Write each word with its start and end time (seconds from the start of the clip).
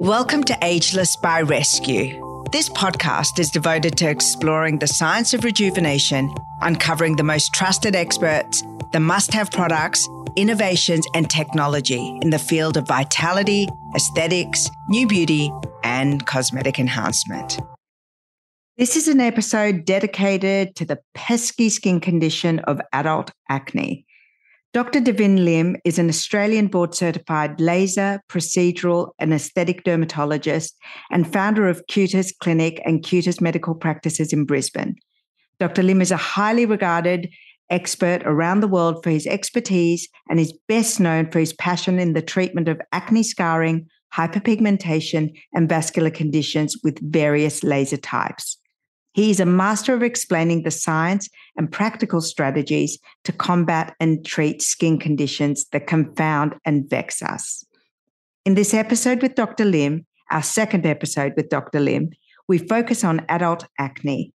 Welcome 0.00 0.44
to 0.44 0.58
Ageless 0.60 1.16
by 1.16 1.42
Rescue. 1.42 2.44
This 2.50 2.68
podcast 2.68 3.38
is 3.38 3.50
devoted 3.50 3.96
to 3.98 4.10
exploring 4.10 4.78
the 4.78 4.86
science 4.86 5.32
of 5.32 5.44
rejuvenation, 5.44 6.34
uncovering 6.60 7.16
the 7.16 7.22
most 7.22 7.54
trusted 7.54 7.94
experts, 7.94 8.62
the 8.92 9.00
must 9.00 9.32
have 9.32 9.50
products, 9.50 10.08
innovations, 10.36 11.06
and 11.14 11.30
technology 11.30 12.18
in 12.22 12.30
the 12.30 12.38
field 12.38 12.76
of 12.76 12.88
vitality, 12.88 13.68
aesthetics, 13.94 14.68
new 14.88 15.06
beauty, 15.06 15.50
and 15.84 16.26
cosmetic 16.26 16.78
enhancement. 16.78 17.58
This 18.76 18.96
is 18.96 19.06
an 19.06 19.20
episode 19.20 19.84
dedicated 19.84 20.74
to 20.76 20.84
the 20.84 20.98
pesky 21.14 21.68
skin 21.68 22.00
condition 22.00 22.58
of 22.58 22.80
adult 22.92 23.30
acne. 23.48 24.06
Dr. 24.74 25.00
Davin 25.00 25.44
Lim 25.44 25.76
is 25.84 26.00
an 26.00 26.08
Australian 26.08 26.66
board 26.66 26.96
certified 26.96 27.60
laser, 27.60 28.20
procedural, 28.28 29.12
and 29.20 29.32
aesthetic 29.32 29.84
dermatologist 29.84 30.76
and 31.12 31.32
founder 31.32 31.68
of 31.68 31.86
Cutis 31.86 32.32
Clinic 32.40 32.82
and 32.84 33.00
Cutis 33.00 33.40
Medical 33.40 33.76
Practices 33.76 34.32
in 34.32 34.44
Brisbane. 34.44 34.96
Dr. 35.60 35.84
Lim 35.84 36.02
is 36.02 36.10
a 36.10 36.16
highly 36.16 36.66
regarded 36.66 37.32
expert 37.70 38.22
around 38.24 38.62
the 38.62 38.68
world 38.68 39.00
for 39.04 39.10
his 39.10 39.28
expertise 39.28 40.08
and 40.28 40.40
is 40.40 40.58
best 40.66 40.98
known 40.98 41.30
for 41.30 41.38
his 41.38 41.52
passion 41.52 42.00
in 42.00 42.14
the 42.14 42.20
treatment 42.20 42.66
of 42.66 42.80
acne 42.90 43.22
scarring, 43.22 43.86
hyperpigmentation, 44.12 45.32
and 45.52 45.68
vascular 45.68 46.10
conditions 46.10 46.76
with 46.82 46.98
various 47.12 47.62
laser 47.62 47.96
types. 47.96 48.58
He 49.14 49.30
is 49.30 49.38
a 49.38 49.46
master 49.46 49.94
of 49.94 50.02
explaining 50.02 50.64
the 50.64 50.72
science 50.72 51.28
and 51.56 51.70
practical 51.70 52.20
strategies 52.20 52.98
to 53.22 53.32
combat 53.32 53.94
and 54.00 54.26
treat 54.26 54.60
skin 54.60 54.98
conditions 54.98 55.66
that 55.70 55.86
confound 55.86 56.56
and 56.64 56.90
vex 56.90 57.22
us. 57.22 57.64
In 58.44 58.54
this 58.54 58.74
episode 58.74 59.22
with 59.22 59.36
Dr. 59.36 59.64
Lim, 59.64 60.04
our 60.32 60.42
second 60.42 60.84
episode 60.84 61.32
with 61.36 61.48
Dr. 61.48 61.78
Lim, 61.78 62.10
we 62.48 62.58
focus 62.58 63.04
on 63.04 63.24
adult 63.28 63.66
acne. 63.78 64.32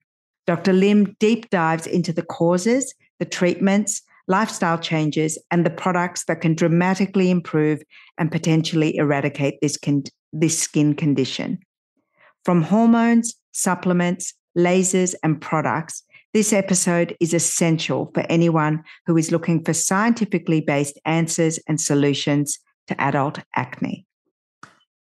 Dr. 0.47 0.73
Lim 0.73 1.17
deep 1.19 1.51
dives 1.51 1.89
into 1.89 2.13
the 2.13 2.23
causes, 2.23 2.95
the 3.19 3.25
treatments, 3.25 4.01
lifestyle 4.29 4.79
changes, 4.79 5.37
and 5.51 5.67
the 5.67 5.71
products 5.71 6.25
that 6.27 6.41
can 6.41 6.55
dramatically 6.55 7.33
improve 7.33 7.83
and 8.17 8.31
potentially 8.31 8.97
eradicate 8.97 9.61
this, 9.61 9.77
con- 9.77 10.05
this 10.33 10.57
skin 10.57 10.95
condition. 10.95 11.59
From 12.45 12.63
hormones, 12.63 13.35
supplements, 13.51 14.35
lasers, 14.59 15.15
and 15.23 15.41
products, 15.41 16.03
this 16.35 16.53
episode 16.53 17.17
is 17.21 17.33
essential 17.33 18.11
for 18.13 18.25
anyone 18.29 18.85
who 19.07 19.17
is 19.17 19.33
looking 19.33 19.65
for 19.65 19.73
scientifically 19.73 20.61
based 20.61 20.99
answers 21.07 21.59
and 21.67 21.81
solutions 21.81 22.59
to 22.87 23.01
adult 23.01 23.39
acne. 23.57 24.05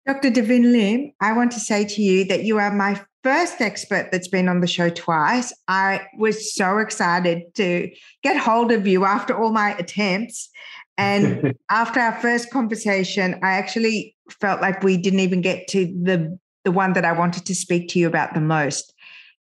Dr. 0.08 0.32
Davin 0.32 0.72
Lim, 0.72 1.14
I 1.22 1.34
want 1.34 1.52
to 1.52 1.60
say 1.60 1.86
to 1.86 2.02
you 2.02 2.26
that 2.26 2.44
you 2.44 2.58
are 2.58 2.74
my 2.74 3.00
first 3.24 3.62
expert 3.62 4.10
that's 4.12 4.28
been 4.28 4.50
on 4.50 4.60
the 4.60 4.68
show 4.68 4.90
twice. 4.90 5.54
I 5.68 6.02
was 6.18 6.54
so 6.54 6.80
excited 6.80 7.56
to 7.56 7.90
get 8.22 8.36
hold 8.36 8.72
of 8.72 8.86
you 8.86 9.06
after 9.06 9.38
all 9.38 9.52
my 9.52 9.76
attempts. 9.76 10.50
And 10.98 11.56
after 11.70 12.00
our 12.00 12.20
first 12.20 12.52
conversation, 12.52 13.40
I 13.44 13.52
actually 13.52 14.16
felt 14.42 14.62
like 14.62 14.84
we 14.84 14.98
didn't 14.98 15.22
even 15.22 15.42
get 15.42 15.68
to 15.70 15.86
the, 15.86 16.38
the 16.66 16.72
one 16.72 16.94
that 16.94 17.06
I 17.06 17.14
wanted 17.14 17.46
to 17.46 17.56
speak 17.56 17.88
to 17.90 18.00
you 18.00 18.08
about 18.08 18.34
the 18.34 18.42
most 18.42 18.93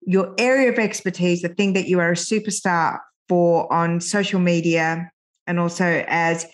your 0.01 0.33
area 0.37 0.69
of 0.71 0.79
expertise, 0.79 1.41
the 1.41 1.49
thing 1.49 1.73
that 1.73 1.87
you 1.87 1.99
are 1.99 2.11
a 2.11 2.15
superstar 2.15 2.99
for 3.27 3.71
on 3.71 4.01
social 4.01 4.39
media 4.39 5.11
and 5.47 5.59
also 5.59 6.03
as 6.07 6.45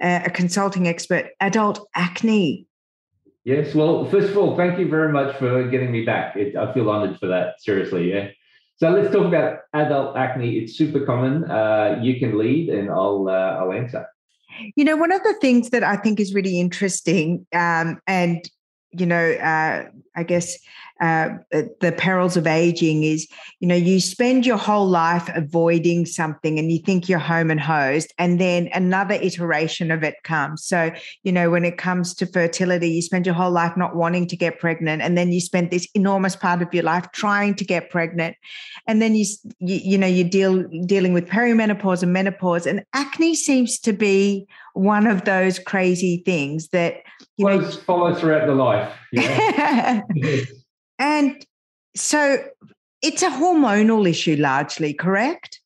a, 0.00 0.30
consulting 0.30 0.88
expert, 0.88 1.30
adult 1.40 1.88
acne. 1.94 2.66
Yes, 3.44 3.74
well, 3.74 4.04
first 4.06 4.28
of 4.30 4.38
all, 4.38 4.56
thank 4.56 4.78
you 4.78 4.88
very 4.88 5.12
much 5.12 5.36
for 5.36 5.68
getting 5.68 5.90
me 5.90 6.04
back. 6.04 6.36
It, 6.36 6.54
I 6.56 6.72
feel 6.72 6.88
honored 6.88 7.18
for 7.18 7.26
that, 7.26 7.60
seriously. 7.60 8.12
Yeah. 8.12 8.28
So 8.76 8.90
let's 8.90 9.12
talk 9.12 9.26
about 9.26 9.58
adult 9.74 10.16
acne. 10.16 10.58
It's 10.58 10.76
super 10.76 11.04
common. 11.04 11.50
Uh, 11.50 11.98
you 12.02 12.18
can 12.18 12.38
lead, 12.38 12.68
and 12.68 12.90
I'll 12.90 13.28
uh, 13.28 13.58
I'll 13.60 13.72
answer. 13.72 14.06
You 14.76 14.84
know, 14.84 14.96
one 14.96 15.12
of 15.12 15.22
the 15.22 15.34
things 15.40 15.70
that 15.70 15.82
I 15.82 15.96
think 15.96 16.20
is 16.20 16.34
really 16.34 16.58
interesting, 16.60 17.46
um, 17.52 18.00
and 18.06 18.48
you 18.92 19.06
know, 19.06 19.32
uh, 19.32 19.86
I 20.16 20.22
guess 20.22 20.56
uh, 21.00 21.30
the 21.50 21.94
perils 21.96 22.36
of 22.36 22.46
aging 22.46 23.02
is, 23.02 23.26
you 23.60 23.66
know, 23.66 23.74
you 23.74 24.00
spend 24.00 24.46
your 24.46 24.56
whole 24.56 24.86
life 24.86 25.28
avoiding 25.34 26.06
something 26.06 26.58
and 26.58 26.70
you 26.70 26.78
think 26.78 27.08
you're 27.08 27.18
home 27.18 27.50
and 27.50 27.60
hosed, 27.60 28.12
and 28.18 28.40
then 28.40 28.68
another 28.74 29.14
iteration 29.14 29.90
of 29.90 30.04
it 30.04 30.14
comes. 30.22 30.64
So, 30.64 30.92
you 31.24 31.32
know, 31.32 31.50
when 31.50 31.64
it 31.64 31.78
comes 31.78 32.14
to 32.14 32.26
fertility, 32.26 32.88
you 32.88 33.02
spend 33.02 33.26
your 33.26 33.34
whole 33.34 33.50
life 33.50 33.76
not 33.76 33.96
wanting 33.96 34.26
to 34.28 34.36
get 34.36 34.60
pregnant, 34.60 35.02
and 35.02 35.18
then 35.18 35.32
you 35.32 35.40
spend 35.40 35.70
this 35.70 35.88
enormous 35.94 36.36
part 36.36 36.62
of 36.62 36.72
your 36.72 36.84
life 36.84 37.10
trying 37.12 37.54
to 37.56 37.64
get 37.64 37.90
pregnant, 37.90 38.36
and 38.86 39.02
then 39.02 39.14
you, 39.14 39.24
you, 39.58 39.76
you 39.76 39.98
know, 39.98 40.06
you 40.06 40.24
deal 40.24 40.62
dealing 40.86 41.12
with 41.12 41.26
perimenopause 41.26 42.02
and 42.02 42.12
menopause, 42.12 42.66
and 42.66 42.84
acne 42.92 43.34
seems 43.34 43.78
to 43.80 43.92
be 43.92 44.46
one 44.74 45.06
of 45.06 45.24
those 45.24 45.58
crazy 45.58 46.22
things 46.24 46.68
that 46.68 47.02
you 47.36 47.44
well, 47.44 47.60
know 47.60 47.70
follow 47.70 48.14
throughout 48.14 48.46
the 48.46 48.54
life. 48.54 48.92
Yeah. 49.10 50.00
And 51.02 51.44
so 51.96 52.44
it's 53.02 53.22
a 53.22 53.28
hormonal 53.28 54.08
issue 54.08 54.36
largely, 54.36 54.94
correct? 54.94 55.60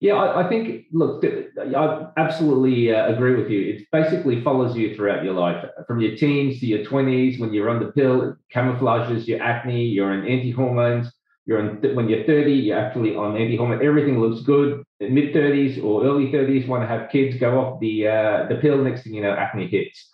Yeah, 0.00 0.16
I, 0.16 0.44
I 0.44 0.48
think, 0.50 0.84
look, 0.92 1.24
I 1.24 2.06
absolutely 2.18 2.94
uh, 2.94 3.06
agree 3.06 3.34
with 3.34 3.50
you. 3.50 3.74
It 3.74 3.86
basically 3.90 4.42
follows 4.42 4.76
you 4.76 4.94
throughout 4.94 5.24
your 5.24 5.32
life, 5.32 5.64
from 5.86 6.00
your 6.00 6.14
teens 6.14 6.60
to 6.60 6.66
your 6.66 6.84
20s. 6.84 7.40
When 7.40 7.54
you're 7.54 7.70
on 7.70 7.82
the 7.82 7.90
pill, 7.92 8.20
it 8.22 8.36
camouflages 8.54 9.26
your 9.26 9.42
acne, 9.42 9.86
you're 9.86 10.12
on 10.12 10.26
anti 10.26 10.50
hormones. 10.50 11.10
You're 11.46 11.60
on, 11.60 11.80
when 11.94 12.10
you're 12.10 12.24
30, 12.24 12.52
you're 12.52 12.78
actually 12.78 13.16
on 13.16 13.38
anti 13.38 13.56
hormone. 13.56 13.82
Everything 13.82 14.20
looks 14.20 14.42
good. 14.42 14.82
Mid 15.00 15.32
30s 15.32 15.82
or 15.82 16.04
early 16.04 16.26
30s, 16.26 16.68
want 16.68 16.82
to 16.82 16.86
have 16.86 17.08
kids, 17.08 17.38
go 17.38 17.58
off 17.58 17.80
the 17.80 18.08
uh, 18.08 18.46
the 18.50 18.56
pill. 18.56 18.76
Next 18.84 19.04
thing 19.04 19.14
you 19.14 19.22
know, 19.22 19.32
acne 19.32 19.68
hits. 19.68 20.10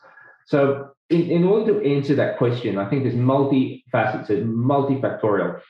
So 0.47 0.93
in, 1.13 1.31
in 1.31 1.45
order 1.45 1.81
to 1.81 1.89
answer 1.89 2.15
that 2.17 2.39
question, 2.39 2.79
I 2.79 2.89
think 2.89 3.03
there's 3.03 3.15
multifaceted, 3.15 4.47
multifactorial. 4.47 5.61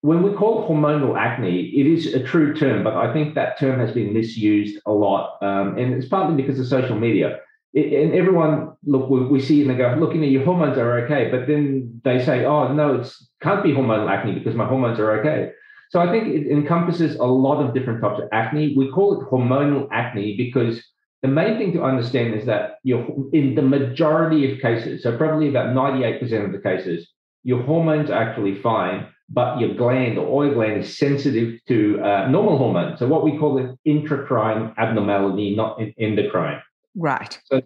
When 0.00 0.22
we 0.22 0.32
call 0.32 0.68
hormonal 0.68 1.18
acne, 1.18 1.66
it 1.68 1.86
is 1.86 2.14
a 2.14 2.22
true 2.22 2.54
term, 2.54 2.84
but 2.84 2.94
I 2.94 3.12
think 3.12 3.34
that 3.34 3.58
term 3.58 3.80
has 3.80 3.92
been 3.92 4.12
misused 4.12 4.80
a 4.86 4.92
lot. 4.92 5.38
Um, 5.42 5.78
and 5.78 5.94
it's 5.94 6.08
partly 6.08 6.40
because 6.40 6.60
of 6.60 6.66
social 6.66 6.98
media. 6.98 7.38
It, 7.72 7.92
and 7.92 8.14
everyone, 8.14 8.72
look, 8.84 9.10
we, 9.10 9.26
we, 9.26 9.40
see 9.40 9.60
and 9.62 9.70
they 9.70 9.74
go, 9.74 9.94
look, 9.98 10.14
you 10.14 10.20
know, 10.20 10.26
your 10.26 10.44
hormones 10.44 10.78
are 10.78 10.98
okay. 11.00 11.30
But 11.30 11.46
then 11.46 12.00
they 12.04 12.24
say, 12.24 12.44
oh, 12.44 12.72
no, 12.72 13.00
it 13.00 13.12
can't 13.42 13.62
be 13.62 13.72
hormonal 13.72 14.10
acne 14.10 14.32
because 14.32 14.54
my 14.54 14.66
hormones 14.66 14.98
are 14.98 15.20
okay. 15.20 15.52
So 15.90 16.00
I 16.00 16.10
think 16.10 16.28
it 16.28 16.50
encompasses 16.50 17.16
a 17.16 17.24
lot 17.24 17.62
of 17.62 17.74
different 17.74 18.00
types 18.00 18.20
of 18.20 18.28
acne. 18.32 18.74
We 18.76 18.90
call 18.90 19.20
it 19.20 19.28
hormonal 19.28 19.88
acne 19.92 20.36
because 20.36 20.82
the 21.26 21.32
main 21.32 21.58
thing 21.58 21.72
to 21.72 21.82
understand 21.82 22.34
is 22.34 22.46
that 22.46 22.78
you're 22.84 23.04
in 23.32 23.56
the 23.56 23.62
majority 23.62 24.52
of 24.52 24.60
cases, 24.60 25.02
so 25.02 25.16
probably 25.16 25.48
about 25.48 25.74
98% 25.74 26.22
of 26.44 26.52
the 26.52 26.58
cases, 26.58 27.08
your 27.42 27.62
hormones 27.64 28.10
are 28.10 28.22
actually 28.22 28.54
fine, 28.54 29.08
but 29.28 29.58
your 29.58 29.74
gland 29.74 30.18
or 30.18 30.26
oil 30.28 30.54
gland 30.54 30.82
is 30.82 30.96
sensitive 30.96 31.58
to 31.66 32.00
uh, 32.00 32.28
normal 32.28 32.58
hormones. 32.58 33.00
So 33.00 33.08
what 33.08 33.24
we 33.24 33.36
call 33.36 33.58
an 33.58 33.76
intracrine 33.84 34.72
abnormality, 34.78 35.56
not 35.56 35.80
an 35.80 35.92
endocrine. 35.98 36.62
Right. 36.94 37.36
So, 37.46 37.60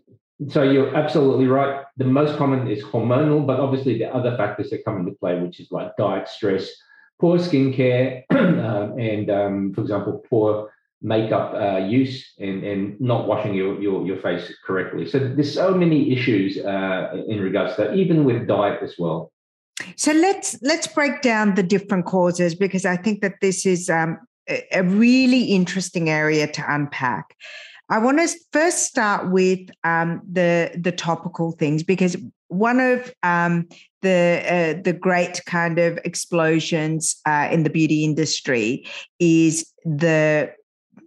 so 0.49 0.63
you're 0.63 0.97
absolutely 0.97 1.47
right. 1.47 1.85
The 1.99 2.07
most 2.07 2.39
common 2.39 2.67
is 2.67 2.83
hormonal, 2.83 3.47
but 3.47 3.61
obviously 3.61 3.99
the 3.99 4.07
other 4.07 4.39
factors 4.39 4.71
that 4.71 4.87
come 4.87 5.01
into 5.01 5.13
play, 5.13 5.39
which 5.39 5.61
is 5.61 5.71
like 5.71 5.95
diet, 5.99 6.29
stress, 6.29 6.71
poor 7.21 7.37
skincare, 7.37 8.25
um, 8.31 8.99
and 8.99 9.31
um, 9.31 9.75
for 9.75 9.83
example, 9.83 10.25
poor 10.31 10.73
makeup 11.03 11.55
uh, 11.55 11.79
use 11.79 12.33
and, 12.39 12.63
and 12.63 13.01
not 13.01 13.27
washing 13.27 13.55
your, 13.55 13.81
your, 13.81 14.07
your 14.07 14.19
face 14.19 14.53
correctly. 14.67 15.07
So 15.07 15.19
there's 15.19 15.55
so 15.55 15.75
many 15.75 16.13
issues 16.13 16.59
uh, 16.59 17.25
in 17.29 17.41
regards 17.41 17.77
to 17.77 17.85
that, 17.85 17.95
even 17.95 18.25
with 18.25 18.47
diet 18.47 18.83
as 18.83 18.95
well. 18.99 19.33
So 19.97 20.13
let's 20.13 20.61
let's 20.63 20.87
break 20.87 21.23
down 21.23 21.55
the 21.55 21.63
different 21.63 22.05
causes 22.05 22.55
because 22.55 22.85
I 22.85 22.97
think 22.97 23.23
that 23.23 23.35
this 23.41 23.65
is 23.65 23.89
um, 23.89 24.19
a 24.73 24.83
really 24.83 25.45
interesting 25.45 26.11
area 26.11 26.47
to 26.47 26.75
unpack. 26.75 27.35
I 27.89 27.99
want 27.99 28.19
to 28.19 28.29
first 28.53 28.85
start 28.85 29.31
with 29.31 29.71
um, 29.85 30.21
the 30.31 30.71
the 30.79 30.93
topical 30.93 31.53
things 31.53 31.83
because 31.83 32.17
one 32.49 32.81
of 32.81 33.13
um, 33.23 33.69
the 34.03 34.43
uh, 34.49 34.83
the 34.83 34.93
great 34.93 35.43
kind 35.47 35.79
of 35.79 35.99
explosions 36.05 37.21
uh, 37.27 37.49
in 37.51 37.63
the 37.63 37.71
beauty 37.71 38.05
industry 38.05 38.87
is 39.19 39.73
the 39.85 40.53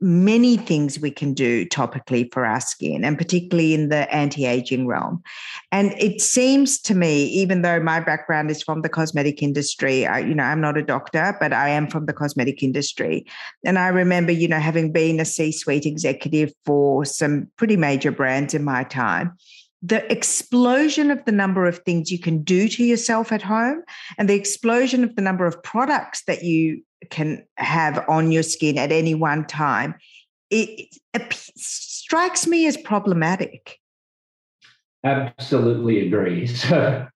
many 0.03 0.57
things 0.57 0.99
we 0.99 1.09
can 1.09 1.33
do 1.33 1.65
topically 1.65 2.31
for 2.33 2.45
our 2.45 2.59
skin, 2.59 3.05
and 3.05 3.17
particularly 3.17 3.73
in 3.73 3.89
the 3.89 4.13
anti 4.13 4.45
aging 4.45 4.85
realm. 4.85 5.23
And 5.71 5.93
it 5.97 6.21
seems 6.21 6.79
to 6.81 6.93
me, 6.93 7.23
even 7.27 7.61
though 7.61 7.79
my 7.79 8.01
background 8.01 8.51
is 8.51 8.61
from 8.61 8.81
the 8.81 8.89
cosmetic 8.89 9.41
industry, 9.41 10.05
I, 10.05 10.19
you 10.19 10.35
know, 10.35 10.43
I'm 10.43 10.61
not 10.61 10.77
a 10.77 10.83
doctor, 10.83 11.35
but 11.39 11.53
I 11.53 11.69
am 11.69 11.87
from 11.87 12.05
the 12.05 12.13
cosmetic 12.13 12.61
industry. 12.61 13.25
And 13.65 13.79
I 13.79 13.87
remember, 13.87 14.33
you 14.33 14.47
know, 14.47 14.59
having 14.59 14.91
been 14.91 15.19
a 15.19 15.25
C 15.25 15.51
suite 15.51 15.85
executive 15.85 16.51
for 16.65 17.05
some 17.05 17.47
pretty 17.57 17.77
major 17.77 18.11
brands 18.11 18.53
in 18.53 18.63
my 18.63 18.83
time 18.83 19.37
the 19.85 20.09
explosion 20.09 21.11
of 21.11 21.23
the 21.25 21.31
number 21.31 21.65
of 21.65 21.79
things 21.79 22.09
you 22.09 22.17
can 22.17 22.41
do 22.41 22.69
to 22.69 22.85
yourself 22.85 23.33
at 23.33 23.41
home 23.41 23.83
and 24.17 24.29
the 24.29 24.33
explosion 24.33 25.03
of 25.03 25.13
the 25.17 25.21
number 25.21 25.45
of 25.45 25.61
products 25.61 26.23
that 26.23 26.41
you 26.41 26.81
can 27.09 27.45
have 27.57 28.03
on 28.07 28.31
your 28.31 28.43
skin 28.43 28.77
at 28.77 28.91
any 28.91 29.15
one 29.15 29.45
time, 29.45 29.95
it, 30.49 30.87
it 31.13 31.33
strikes 31.33 32.47
me 32.47 32.67
as 32.67 32.77
problematic. 32.77 33.79
Absolutely 35.03 36.07
agree. 36.07 36.47
So, 36.63 37.07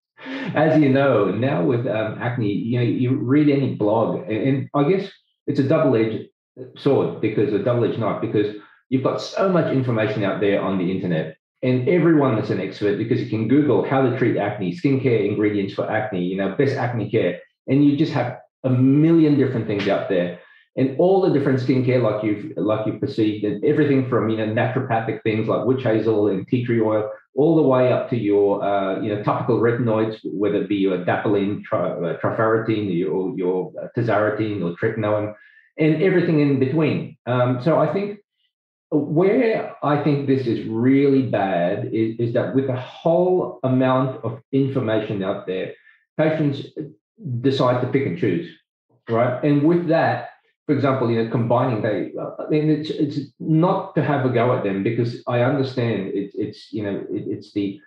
as 0.56 0.82
you 0.82 0.90
know, 0.90 1.30
now 1.30 1.64
with 1.64 1.86
um, 1.86 2.18
acne, 2.20 2.52
you 2.52 2.80
know, 2.80 2.84
you 2.84 3.16
read 3.16 3.50
any 3.50 3.76
blog, 3.76 4.28
and, 4.28 4.68
I 4.74 4.90
guess 4.90 5.12
it's 5.46 5.60
a 5.60 5.64
double-edged 5.64 6.30
sword 6.76 7.22
because 7.22 7.54
a 7.54 7.60
double-edged 7.60 8.00
knife 8.00 8.20
because 8.20 8.56
you've 8.90 9.04
got 9.04 9.22
so 9.22 9.48
much 9.50 9.72
information 9.72 10.24
out 10.24 10.42
there 10.42 10.62
on 10.62 10.80
the 10.80 10.92
internet 10.92 11.38
and 11.64 11.88
everyone 11.90 12.38
is 12.38 12.50
an 12.50 12.60
expert 12.60 12.98
because 12.98 13.22
you 13.22 13.30
can 13.30 13.48
google 13.48 13.88
how 13.88 14.02
to 14.02 14.18
treat 14.18 14.38
acne 14.38 14.76
skincare 14.76 15.28
ingredients 15.28 15.74
for 15.74 15.90
acne 15.90 16.24
you 16.24 16.38
know 16.38 16.56
best 16.56 16.76
acne 16.76 17.10
care 17.10 17.40
and 17.68 17.86
you 17.86 17.98
just 17.98 18.12
have 18.12 18.38
a 18.64 18.70
million 18.70 19.38
different 19.38 19.68
things 19.68 19.88
out 19.88 20.10
there. 20.10 20.40
And 20.76 20.96
all 21.00 21.22
the 21.22 21.32
different 21.38 21.60
skincare 21.60 22.04
like 22.04 22.24
you've 22.24 22.54
like 22.56 22.86
you've 22.86 23.02
perceived 23.02 23.44
and 23.46 23.64
everything 23.66 24.08
from 24.08 24.30
you 24.30 24.38
know 24.38 24.46
naturopathic 24.46 25.24
things 25.24 25.48
like 25.48 25.66
witch 25.66 25.82
hazel 25.84 26.28
and 26.28 26.48
tea 26.48 26.64
tree 26.64 26.80
oil 26.80 27.10
all 27.36 27.56
the 27.56 27.64
way 27.64 27.92
up 27.92 28.12
to 28.12 28.16
your 28.16 28.64
uh, 28.64 29.02
you 29.02 29.10
know 29.10 29.24
topical 29.24 29.60
retinoids 29.60 30.20
whether 30.24 30.62
it 30.62 30.70
be 30.70 30.76
your 30.76 31.00
adapalene 31.00 31.64
tri, 31.64 31.80
uh, 31.80 32.68
your 32.68 33.36
your 33.36 33.74
tazarotene 33.98 34.62
or 34.64 34.76
tretinoin 34.78 35.34
and 35.80 36.04
everything 36.04 36.42
in 36.42 36.60
between. 36.60 37.18
Um, 37.26 37.60
so 37.64 37.80
i 37.80 37.92
think 37.92 38.20
where 38.92 39.76
I 39.84 40.02
think 40.04 40.28
this 40.28 40.48
is 40.48 40.66
really 40.68 41.24
bad 41.24 41.90
is, 41.92 42.16
is 42.20 42.34
that 42.34 42.56
with 42.56 42.68
the 42.68 42.76
whole 42.76 43.60
amount 43.64 44.24
of 44.24 44.42
information 44.52 45.24
out 45.24 45.46
there, 45.46 45.74
patients 46.18 46.68
decide 47.42 47.82
to 47.82 47.88
pick 47.88 48.06
and 48.06 48.18
choose, 48.18 48.50
right? 49.10 49.44
And 49.44 49.64
with 49.64 49.88
that, 49.88 50.30
for 50.66 50.76
example, 50.76 51.10
you 51.10 51.24
know, 51.24 51.32
combining 51.32 51.82
they, 51.82 52.12
I 52.20 52.50
mean, 52.50 52.70
it's 52.70 52.90
it's 52.90 53.20
not 53.40 53.96
to 53.96 54.04
have 54.04 54.26
a 54.26 54.30
go 54.30 54.56
at 54.56 54.64
them 54.64 54.84
because 54.84 55.24
I 55.28 55.42
understand 55.42 56.12
it's 56.14 56.36
it's 56.36 56.74
you 56.74 56.84
know 56.84 56.98
it, 57.10 57.24
it's 57.28 57.54
the 57.54 57.80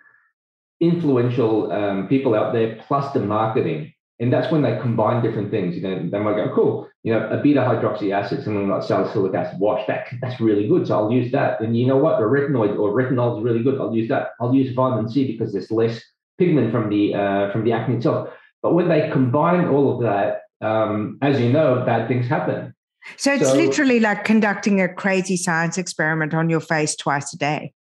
influential 0.79 1.71
um, 1.71 2.07
people 2.07 2.33
out 2.33 2.53
there 2.53 2.81
plus 2.87 3.13
the 3.13 3.19
marketing 3.19 3.93
and 4.21 4.31
that's 4.31 4.51
when 4.51 4.61
they 4.61 4.77
combine 4.79 5.23
different 5.23 5.49
things. 5.49 5.75
You 5.75 5.81
know, 5.81 6.07
they 6.07 6.19
might 6.19 6.35
go, 6.35 6.53
cool, 6.53 6.87
you 7.01 7.11
know, 7.11 7.27
a 7.29 7.41
beta 7.41 7.61
hydroxy 7.61 8.13
acid, 8.13 8.43
something 8.43 8.69
like 8.69 8.83
salicylic 8.83 9.33
acid 9.33 9.59
wash, 9.59 9.85
that, 9.87 10.05
that's 10.21 10.39
really 10.39 10.67
good. 10.67 10.85
So 10.85 10.95
I'll 10.95 11.11
use 11.11 11.31
that. 11.31 11.59
And 11.59 11.75
you 11.75 11.87
know 11.87 11.97
what? 11.97 12.21
A 12.21 12.23
retinoid 12.23 12.77
or 12.77 12.91
retinol 12.91 13.39
is 13.39 13.43
really 13.43 13.63
good. 13.63 13.81
I'll 13.81 13.95
use 13.95 14.07
that. 14.09 14.33
I'll 14.39 14.53
use 14.53 14.75
vitamin 14.75 15.09
C 15.09 15.31
because 15.31 15.51
there's 15.51 15.71
less 15.71 15.99
pigment 16.37 16.71
from 16.71 16.89
the 16.89 17.15
uh, 17.15 17.51
from 17.51 17.65
the 17.65 17.71
acne 17.71 17.95
itself. 17.95 18.29
But 18.61 18.73
when 18.73 18.89
they 18.89 19.09
combine 19.09 19.67
all 19.67 19.95
of 19.95 20.03
that, 20.03 20.41
um, 20.65 21.17
as 21.21 21.39
you 21.39 21.51
know, 21.51 21.83
bad 21.85 22.07
things 22.07 22.27
happen. 22.27 22.73
So 23.17 23.33
it's 23.33 23.49
so, 23.49 23.55
literally 23.55 23.99
like 23.99 24.25
conducting 24.25 24.79
a 24.79 24.93
crazy 24.93 25.35
science 25.37 25.77
experiment 25.77 26.33
on 26.33 26.49
your 26.49 26.59
face 26.59 26.95
twice 26.95 27.33
a 27.33 27.37
day. 27.37 27.73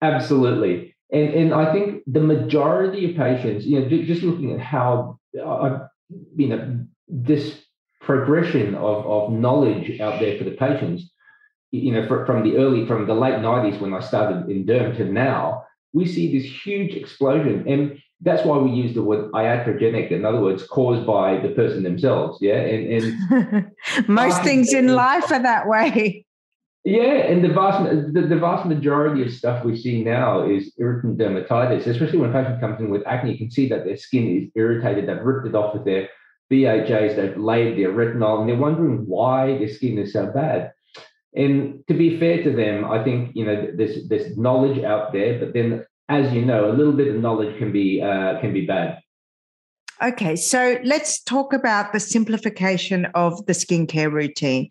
Absolutely. 0.00 0.94
And, 1.12 1.34
and 1.34 1.54
I 1.54 1.72
think 1.72 2.02
the 2.06 2.20
majority 2.20 3.10
of 3.10 3.16
patients, 3.16 3.66
you 3.66 3.80
know, 3.80 3.88
just 3.88 4.22
looking 4.22 4.52
at 4.52 4.60
how 4.60 5.18
I, 5.34 5.80
you 6.36 6.48
know, 6.48 6.86
this 7.08 7.60
progression 8.00 8.74
of, 8.74 9.06
of 9.06 9.32
knowledge 9.32 10.00
out 10.00 10.20
there 10.20 10.38
for 10.38 10.44
the 10.44 10.52
patients, 10.52 11.10
you 11.70 11.92
know, 11.92 12.06
from 12.06 12.42
the 12.42 12.56
early, 12.56 12.86
from 12.86 13.06
the 13.06 13.14
late 13.14 13.34
90s 13.34 13.80
when 13.80 13.92
I 13.92 14.00
started 14.00 14.48
in 14.48 14.64
derm 14.64 14.96
to 14.96 15.04
now, 15.04 15.64
we 15.92 16.06
see 16.06 16.32
this 16.32 16.50
huge 16.64 16.94
explosion. 16.94 17.64
And 17.66 18.00
that's 18.20 18.44
why 18.44 18.58
we 18.58 18.70
use 18.70 18.94
the 18.94 19.02
word 19.02 19.30
iatrogenic, 19.32 20.10
in 20.10 20.24
other 20.24 20.40
words, 20.40 20.66
caused 20.66 21.06
by 21.06 21.38
the 21.38 21.50
person 21.50 21.84
themselves. 21.84 22.38
Yeah. 22.40 22.56
And, 22.56 23.02
and 23.02 23.70
most 24.08 24.42
things 24.42 24.72
in 24.72 24.88
life 24.88 25.30
are 25.30 25.42
that 25.42 25.68
way. 25.68 26.24
Yeah, 26.84 27.26
and 27.26 27.44
the 27.44 27.52
vast 27.52 27.84
the, 28.14 28.22
the, 28.22 28.38
vast 28.38 28.64
majority 28.64 29.22
of 29.22 29.30
stuff 29.30 29.62
we 29.62 29.76
see 29.76 30.02
now 30.02 30.48
is 30.48 30.72
irritant 30.78 31.18
dermatitis, 31.18 31.86
especially 31.86 32.18
when 32.18 32.30
a 32.30 32.32
patient 32.32 32.60
comes 32.60 32.80
in 32.80 32.88
with 32.88 33.06
acne. 33.06 33.32
You 33.32 33.36
can 33.36 33.50
see 33.50 33.68
that 33.68 33.84
their 33.84 33.98
skin 33.98 34.38
is 34.38 34.48
irritated. 34.54 35.06
They've 35.06 35.22
ripped 35.22 35.46
it 35.46 35.54
off 35.54 35.74
with 35.74 35.84
their 35.84 36.08
BHAs. 36.50 37.16
They've 37.16 37.36
laid 37.36 37.76
their 37.76 37.92
retinol, 37.92 38.40
and 38.40 38.48
they're 38.48 38.56
wondering 38.56 39.04
why 39.06 39.58
their 39.58 39.68
skin 39.68 39.98
is 39.98 40.14
so 40.14 40.28
bad. 40.28 40.72
And 41.34 41.86
to 41.88 41.94
be 41.94 42.18
fair 42.18 42.42
to 42.44 42.56
them, 42.56 42.86
I 42.86 43.04
think 43.04 43.32
you 43.34 43.44
know 43.44 43.70
there's 43.74 44.08
there's 44.08 44.38
knowledge 44.38 44.82
out 44.82 45.12
there, 45.12 45.38
but 45.38 45.52
then 45.52 45.84
as 46.08 46.32
you 46.32 46.44
know, 46.44 46.70
a 46.70 46.72
little 46.72 46.92
bit 46.92 47.14
of 47.14 47.20
knowledge 47.20 47.58
can 47.58 47.72
be 47.72 48.00
uh, 48.02 48.40
can 48.40 48.52
be 48.52 48.66
bad. 48.66 48.98
Okay, 50.02 50.36
so 50.36 50.78
let's 50.84 51.20
talk 51.20 51.52
about 51.52 51.92
the 51.92 52.00
simplification 52.00 53.06
of 53.14 53.44
the 53.46 53.52
skincare 53.52 54.12
routine. 54.12 54.68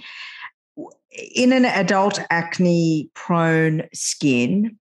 In 1.36 1.52
an 1.52 1.66
adult 1.66 2.20
acne 2.30 3.10
prone 3.14 3.84
skin, 3.94 4.78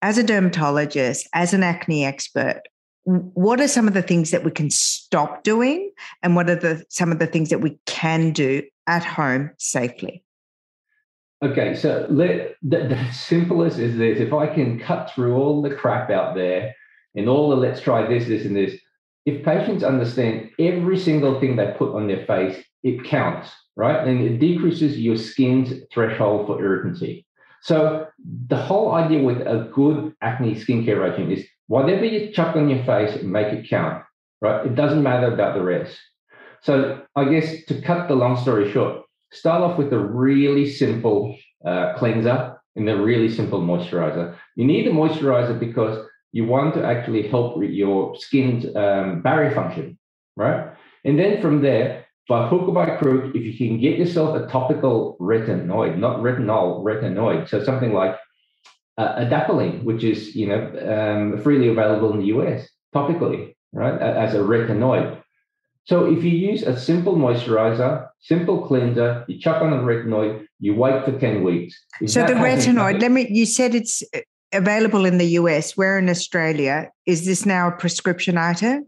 as 0.00 0.16
a 0.16 0.22
dermatologist, 0.22 1.28
as 1.34 1.52
an 1.52 1.62
acne 1.62 2.04
expert, 2.04 2.62
what 3.04 3.60
are 3.60 3.68
some 3.68 3.86
of 3.86 3.94
the 3.94 4.02
things 4.02 4.30
that 4.30 4.44
we 4.44 4.50
can 4.50 4.70
stop 4.70 5.42
doing? 5.42 5.90
And 6.22 6.34
what 6.34 6.48
are 6.48 6.56
the 6.56 6.84
some 6.88 7.12
of 7.12 7.18
the 7.18 7.26
things 7.26 7.50
that 7.50 7.60
we 7.60 7.78
can 7.86 8.32
do 8.32 8.62
at 8.86 9.04
home 9.04 9.50
safely 9.58 10.24
okay 11.42 11.74
so 11.74 12.06
let, 12.10 12.54
the, 12.62 12.78
the 12.88 13.12
simplest 13.12 13.78
is 13.78 13.96
this 13.96 14.18
if 14.20 14.32
i 14.32 14.46
can 14.46 14.78
cut 14.78 15.10
through 15.10 15.36
all 15.36 15.62
the 15.62 15.74
crap 15.74 16.10
out 16.10 16.34
there 16.34 16.74
and 17.14 17.28
all 17.28 17.50
the 17.50 17.56
let's 17.56 17.80
try 17.80 18.06
this 18.06 18.26
this 18.26 18.44
and 18.44 18.56
this 18.56 18.74
if 19.24 19.44
patients 19.44 19.84
understand 19.84 20.50
every 20.58 20.98
single 20.98 21.38
thing 21.40 21.56
they 21.56 21.74
put 21.78 21.94
on 21.94 22.06
their 22.08 22.24
face 22.26 22.64
it 22.82 23.04
counts 23.04 23.50
right? 23.76 24.06
And 24.06 24.20
it 24.20 24.38
decreases 24.38 24.98
your 24.98 25.16
skin's 25.16 25.72
threshold 25.92 26.46
for 26.46 26.62
irritancy. 26.62 27.24
So 27.62 28.06
the 28.48 28.56
whole 28.56 28.92
idea 28.92 29.22
with 29.22 29.40
a 29.40 29.70
good 29.72 30.14
acne 30.20 30.54
skincare 30.56 31.00
regime 31.00 31.30
is 31.30 31.46
whatever 31.68 32.04
you 32.04 32.32
chuck 32.32 32.56
on 32.56 32.68
your 32.68 32.84
face, 32.84 33.22
make 33.22 33.48
it 33.48 33.68
count, 33.68 34.02
right? 34.40 34.66
It 34.66 34.74
doesn't 34.74 35.02
matter 35.02 35.32
about 35.32 35.54
the 35.54 35.62
rest. 35.62 35.96
So 36.62 37.02
I 37.16 37.24
guess 37.24 37.64
to 37.66 37.80
cut 37.80 38.08
the 38.08 38.16
long 38.16 38.36
story 38.36 38.70
short, 38.72 39.01
start 39.32 39.62
off 39.62 39.78
with 39.78 39.92
a 39.92 39.98
really 39.98 40.70
simple 40.70 41.36
uh, 41.64 41.94
cleanser 41.96 42.60
and 42.76 42.88
a 42.88 42.96
really 42.96 43.28
simple 43.28 43.60
moisturizer. 43.60 44.36
You 44.56 44.64
need 44.64 44.86
a 44.86 44.90
moisturizer 44.90 45.58
because 45.58 46.06
you 46.32 46.46
want 46.46 46.74
to 46.74 46.84
actually 46.84 47.28
help 47.28 47.62
your 47.62 48.16
skin's 48.16 48.64
um, 48.76 49.22
barrier 49.22 49.54
function, 49.54 49.98
right? 50.36 50.72
And 51.04 51.18
then 51.18 51.40
from 51.42 51.62
there, 51.62 52.06
by 52.28 52.48
hook 52.48 52.62
or 52.62 52.74
by 52.74 52.96
crook, 52.96 53.34
if 53.34 53.42
you 53.42 53.56
can 53.56 53.80
get 53.80 53.98
yourself 53.98 54.36
a 54.36 54.46
topical 54.46 55.16
retinoid, 55.20 55.98
not 55.98 56.20
retinol, 56.20 56.82
retinoid, 56.82 57.48
so 57.48 57.62
something 57.62 57.92
like 57.92 58.16
uh, 58.96 59.16
adapalene, 59.16 59.82
which 59.84 60.04
is 60.04 60.34
you 60.34 60.46
know 60.46 60.62
um, 60.88 61.42
freely 61.42 61.68
available 61.68 62.12
in 62.12 62.20
the 62.20 62.26
US 62.26 62.68
topically, 62.94 63.54
right, 63.72 64.00
as 64.00 64.34
a 64.34 64.38
retinoid. 64.38 65.21
So 65.84 66.06
if 66.06 66.22
you 66.22 66.30
use 66.30 66.62
a 66.62 66.78
simple 66.78 67.16
moisturizer, 67.16 68.08
simple 68.20 68.66
cleanser, 68.66 69.24
you 69.26 69.38
chuck 69.38 69.60
on 69.62 69.72
a 69.72 69.78
retinoid, 69.78 70.46
you 70.60 70.74
wait 70.74 71.04
for 71.04 71.18
10 71.18 71.42
weeks. 71.42 71.74
So 72.06 72.24
the 72.24 72.34
retinoid, 72.34 73.00
let 73.00 73.10
me, 73.10 73.26
you 73.28 73.46
said 73.46 73.74
it's 73.74 74.02
uh, 74.14 74.20
available 74.52 75.04
in 75.04 75.18
the 75.18 75.26
US. 75.40 75.76
Where 75.76 75.98
in 75.98 76.08
Australia? 76.08 76.90
Is 77.06 77.26
this 77.26 77.44
now 77.44 77.68
a 77.68 77.72
prescription 77.72 78.38
item? 78.38 78.86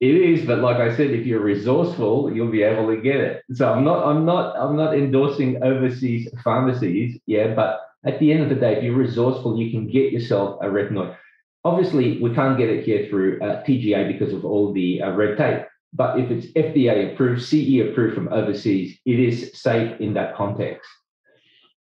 It 0.00 0.14
is, 0.14 0.46
but 0.46 0.60
like 0.60 0.78
I 0.78 0.96
said, 0.96 1.10
if 1.10 1.26
you're 1.26 1.42
resourceful, 1.42 2.32
you'll 2.32 2.50
be 2.50 2.62
able 2.62 2.86
to 2.86 2.96
get 3.02 3.16
it. 3.16 3.42
So 3.52 3.70
I'm 3.70 3.84
not, 3.84 4.06
I'm 4.06 4.24
not, 4.24 4.56
I'm 4.56 4.74
not 4.74 4.96
endorsing 4.96 5.62
overseas 5.62 6.26
pharmacies, 6.42 7.20
yeah. 7.26 7.54
But 7.54 7.80
at 8.06 8.18
the 8.18 8.32
end 8.32 8.42
of 8.42 8.48
the 8.48 8.54
day, 8.54 8.78
if 8.78 8.84
you're 8.84 8.96
resourceful, 8.96 9.58
you 9.58 9.70
can 9.70 9.86
get 9.88 10.10
yourself 10.10 10.58
a 10.62 10.66
retinoid. 10.68 11.14
Obviously, 11.64 12.18
we 12.22 12.34
can't 12.34 12.56
get 12.56 12.70
it 12.70 12.84
here 12.84 13.08
through 13.10 13.42
uh, 13.42 13.62
TGA 13.64 14.10
because 14.10 14.32
of 14.32 14.46
all 14.46 14.72
the 14.72 15.02
uh, 15.02 15.10
red 15.10 15.36
tape. 15.36 15.66
But 15.92 16.20
if 16.20 16.30
it's 16.30 16.46
FDA 16.52 17.12
approved, 17.12 17.42
CE 17.42 17.90
approved 17.90 18.14
from 18.14 18.32
overseas, 18.32 18.98
it 19.04 19.18
is 19.18 19.50
safe 19.54 20.00
in 20.00 20.14
that 20.14 20.36
context. 20.36 20.88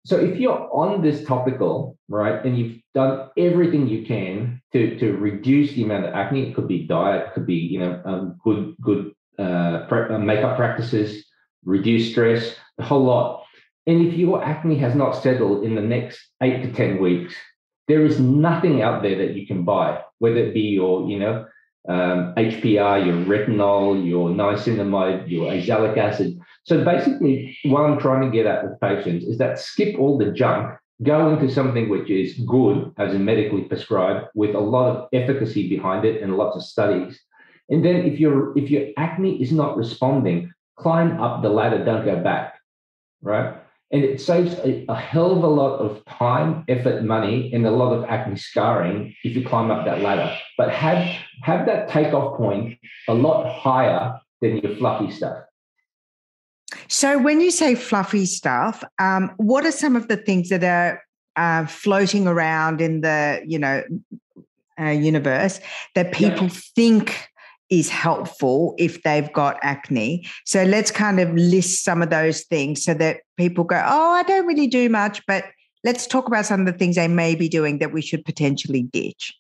So 0.06 0.18
if 0.18 0.40
you're 0.40 0.70
on 0.74 1.02
this 1.02 1.26
topical, 1.26 1.98
right, 2.08 2.44
and 2.46 2.58
you've 2.58 2.80
done 2.94 3.30
everything 3.38 3.88
you 3.88 4.06
can 4.06 4.62
to, 4.72 4.98
to 5.00 5.18
reduce 5.18 5.74
the 5.74 5.84
amount 5.84 6.06
of 6.06 6.14
acne, 6.14 6.50
it 6.50 6.56
could 6.56 6.68
be 6.68 6.88
diet, 6.88 7.34
could 7.34 7.46
be 7.46 7.56
you 7.56 7.80
know 7.80 8.02
um, 8.06 8.40
good 8.44 8.76
good 8.82 9.12
uh, 9.38 9.86
uh, 9.92 10.18
makeup 10.18 10.56
practices, 10.56 11.26
reduce 11.66 12.12
stress, 12.12 12.56
a 12.78 12.84
whole 12.84 13.04
lot. 13.04 13.44
And 13.88 14.08
if 14.08 14.14
your 14.14 14.44
acne 14.44 14.78
has 14.78 14.96
not 14.96 15.12
settled 15.12 15.64
in 15.64 15.76
the 15.76 15.82
next 15.82 16.20
eight 16.42 16.64
to 16.64 16.72
ten 16.72 17.02
weeks, 17.02 17.36
there 17.88 18.06
is 18.06 18.20
nothing 18.20 18.82
out 18.82 19.04
there 19.04 19.18
that 19.18 19.36
you 19.36 19.46
can 19.46 19.66
buy, 19.66 20.02
whether 20.20 20.38
it 20.38 20.54
be 20.54 20.62
your 20.62 21.08
you 21.10 21.20
know 21.20 21.46
um, 21.88 22.34
HPR, 22.36 23.06
your 23.06 23.26
retinol, 23.26 24.06
your 24.06 24.30
niacinamide, 24.30 25.30
your 25.30 25.52
azelaic 25.52 25.98
acid. 25.98 26.40
So 26.64 26.84
basically, 26.84 27.58
what 27.66 27.82
I'm 27.82 28.00
trying 28.00 28.30
to 28.30 28.36
get 28.36 28.46
at 28.46 28.64
with 28.64 28.80
patients 28.80 29.26
is 29.26 29.38
that 29.38 29.60
skip 29.60 29.98
all 29.98 30.18
the 30.18 30.32
junk 30.32 30.78
go 31.04 31.30
into 31.30 31.50
something 31.50 31.88
which 31.88 32.10
is 32.10 32.34
good 32.40 32.92
as 32.98 33.14
in 33.14 33.24
medically 33.24 33.62
prescribed 33.62 34.28
with 34.36 34.54
a 34.56 34.60
lot 34.60 34.96
of 34.96 35.08
efficacy 35.14 35.70
behind 35.70 36.06
it 36.06 36.22
and 36.22 36.36
lots 36.36 36.58
of 36.58 36.64
studies. 36.64 37.20
And 37.70 37.86
then 37.86 37.98
if 37.98 38.20
your 38.20 38.58
if 38.58 38.70
your 38.70 38.88
acne 38.98 39.42
is 39.42 39.52
not 39.52 39.78
responding, 39.78 40.52
climb 40.78 41.22
up 41.22 41.42
the 41.42 41.50
ladder, 41.50 41.84
don't 41.86 42.06
go 42.06 42.22
back. 42.22 42.56
Right. 43.22 43.59
And 43.92 44.04
it 44.04 44.22
saves 44.22 44.54
a, 44.60 44.86
a 44.88 44.96
hell 44.96 45.32
of 45.32 45.44
a 45.44 45.48
lot 45.48 45.80
of 45.80 46.06
time, 46.06 46.64
effort, 46.68 47.04
money, 47.04 47.52
and 47.54 47.66
a 47.66 47.72
lot 47.72 47.92
of 47.92 48.04
acne 48.06 48.38
scarring 48.38 49.16
if 49.24 49.36
you 49.36 49.44
climb 49.44 49.72
up 49.72 49.86
that 49.86 50.02
ladder. 50.02 50.36
But 50.58 50.72
have 50.72 51.04
have 51.42 51.66
that 51.66 51.90
takeoff 51.90 52.38
point 52.38 52.78
a 53.08 53.14
lot 53.14 53.50
higher 53.52 54.20
than 54.42 54.58
your 54.58 54.76
fluffy 54.76 55.12
stuff. 55.12 55.44
So, 56.88 57.18
when 57.18 57.42
you 57.42 57.50
say 57.50 57.76
fluffy 57.76 58.26
stuff, 58.26 58.84
um, 59.00 59.32
what 59.38 59.66
are 59.66 59.72
some 59.72 59.96
of 59.96 60.08
the 60.08 60.18
things 60.18 60.50
that 60.50 60.64
are 60.64 61.02
uh, 61.36 61.66
floating 61.66 62.28
around 62.28 62.82
in 62.82 63.02
the 63.02 63.42
you 63.48 63.58
know 63.58 63.84
uh, 64.80 64.90
universe 64.90 65.60
that 65.96 66.12
people 66.14 66.48
yeah. 66.48 66.60
think 66.76 67.29
is 67.70 67.90
helpful 67.90 68.76
if 68.78 69.04
they've 69.04 69.32
got 69.34 69.58
acne? 69.62 70.26
So, 70.46 70.64
let's 70.64 70.92
kind 70.92 71.20
of 71.20 71.34
list 71.34 71.84
some 71.84 72.02
of 72.02 72.10
those 72.10 72.44
things 72.44 72.84
so 72.84 72.94
that 72.96 73.22
people 73.38 73.64
go, 73.64 73.82
"Oh, 73.86 74.12
I 74.12 74.24
don't 74.24 74.46
really 74.46 74.68
do 74.68 74.90
much," 74.90 75.22
but 75.28 75.46
let's 75.84 76.08
talk 76.08 76.28
about 76.28 76.46
some 76.46 76.62
of 76.62 76.66
the 76.66 76.74
things 76.74 76.96
they 76.96 77.08
may 77.08 77.36
be 77.36 77.50
doing 77.50 77.80
that 77.80 77.94
we 77.94 78.02
should 78.02 78.26
potentially 78.26 78.84
ditch. 78.84 79.34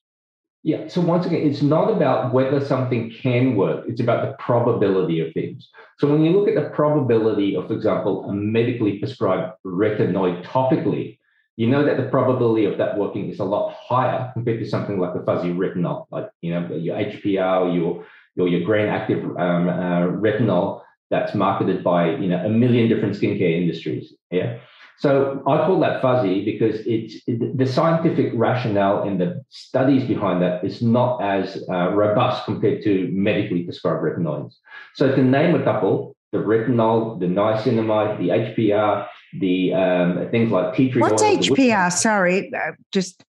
Yeah. 0.63 0.87
So 0.89 0.99
once 0.99 1.25
again, 1.25 1.47
it's 1.47 1.61
not 1.61 1.89
about 1.89 2.33
whether 2.33 2.63
something 2.63 3.11
can 3.11 3.55
work. 3.55 3.85
It's 3.87 4.01
about 4.01 4.27
the 4.27 4.35
probability 4.43 5.21
of 5.21 5.33
things. 5.33 5.69
So 5.99 6.07
when 6.07 6.21
you 6.21 6.31
look 6.31 6.49
at 6.49 6.55
the 6.55 6.69
probability 6.71 7.55
of, 7.55 7.67
for 7.67 7.73
example, 7.73 8.29
a 8.29 8.33
medically 8.33 8.99
prescribed 8.99 9.53
retinoid 9.65 10.43
topically, 10.43 11.17
you 11.55 11.67
know 11.67 11.83
that 11.85 11.97
the 11.97 12.09
probability 12.09 12.65
of 12.65 12.77
that 12.77 12.97
working 12.97 13.29
is 13.29 13.39
a 13.39 13.43
lot 13.43 13.73
higher 13.73 14.31
compared 14.33 14.59
to 14.59 14.69
something 14.69 14.97
like 14.97 15.15
a 15.15 15.23
fuzzy 15.23 15.49
retinol, 15.49 16.07
like 16.09 16.29
you 16.41 16.53
know 16.53 16.73
your 16.73 16.95
HPR, 16.95 17.75
your 17.75 18.05
your 18.35 18.47
your 18.47 18.61
Granactive 18.61 19.23
um, 19.39 19.69
uh, 19.69 20.19
retinol 20.19 20.81
that's 21.09 21.33
marketed 21.33 21.83
by 21.83 22.11
you 22.11 22.27
know 22.27 22.43
a 22.45 22.49
million 22.49 22.87
different 22.89 23.15
skincare 23.15 23.61
industries. 23.61 24.13
Yeah. 24.31 24.59
So 24.99 25.41
I 25.47 25.65
call 25.65 25.79
that 25.79 26.01
fuzzy 26.01 26.43
because 26.43 26.81
it's 26.85 27.21
it, 27.25 27.57
the 27.57 27.65
scientific 27.65 28.33
rationale 28.35 29.03
and 29.03 29.19
the 29.19 29.43
studies 29.47 30.03
behind 30.05 30.41
that 30.41 30.63
is 30.63 30.81
not 30.81 31.23
as 31.23 31.63
uh, 31.69 31.91
robust 31.93 32.43
compared 32.43 32.83
to 32.83 33.09
medically 33.13 33.63
prescribed 33.63 34.03
retinoids. 34.03 34.55
So 34.95 35.15
to 35.15 35.23
name 35.23 35.55
a 35.55 35.63
couple, 35.63 36.17
the 36.33 36.39
retinol, 36.39 37.17
the 37.17 37.27
niacinamide, 37.27 38.19
the 38.19 38.29
HPR, 38.29 39.07
the 39.39 39.73
um, 39.73 40.27
things 40.31 40.51
like 40.51 40.75
tea 40.75 40.91
tree 40.91 41.01
What's 41.01 41.23
oil. 41.23 41.35
What's 41.35 41.47
HPR? 41.47 41.91
Sorry, 41.91 42.51
uh, 42.53 42.71
just. 42.91 43.23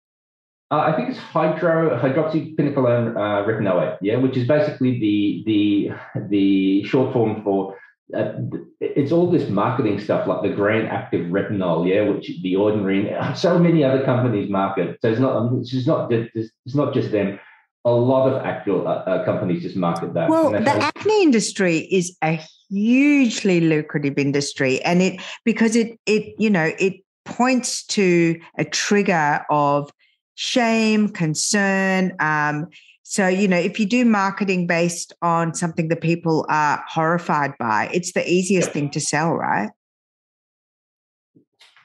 Uh, 0.71 0.79
I 0.81 0.97
think 0.97 1.11
it's 1.11 1.19
hydro 1.19 1.97
hydroxypinacolone 1.99 3.15
uh, 3.15 3.47
retinoate, 3.47 3.99
yeah, 4.01 4.17
which 4.17 4.37
is 4.37 4.49
basically 4.49 4.99
the 4.99 5.43
the 5.47 5.91
the 6.29 6.85
short 6.85 7.13
form 7.13 7.45
for 7.45 7.77
uh, 8.15 8.33
it's 8.81 9.11
all 9.11 9.31
this 9.31 9.49
marketing 9.49 10.01
stuff 10.01 10.27
like 10.27 10.43
the 10.43 10.49
Granactive 10.49 11.31
Retinol, 11.31 11.89
yeah, 11.89 12.09
which 12.09 12.31
the 12.43 12.57
Ordinary, 12.57 13.13
so 13.35 13.59
many 13.59 13.83
other 13.83 14.05
companies 14.05 14.49
market. 14.51 14.99
So 15.03 15.11
it's 15.11 15.21
not, 15.21 15.53
it's 15.55 15.71
just 15.71 15.87
not, 15.87 16.13
it's 16.13 16.75
not 16.75 16.95
just 16.95 17.11
them. 17.11 17.41
A 17.85 17.91
lot 17.91 18.29
of 18.29 18.45
actual 18.45 18.87
uh, 18.87 19.03
uh, 19.03 19.25
companies 19.25 19.63
just 19.63 19.77
market 19.77 20.13
that. 20.15 20.29
Well, 20.29 20.51
the 20.51 20.71
acne 20.71 21.23
industry 21.23 21.79
is 21.79 22.17
a 22.23 22.41
hugely 22.69 23.61
lucrative 23.61 24.19
industry, 24.19 24.83
and 24.83 25.01
it 25.01 25.21
because 25.45 25.77
it 25.77 25.97
it 26.05 26.35
you 26.37 26.51
know 26.51 26.73
it 26.81 26.95
points 27.25 27.85
to 27.87 28.41
a 28.59 28.65
trigger 28.65 29.45
of 29.51 29.89
shame, 30.37 31.09
concern. 31.09 32.15
Um, 32.21 32.69
so, 33.03 33.27
you 33.27 33.49
know, 33.49 33.59
if 33.59 33.81
you 33.81 33.87
do 33.87 34.05
marketing 34.05 34.67
based 34.67 35.13
on 35.23 35.55
something 35.55 35.89
that 35.89 36.01
people 36.01 36.47
are 36.49 36.83
horrified 36.89 37.55
by, 37.59 37.91
it's 37.93 38.13
the 38.13 38.29
easiest 38.29 38.71
thing 38.71 38.91
to 38.91 39.01
sell, 39.01 39.35
right? 39.35 39.71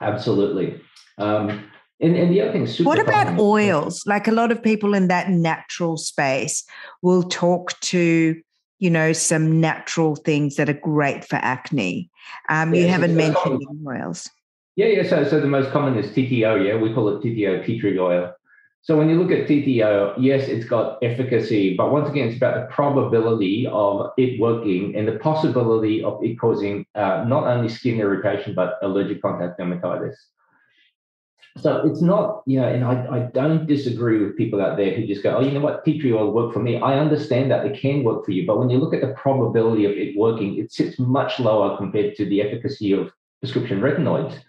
Absolutely. 0.01 0.81
Um, 1.17 1.63
and, 1.99 2.15
and 2.15 2.31
the 2.33 2.41
other 2.41 2.65
thing, 2.65 2.85
what 2.85 2.99
about 2.99 3.39
oils? 3.39 4.03
Like 4.07 4.27
a 4.27 4.31
lot 4.31 4.51
of 4.51 4.61
people 4.61 4.95
in 4.95 5.07
that 5.09 5.29
natural 5.29 5.97
space 5.97 6.63
will 7.03 7.21
talk 7.21 7.79
to, 7.81 8.41
you 8.79 8.89
know, 8.89 9.13
some 9.13 9.61
natural 9.61 10.15
things 10.15 10.55
that 10.55 10.67
are 10.67 10.73
great 10.73 11.23
for 11.23 11.35
acne. 11.35 12.09
Um, 12.49 12.73
yeah, 12.73 12.81
you 12.81 12.87
haven't 12.87 13.15
mentioned 13.15 13.61
oils. 13.87 14.27
Yeah, 14.75 14.87
yeah. 14.87 15.07
So, 15.07 15.23
so 15.23 15.39
the 15.39 15.45
most 15.45 15.69
common 15.69 15.95
is 15.95 16.07
TTO. 16.07 16.65
Yeah, 16.65 16.77
we 16.77 16.91
call 16.91 17.09
it 17.09 17.21
TTO, 17.21 17.63
tea 17.63 17.79
tree 17.79 17.99
oil. 17.99 18.33
So 18.83 18.97
when 18.97 19.09
you 19.09 19.21
look 19.21 19.31
at 19.31 19.47
TTO, 19.47 20.15
yes, 20.17 20.47
it's 20.47 20.65
got 20.65 20.97
efficacy, 21.03 21.75
but 21.75 21.91
once 21.91 22.09
again, 22.09 22.29
it's 22.29 22.37
about 22.37 22.55
the 22.55 22.73
probability 22.73 23.67
of 23.67 24.11
it 24.17 24.39
working 24.39 24.95
and 24.95 25.07
the 25.07 25.19
possibility 25.19 26.03
of 26.03 26.23
it 26.23 26.39
causing 26.39 26.85
uh, 26.95 27.23
not 27.27 27.43
only 27.43 27.69
skin 27.69 27.99
irritation 27.99 28.55
but 28.55 28.79
allergic 28.81 29.21
contact 29.21 29.59
dermatitis. 29.59 30.15
So 31.57 31.85
it's 31.85 32.01
not, 32.01 32.41
you 32.47 32.59
know, 32.59 32.67
and 32.67 32.83
I, 32.83 33.17
I 33.17 33.19
don't 33.33 33.67
disagree 33.67 34.23
with 34.23 34.37
people 34.37 34.61
out 34.61 34.77
there 34.77 34.95
who 34.95 35.05
just 35.05 35.21
go, 35.21 35.37
oh, 35.37 35.41
you 35.41 35.51
know 35.51 35.59
what, 35.59 35.83
tea 35.83 35.99
tree 35.99 36.13
oil 36.13 36.31
work 36.31 36.53
for 36.53 36.59
me. 36.59 36.77
I 36.77 36.97
understand 36.97 37.51
that 37.51 37.65
it 37.65 37.79
can 37.79 38.03
work 38.03 38.25
for 38.25 38.31
you, 38.31 38.47
but 38.47 38.57
when 38.57 38.69
you 38.69 38.79
look 38.79 38.93
at 38.93 39.01
the 39.01 39.13
probability 39.13 39.85
of 39.85 39.91
it 39.91 40.17
working, 40.17 40.57
it 40.57 40.71
sits 40.71 40.97
much 40.97 41.39
lower 41.39 41.77
compared 41.77 42.15
to 42.15 42.25
the 42.25 42.41
efficacy 42.41 42.93
of 42.93 43.11
prescription 43.41 43.79
retinoids 43.81 44.39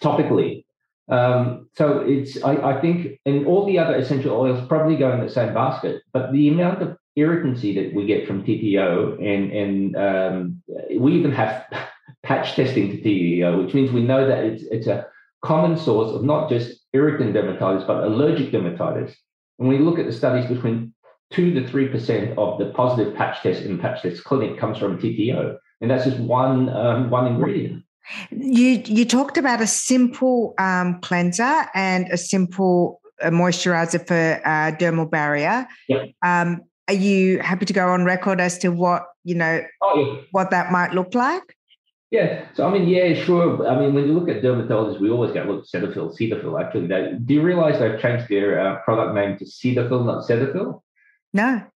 topically. 0.00 0.64
Um, 1.08 1.68
so 1.74 2.00
it's 2.00 2.42
I, 2.42 2.56
I, 2.56 2.80
think, 2.80 3.18
and 3.24 3.46
all 3.46 3.66
the 3.66 3.78
other 3.78 3.96
essential 3.96 4.36
oils 4.36 4.66
probably 4.68 4.96
go 4.96 5.12
in 5.12 5.20
the 5.24 5.30
same 5.30 5.54
basket, 5.54 6.02
but 6.12 6.32
the 6.32 6.48
amount 6.48 6.82
of 6.82 6.98
irritancy 7.16 7.74
that 7.74 7.94
we 7.94 8.06
get 8.06 8.26
from 8.26 8.44
TTO, 8.44 9.14
and 9.14 9.50
and 9.52 9.96
um, 9.96 10.62
we 10.98 11.14
even 11.14 11.32
have 11.32 11.64
patch 12.22 12.54
testing 12.54 12.90
to 12.90 13.02
TTO, 13.02 13.64
which 13.64 13.74
means 13.74 13.90
we 13.90 14.02
know 14.02 14.26
that 14.26 14.44
it's 14.44 14.64
it's 14.64 14.86
a 14.86 15.06
common 15.42 15.78
source 15.78 16.10
of 16.10 16.24
not 16.24 16.50
just 16.50 16.80
irritant 16.92 17.34
dermatitis 17.34 17.86
but 17.86 18.04
allergic 18.04 18.50
dermatitis. 18.50 19.14
When 19.56 19.68
we 19.68 19.78
look 19.78 19.98
at 19.98 20.06
the 20.06 20.12
studies, 20.12 20.48
between 20.48 20.92
two 21.30 21.54
to 21.54 21.66
three 21.66 21.88
percent 21.88 22.36
of 22.38 22.58
the 22.58 22.66
positive 22.66 23.14
patch 23.14 23.42
test 23.42 23.62
in 23.62 23.78
patch 23.78 24.02
test 24.02 24.24
clinic 24.24 24.58
comes 24.58 24.76
from 24.76 24.98
TTO, 24.98 25.56
and 25.80 25.90
that's 25.90 26.04
just 26.04 26.18
one 26.18 26.68
um, 26.68 27.08
one 27.08 27.26
ingredient. 27.26 27.84
You 28.30 28.82
you 28.84 29.04
talked 29.04 29.36
about 29.36 29.60
a 29.60 29.66
simple 29.66 30.54
um, 30.58 31.00
cleanser 31.00 31.66
and 31.74 32.08
a 32.10 32.16
simple 32.16 33.00
uh, 33.22 33.30
moisturizer 33.30 34.06
for 34.06 34.40
uh, 34.44 34.72
dermal 34.76 35.10
barrier. 35.10 35.66
Yep. 35.88 36.10
Um, 36.22 36.62
are 36.88 36.94
you 36.94 37.38
happy 37.40 37.66
to 37.66 37.72
go 37.72 37.88
on 37.88 38.04
record 38.04 38.40
as 38.40 38.58
to 38.58 38.70
what 38.70 39.06
you 39.24 39.34
know 39.34 39.60
oh, 39.82 40.00
yeah. 40.00 40.20
what 40.32 40.50
that 40.50 40.72
might 40.72 40.92
look 40.92 41.14
like? 41.14 41.54
Yeah. 42.10 42.46
So 42.54 42.66
I 42.66 42.72
mean, 42.72 42.88
yeah, 42.88 43.12
sure. 43.22 43.66
I 43.66 43.78
mean, 43.78 43.94
when 43.94 44.06
you 44.06 44.18
look 44.18 44.28
at 44.28 44.42
dermatologists, 44.42 45.00
we 45.00 45.10
always 45.10 45.32
get 45.32 45.46
look 45.46 45.66
Cetaphil, 45.66 46.16
Cetaphil. 46.18 46.62
Actually, 46.62 46.86
they, 46.86 47.12
do 47.22 47.34
you 47.34 47.42
realize 47.42 47.78
they've 47.78 48.00
changed 48.00 48.28
their 48.28 48.58
uh, 48.60 48.76
product 48.80 49.14
name 49.14 49.36
to 49.38 49.44
Cetaphil, 49.44 50.06
not 50.06 50.24
Cetaphil? 50.24 50.82
No. 51.32 51.62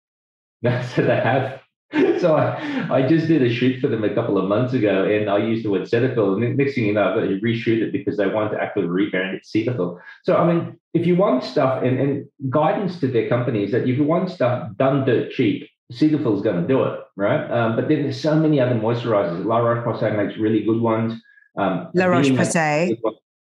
No, 0.63 0.83
so 0.95 1.01
they 1.01 1.17
have. 1.17 1.59
so 2.21 2.37
I, 2.37 2.89
I 2.91 3.09
just 3.09 3.27
did 3.27 3.43
a 3.43 3.53
shoot 3.53 3.81
for 3.81 3.89
them 3.89 4.05
a 4.05 4.15
couple 4.15 4.39
of 4.39 4.49
months 4.49 4.75
ago, 4.75 5.05
and 5.05 5.29
I 5.29 5.39
used 5.39 5.65
the 5.65 5.71
word 5.71 5.83
Cetaphil. 5.83 6.43
And 6.43 6.57
next 6.57 6.75
thing 6.75 6.87
you 6.87 6.93
know, 6.93 7.03
I've 7.03 7.15
got 7.17 7.23
to 7.23 7.41
reshoot 7.41 7.83
it 7.83 7.93
because 7.93 8.17
they 8.17 8.29
want 8.29 8.53
to 8.53 8.63
actually 8.63 8.87
rebrand 8.87 9.35
it 9.35 9.43
Cetaphil. 9.45 9.99
So 10.23 10.37
I 10.37 10.47
mean, 10.47 10.79
if 10.95 11.07
you 11.07 11.17
want 11.17 11.43
stuff 11.43 11.83
and, 11.83 11.99
and 11.99 12.27
guidance 12.49 13.01
to 13.01 13.09
their 13.09 13.29
companies 13.29 13.73
that 13.73 13.89
if 13.89 13.99
you 13.99 14.05
want 14.05 14.31
stuff 14.31 14.71
done 14.77 15.05
dirt 15.05 15.33
cheap, 15.33 15.69
Cetaphil 15.93 16.37
is 16.37 16.43
going 16.43 16.63
to 16.63 16.69
do 16.69 16.85
it, 16.85 17.01
right? 17.17 17.51
Um, 17.51 17.75
but 17.75 17.89
then 17.89 18.03
there's 18.03 18.21
so 18.21 18.37
many 18.37 18.61
other 18.61 18.77
moisturizers. 18.77 19.45
La 19.45 19.59
Roche-Posay 19.59 20.17
makes 20.17 20.39
really 20.39 20.63
good 20.63 20.81
ones. 20.81 21.21
Um, 21.59 21.89
La 21.95 22.07
Roche-Posay. 22.07 22.97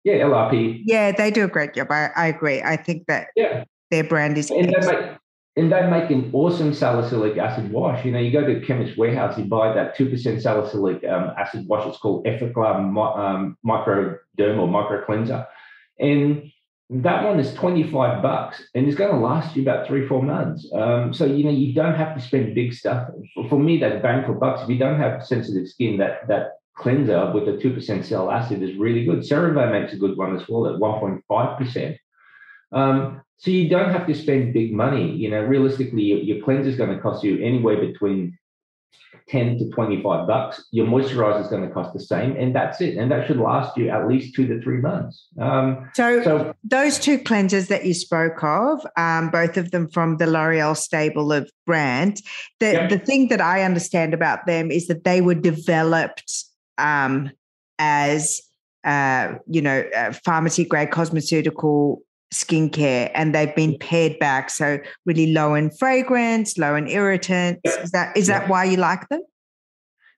Yeah, 0.05 0.15
LRP. 0.15 0.83
Yeah, 0.85 1.13
they 1.13 1.31
do 1.31 1.45
a 1.45 1.49
great 1.49 1.75
job. 1.75 1.89
I, 1.91 2.11
I 2.17 2.27
agree. 2.27 2.63
I 2.63 2.77
think 2.77 3.07
that 3.07 3.29
yeah. 3.37 3.65
their 3.91 4.03
brand 4.03 4.39
is. 4.39 4.51
And 4.51 4.75
they 4.75 4.87
make, 4.87 5.19
and 5.57 5.71
they 5.71 5.87
make 5.87 6.11
an 6.11 6.31
awesome 6.33 6.73
salicylic 6.73 7.37
acid 7.37 7.71
wash. 7.71 8.05
You 8.05 8.13
know, 8.13 8.19
you 8.19 8.33
go 8.33 8.47
to 8.47 8.57
a 8.57 8.61
Chemist 8.67 8.97
Warehouse, 8.97 9.37
you 9.37 9.45
buy 9.45 9.75
that 9.75 9.97
2% 9.97 10.41
salicylic 10.41 11.05
um, 11.05 11.33
acid 11.37 11.67
wash. 11.69 11.87
It's 11.87 11.99
called 11.99 12.25
Effaclar 12.25 12.77
um, 12.77 13.59
Microderm 13.65 14.59
or 14.59 14.69
Micro 14.69 15.05
Cleanser. 15.05 15.47
And 16.01 16.51
that 16.89 17.25
one 17.25 17.39
is 17.39 17.53
25 17.55 18.23
bucks 18.23 18.63
and 18.75 18.87
it's 18.87 18.97
going 18.97 19.11
to 19.11 19.19
last 19.19 19.55
you 19.55 19.63
about 19.63 19.87
three, 19.87 20.07
four 20.07 20.23
months. 20.23 20.67
Um, 20.73 21.13
so, 21.13 21.27
you 21.27 21.45
know, 21.45 21.51
you 21.51 21.75
don't 21.75 21.95
have 21.95 22.15
to 22.17 22.23
spend 22.23 22.55
big 22.55 22.73
stuff. 22.73 23.09
For 23.51 23.59
me, 23.59 23.79
that 23.81 24.03
bang 24.03 24.25
for 24.25 24.33
bucks, 24.33 24.63
if 24.63 24.71
you 24.71 24.79
don't 24.79 25.01
have 25.01 25.25
sensitive 25.25 25.69
skin, 25.69 25.99
that, 25.99 26.27
that 26.29 26.53
cleanser 26.77 27.31
with 27.33 27.45
the 27.45 27.53
2% 27.53 28.05
cell 28.05 28.31
acid 28.31 28.63
is 28.63 28.77
really 28.77 29.05
good. 29.05 29.19
CeraVe 29.19 29.71
makes 29.71 29.93
a 29.93 29.99
good 29.99 30.17
one 30.17 30.35
as 30.35 30.49
well 30.49 30.67
at 30.67 30.81
1.5%. 30.81 31.99
Um, 32.73 33.23
so 33.39 33.51
you 33.51 33.69
don't 33.69 33.91
have 33.91 34.07
to 34.07 34.15
spend 34.15 34.53
big 34.53 34.73
money. 34.73 35.11
You 35.17 35.31
know, 35.31 35.43
realistically, 35.43 36.03
your, 36.03 36.19
your 36.19 36.45
cleanser 36.45 36.71
is 36.71 36.77
going 36.77 36.95
to 36.95 37.01
cost 37.01 37.25
you 37.25 37.43
anywhere 37.43 37.81
between 37.81 38.39
10 39.29 39.59
to 39.59 39.71
25 39.71 40.27
bucks. 40.27 40.65
Your 40.71 40.87
moisturizer 40.87 41.41
is 41.41 41.49
going 41.49 41.67
to 41.67 41.75
cost 41.75 41.93
the 41.93 42.01
same, 42.01 42.37
and 42.37 42.55
that's 42.55 42.81
it. 42.81 42.97
And 42.97 43.11
that 43.11 43.27
should 43.27 43.39
last 43.39 43.77
you 43.77 43.89
at 43.89 44.07
least 44.07 44.35
two 44.35 44.47
to 44.47 44.61
three 44.63 44.79
months. 44.79 45.27
Um, 45.41 45.91
so, 45.95 46.23
so, 46.23 46.55
those 46.63 46.99
two 46.99 47.19
cleansers 47.19 47.69
that 47.69 47.85
you 47.85 47.95
spoke 47.95 48.43
of, 48.45 48.87
um, 48.97 49.31
both 49.31 49.57
of 49.57 49.71
them 49.71 49.89
from 49.89 50.19
the 50.19 50.27
L'Oreal 50.27 50.77
stable 50.77 51.33
of 51.33 51.51
brand, 51.67 52.19
the, 52.61 52.73
yep. 52.73 52.91
the 52.91 52.99
thing 52.99 53.29
that 53.29 53.41
I 53.41 53.63
understand 53.63 54.15
about 54.15 54.47
them 54.47 54.71
is 54.71 54.87
that 54.89 55.05
they 55.05 55.21
were 55.21 55.35
developed 55.35 56.45
um, 56.79 57.31
as, 57.79 58.41
uh, 58.85 59.35
you 59.49 59.63
know, 59.63 59.85
uh, 59.97 60.13
pharmacy 60.13 60.65
grade 60.65 60.91
cosmeceutical 60.91 61.99
skincare 62.33 63.11
and 63.15 63.35
they've 63.35 63.55
been 63.55 63.79
pared 63.79 64.19
back. 64.19 64.51
So 64.51 64.79
really 65.07 65.33
low 65.33 65.55
in 65.55 65.71
fragrance 65.71 66.59
low 66.59 66.75
in 66.75 66.89
irritants. 66.89 67.61
Is 67.65 67.91
that 67.93 68.17
is 68.17 68.27
that 68.27 68.49
why 68.49 68.65
you 68.65 68.77
like 68.77 69.09
them? 69.09 69.23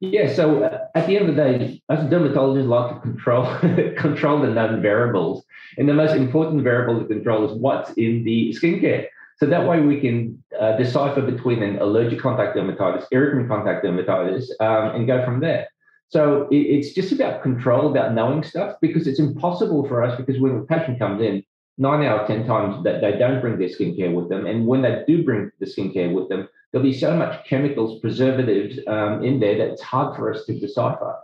Yeah 0.00 0.32
so 0.32 0.64
uh, 0.64 0.78
at 0.94 1.06
the 1.06 1.16
end 1.16 1.28
of 1.28 1.36
the 1.36 1.42
day 1.42 1.82
as 1.90 2.04
a 2.04 2.08
dermatologist 2.08 2.68
like 2.68 2.94
to 2.94 3.00
control 3.00 3.44
control 3.96 4.40
the 4.40 4.48
known 4.48 4.80
variables. 4.80 5.44
And 5.76 5.88
the 5.88 5.94
most 5.94 6.14
important 6.14 6.62
variable 6.62 7.00
to 7.00 7.06
control 7.06 7.44
is 7.44 7.52
what's 7.58 7.90
in 7.92 8.24
the 8.24 8.56
skincare. 8.58 9.06
So 9.38 9.46
that 9.46 9.66
way 9.66 9.80
we 9.80 10.00
can 10.00 10.42
uh, 10.60 10.76
decipher 10.76 11.20
between 11.20 11.62
an 11.62 11.78
allergic 11.80 12.20
contact 12.20 12.56
dermatitis 12.56 13.06
irritant 13.10 13.48
contact 13.48 13.84
dermatitis 13.84 14.44
um, 14.60 14.94
and 14.94 15.06
go 15.06 15.24
from 15.24 15.40
there. 15.40 15.66
So 16.10 16.46
it, 16.52 16.58
it's 16.58 16.92
just 16.92 17.10
about 17.10 17.42
control 17.42 17.90
about 17.90 18.14
knowing 18.14 18.44
stuff 18.44 18.76
because 18.80 19.08
it's 19.08 19.18
impossible 19.18 19.88
for 19.88 20.04
us 20.04 20.16
because 20.16 20.40
when 20.40 20.56
a 20.56 20.62
patient 20.62 21.00
comes 21.00 21.20
in 21.20 21.42
nine 21.76 22.04
out 22.04 22.20
of 22.20 22.26
10 22.26 22.46
times 22.46 22.84
that 22.84 23.00
they 23.00 23.18
don't 23.18 23.40
bring 23.40 23.58
their 23.58 23.68
skincare 23.68 24.14
with 24.14 24.28
them. 24.28 24.46
And 24.46 24.66
when 24.66 24.82
they 24.82 25.02
do 25.06 25.24
bring 25.24 25.50
the 25.58 25.66
skincare 25.66 26.12
with 26.12 26.28
them, 26.28 26.48
there'll 26.70 26.86
be 26.86 26.96
so 26.96 27.16
much 27.16 27.46
chemicals, 27.46 28.00
preservatives 28.00 28.78
um, 28.86 29.24
in 29.24 29.40
there 29.40 29.58
that 29.58 29.68
it's 29.68 29.82
hard 29.82 30.16
for 30.16 30.32
us 30.32 30.44
to 30.46 30.58
decipher. 30.58 31.16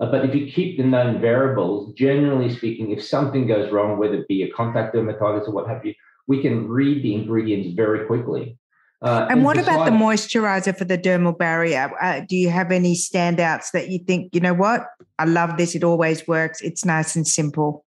Uh, 0.00 0.10
but 0.10 0.24
if 0.24 0.34
you 0.34 0.50
keep 0.50 0.76
the 0.76 0.84
known 0.84 1.20
variables, 1.20 1.92
generally 1.94 2.54
speaking, 2.54 2.90
if 2.90 3.04
something 3.04 3.46
goes 3.46 3.70
wrong, 3.70 3.98
whether 3.98 4.14
it 4.14 4.28
be 4.28 4.42
a 4.42 4.50
contact 4.50 4.94
dermatitis 4.94 5.46
or 5.46 5.52
what 5.52 5.68
have 5.68 5.84
you, 5.84 5.94
we 6.26 6.42
can 6.42 6.68
read 6.68 7.02
the 7.04 7.14
ingredients 7.14 7.74
very 7.74 8.06
quickly. 8.06 8.56
Uh, 9.02 9.26
and, 9.28 9.38
and 9.38 9.44
what 9.44 9.58
about 9.58 9.84
the 9.84 9.90
moisturizer 9.90 10.76
for 10.76 10.84
the 10.84 10.96
dermal 10.96 11.36
barrier? 11.36 11.92
Uh, 12.00 12.20
do 12.28 12.36
you 12.36 12.48
have 12.50 12.70
any 12.70 12.94
standouts 12.94 13.72
that 13.72 13.88
you 13.88 13.98
think, 13.98 14.32
you 14.32 14.40
know 14.40 14.54
what, 14.54 14.86
I 15.18 15.24
love 15.24 15.56
this, 15.56 15.74
it 15.74 15.82
always 15.82 16.26
works, 16.26 16.60
it's 16.60 16.84
nice 16.84 17.16
and 17.16 17.26
simple? 17.26 17.84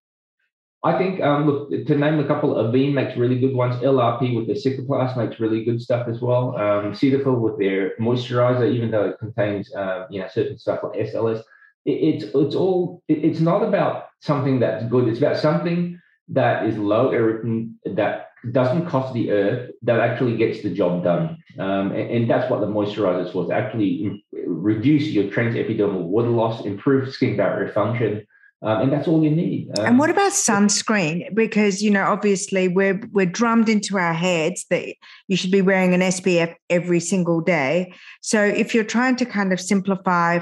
I 0.86 0.96
think, 1.00 1.20
um, 1.20 1.48
look, 1.48 1.72
to 1.72 1.98
name 1.98 2.20
a 2.20 2.28
couple, 2.28 2.54
Avène 2.54 2.94
makes 2.94 3.18
really 3.18 3.40
good 3.40 3.56
ones. 3.56 3.76
LRP 3.82 4.36
with 4.36 4.46
their 4.46 4.56
Cicaplast 4.56 5.18
makes 5.18 5.40
really 5.40 5.66
good 5.66 5.82
stuff 5.82 6.08
as 6.08 6.22
well. 6.22 6.56
Um, 6.56 6.94
Cetaphil 6.94 7.40
with 7.40 7.58
their 7.58 7.98
moisturizer, 7.98 8.72
even 8.72 8.92
though 8.92 9.06
it 9.10 9.18
contains, 9.18 9.74
uh, 9.74 10.06
you 10.12 10.22
know, 10.22 10.28
certain 10.32 10.60
stuff 10.60 10.82
like 10.84 10.94
SLS. 10.94 11.40
It, 11.86 11.92
it's 11.92 12.26
it's 12.36 12.54
all. 12.54 13.02
It, 13.08 13.26
it's 13.26 13.40
not 13.40 13.64
about 13.64 14.10
something 14.20 14.60
that's 14.60 14.86
good. 14.86 15.08
It's 15.08 15.18
about 15.18 15.38
something 15.38 16.00
that 16.30 16.68
is 16.68 16.78
low 16.78 17.12
irritant 17.12 17.72
that 17.96 18.30
doesn't 18.52 18.86
cost 18.86 19.12
the 19.16 19.32
earth 19.32 19.72
that 19.82 20.00
actually 20.00 20.38
gets 20.38 20.62
the 20.62 20.70
job 20.70 21.04
done. 21.04 21.40
Um, 21.58 21.94
and, 21.94 22.12
and, 22.12 22.30
that's 22.30 22.50
what 22.52 22.62
the 22.62 22.68
moisturizer 22.68 23.26
is 23.26 23.32
for. 23.32 23.52
Actually, 23.52 24.24
reduce 24.46 25.06
your 25.08 25.26
transepidermal 25.32 26.04
water 26.04 26.30
loss, 26.30 26.64
improve 26.64 27.12
skin 27.12 27.38
barrier 27.38 27.72
function 27.74 28.28
um, 28.66 28.82
and 28.82 28.92
that's 28.92 29.08
all 29.08 29.24
you 29.24 29.30
need. 29.30 29.70
Um, 29.78 29.86
and 29.86 30.00
what 30.00 30.10
about 30.10 30.32
sunscreen? 30.32 31.34
Because 31.36 31.84
you 31.84 31.92
know, 31.92 32.04
obviously, 32.04 32.68
we're 32.68 33.00
we're 33.12 33.28
drummed 33.28 33.70
into 33.70 33.98
our 33.98 34.14
heads 34.14 34.66
that 34.72 34.96
you 35.28 35.38
should 35.38 35.52
be 35.52 35.62
wearing 35.62 35.94
an 35.94 36.02
SPF 36.02 36.56
every 36.72 37.00
single 37.00 37.42
day. 37.42 37.94
So 38.22 38.44
if 38.44 38.74
you're 38.74 38.84
trying 38.84 39.18
to 39.18 39.26
kind 39.26 39.54
of 39.54 39.62
simplify 39.62 40.40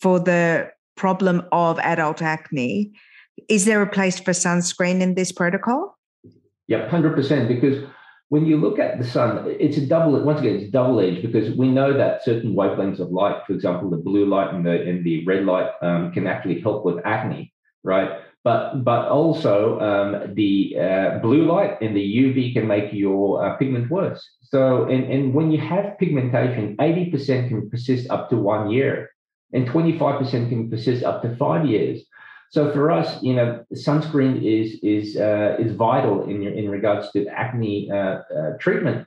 for 0.00 0.20
the 0.20 0.70
problem 0.96 1.42
of 1.50 1.80
adult 1.80 2.22
acne, 2.22 2.92
is 3.48 3.64
there 3.64 3.82
a 3.82 3.90
place 3.90 4.20
for 4.20 4.30
sunscreen 4.30 5.00
in 5.00 5.16
this 5.16 5.32
protocol? 5.32 5.98
Yeah, 6.68 6.88
hundred 6.88 7.16
percent. 7.16 7.48
Because 7.48 7.82
when 8.28 8.44
you 8.44 8.56
look 8.56 8.78
at 8.78 8.98
the 8.98 9.06
sun, 9.06 9.44
it's 9.60 9.76
a 9.76 9.86
double. 9.86 10.20
Once 10.22 10.40
again, 10.40 10.56
it's 10.56 10.70
double 10.70 11.00
edged 11.00 11.22
because 11.22 11.56
we 11.56 11.68
know 11.68 11.96
that 11.96 12.24
certain 12.24 12.54
wavelengths 12.54 12.98
of 12.98 13.10
light, 13.10 13.42
for 13.46 13.52
example, 13.52 13.88
the 13.88 13.96
blue 13.96 14.26
light 14.26 14.52
and 14.52 14.66
the 14.66 14.82
and 14.82 15.04
the 15.04 15.24
red 15.24 15.44
light, 15.44 15.70
um, 15.82 16.12
can 16.12 16.26
actually 16.26 16.60
help 16.60 16.84
with 16.84 16.98
acne, 17.04 17.52
right? 17.84 18.20
But 18.42 18.84
but 18.84 19.08
also 19.08 19.78
um, 19.80 20.34
the 20.34 20.76
uh, 20.78 21.18
blue 21.20 21.44
light 21.44 21.80
and 21.80 21.96
the 21.96 22.02
UV 22.02 22.52
can 22.52 22.66
make 22.66 22.92
your 22.92 23.44
uh, 23.44 23.56
pigment 23.56 23.90
worse. 23.90 24.28
So 24.42 24.84
and 24.84 25.04
and 25.04 25.32
when 25.32 25.52
you 25.52 25.58
have 25.58 25.98
pigmentation, 25.98 26.76
eighty 26.80 27.10
percent 27.10 27.48
can 27.48 27.70
persist 27.70 28.10
up 28.10 28.28
to 28.30 28.36
one 28.36 28.70
year, 28.70 29.10
and 29.52 29.66
twenty 29.68 29.96
five 29.98 30.18
percent 30.18 30.48
can 30.48 30.68
persist 30.68 31.04
up 31.04 31.22
to 31.22 31.36
five 31.36 31.64
years. 31.64 32.02
So 32.50 32.72
for 32.72 32.90
us, 32.90 33.22
you 33.22 33.34
know, 33.34 33.64
sunscreen 33.74 34.42
is 34.42 34.78
is 34.82 35.16
uh, 35.16 35.56
is 35.58 35.72
vital 35.72 36.28
in 36.28 36.42
your, 36.42 36.52
in 36.52 36.68
regards 36.70 37.10
to 37.12 37.26
acne 37.28 37.90
uh, 37.90 37.94
uh, 37.94 38.56
treatment. 38.58 39.06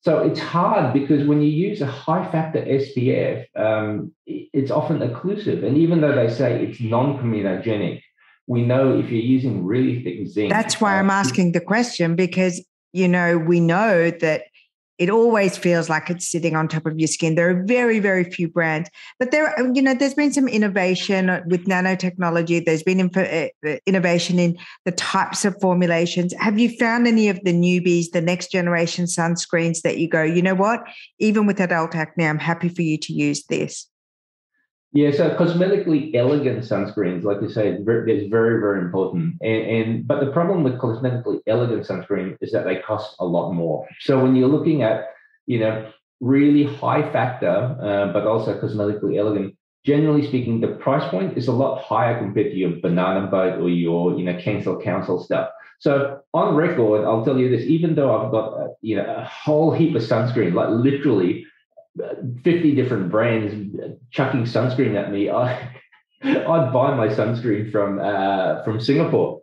So 0.00 0.18
it's 0.18 0.38
hard 0.38 0.92
because 0.92 1.26
when 1.26 1.40
you 1.40 1.48
use 1.48 1.80
a 1.80 1.86
high 1.86 2.30
factor 2.30 2.60
SPF, 2.60 3.46
um, 3.56 4.12
it's 4.26 4.70
often 4.70 4.98
occlusive, 4.98 5.64
and 5.64 5.78
even 5.78 6.02
though 6.02 6.14
they 6.14 6.28
say 6.28 6.62
it's 6.62 6.78
non-comedogenic, 6.78 8.02
we 8.46 8.62
know 8.62 8.98
if 8.98 9.10
you're 9.10 9.22
using 9.22 9.64
really 9.64 10.04
thick 10.04 10.26
zinc. 10.26 10.50
That's 10.50 10.78
why 10.78 10.98
I'm 10.98 11.08
uh, 11.08 11.14
asking 11.14 11.52
the 11.52 11.60
question 11.60 12.16
because 12.16 12.62
you 12.92 13.08
know 13.08 13.38
we 13.38 13.60
know 13.60 14.10
that 14.10 14.42
it 14.98 15.10
always 15.10 15.56
feels 15.56 15.88
like 15.88 16.10
it's 16.10 16.28
sitting 16.28 16.54
on 16.54 16.68
top 16.68 16.86
of 16.86 16.98
your 16.98 17.08
skin. 17.08 17.34
There 17.34 17.50
are 17.50 17.64
very, 17.64 17.98
very 17.98 18.24
few 18.24 18.48
brands, 18.48 18.88
but 19.18 19.30
there, 19.30 19.54
you 19.74 19.82
know, 19.82 19.94
there's 19.94 20.14
been 20.14 20.32
some 20.32 20.48
innovation 20.48 21.26
with 21.46 21.64
nanotechnology. 21.66 22.64
There's 22.64 22.82
been 22.82 23.10
uh, 23.14 23.48
uh, 23.66 23.76
innovation 23.86 24.38
in 24.38 24.56
the 24.84 24.92
types 24.92 25.44
of 25.44 25.60
formulations. 25.60 26.32
Have 26.38 26.58
you 26.58 26.76
found 26.76 27.06
any 27.06 27.28
of 27.28 27.40
the 27.44 27.52
newbies, 27.52 28.10
the 28.12 28.20
next 28.20 28.52
generation 28.52 29.06
sunscreens 29.06 29.82
that 29.82 29.98
you 29.98 30.08
go, 30.08 30.22
you 30.22 30.42
know 30.42 30.54
what? 30.54 30.84
Even 31.18 31.46
with 31.46 31.60
adult 31.60 31.94
acne, 31.94 32.26
I'm 32.26 32.38
happy 32.38 32.68
for 32.68 32.82
you 32.82 32.98
to 32.98 33.12
use 33.12 33.44
this. 33.46 33.88
Yeah, 34.94 35.10
so 35.10 35.34
cosmetically 35.34 36.14
elegant 36.14 36.60
sunscreens, 36.60 37.24
like 37.24 37.42
you 37.42 37.48
say, 37.48 37.70
is 37.70 37.84
very, 37.84 38.60
very, 38.60 38.80
important. 38.80 39.34
And, 39.42 39.62
and 39.66 40.06
but 40.06 40.20
the 40.20 40.30
problem 40.30 40.62
with 40.62 40.78
cosmetically 40.78 41.40
elegant 41.48 41.84
sunscreen 41.84 42.36
is 42.40 42.52
that 42.52 42.64
they 42.64 42.76
cost 42.76 43.16
a 43.18 43.24
lot 43.24 43.52
more. 43.52 43.88
So 43.98 44.22
when 44.22 44.36
you're 44.36 44.48
looking 44.48 44.82
at, 44.82 45.08
you 45.46 45.58
know, 45.58 45.90
really 46.20 46.62
high 46.62 47.10
factor, 47.10 47.48
uh, 47.48 48.12
but 48.12 48.24
also 48.28 48.56
cosmetically 48.60 49.18
elegant, 49.18 49.56
generally 49.84 50.24
speaking, 50.28 50.60
the 50.60 50.68
price 50.68 51.08
point 51.10 51.36
is 51.36 51.48
a 51.48 51.52
lot 51.52 51.82
higher 51.82 52.16
compared 52.16 52.52
to 52.52 52.56
your 52.56 52.76
banana 52.80 53.26
boat 53.26 53.60
or 53.60 53.68
your, 53.68 54.16
you 54.16 54.24
know, 54.24 54.40
Cancer 54.40 54.76
Council 54.78 55.20
stuff. 55.20 55.50
So 55.80 56.20
on 56.32 56.54
record, 56.54 57.04
I'll 57.04 57.24
tell 57.24 57.38
you 57.38 57.50
this: 57.50 57.66
even 57.66 57.96
though 57.96 58.16
I've 58.16 58.30
got, 58.30 58.52
a, 58.52 58.68
you 58.80 58.94
know, 58.94 59.12
a 59.12 59.24
whole 59.24 59.72
heap 59.72 59.96
of 59.96 60.02
sunscreen, 60.02 60.54
like 60.54 60.68
literally 60.70 61.46
50 62.42 62.74
different 62.74 63.10
brands 63.10 63.54
chucking 64.10 64.44
sunscreen 64.44 64.96
at 64.96 65.12
me, 65.12 65.30
I, 65.30 65.70
I'd 66.22 66.72
buy 66.72 66.94
my 66.94 67.08
sunscreen 67.08 67.70
from 67.70 68.00
uh, 68.00 68.62
from 68.64 68.80
Singapore. 68.80 69.40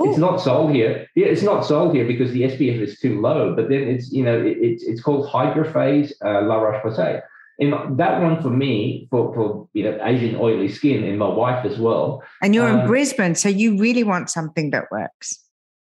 Ooh. 0.00 0.10
It's 0.10 0.18
not 0.18 0.40
sold 0.40 0.72
here. 0.74 1.08
Yeah, 1.16 1.26
it's 1.26 1.42
not 1.42 1.64
sold 1.64 1.94
here 1.94 2.06
because 2.06 2.30
the 2.32 2.42
SPF 2.42 2.80
is 2.80 2.98
too 3.00 3.20
low. 3.20 3.54
But 3.56 3.68
then 3.68 3.82
it's 3.82 4.12
you 4.12 4.24
know 4.24 4.38
it, 4.38 4.58
it's 4.60 4.84
it's 4.84 5.02
called 5.02 5.28
Hydraphase 5.28 6.12
uh, 6.24 6.42
La 6.42 6.56
Roche 6.56 6.82
Posay, 6.82 7.20
and 7.58 7.98
that 7.98 8.22
one 8.22 8.40
for 8.42 8.50
me 8.50 9.08
for 9.10 9.34
for 9.34 9.68
you 9.72 9.84
know 9.84 9.98
Asian 10.02 10.36
oily 10.36 10.68
skin 10.68 11.04
and 11.04 11.18
my 11.18 11.28
wife 11.28 11.64
as 11.64 11.78
well. 11.78 12.22
And 12.42 12.54
you're 12.54 12.68
um, 12.68 12.80
in 12.80 12.86
Brisbane, 12.86 13.34
so 13.34 13.48
you 13.48 13.78
really 13.78 14.04
want 14.04 14.30
something 14.30 14.70
that 14.70 14.84
works. 14.90 15.42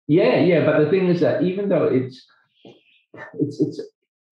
Yeah, 0.07 0.39
yeah. 0.39 0.65
But 0.65 0.83
the 0.83 0.89
thing 0.89 1.07
is 1.07 1.21
that 1.21 1.43
even 1.43 1.69
though 1.69 1.85
it's 1.85 2.25
it's 3.39 3.61
it's 3.61 3.81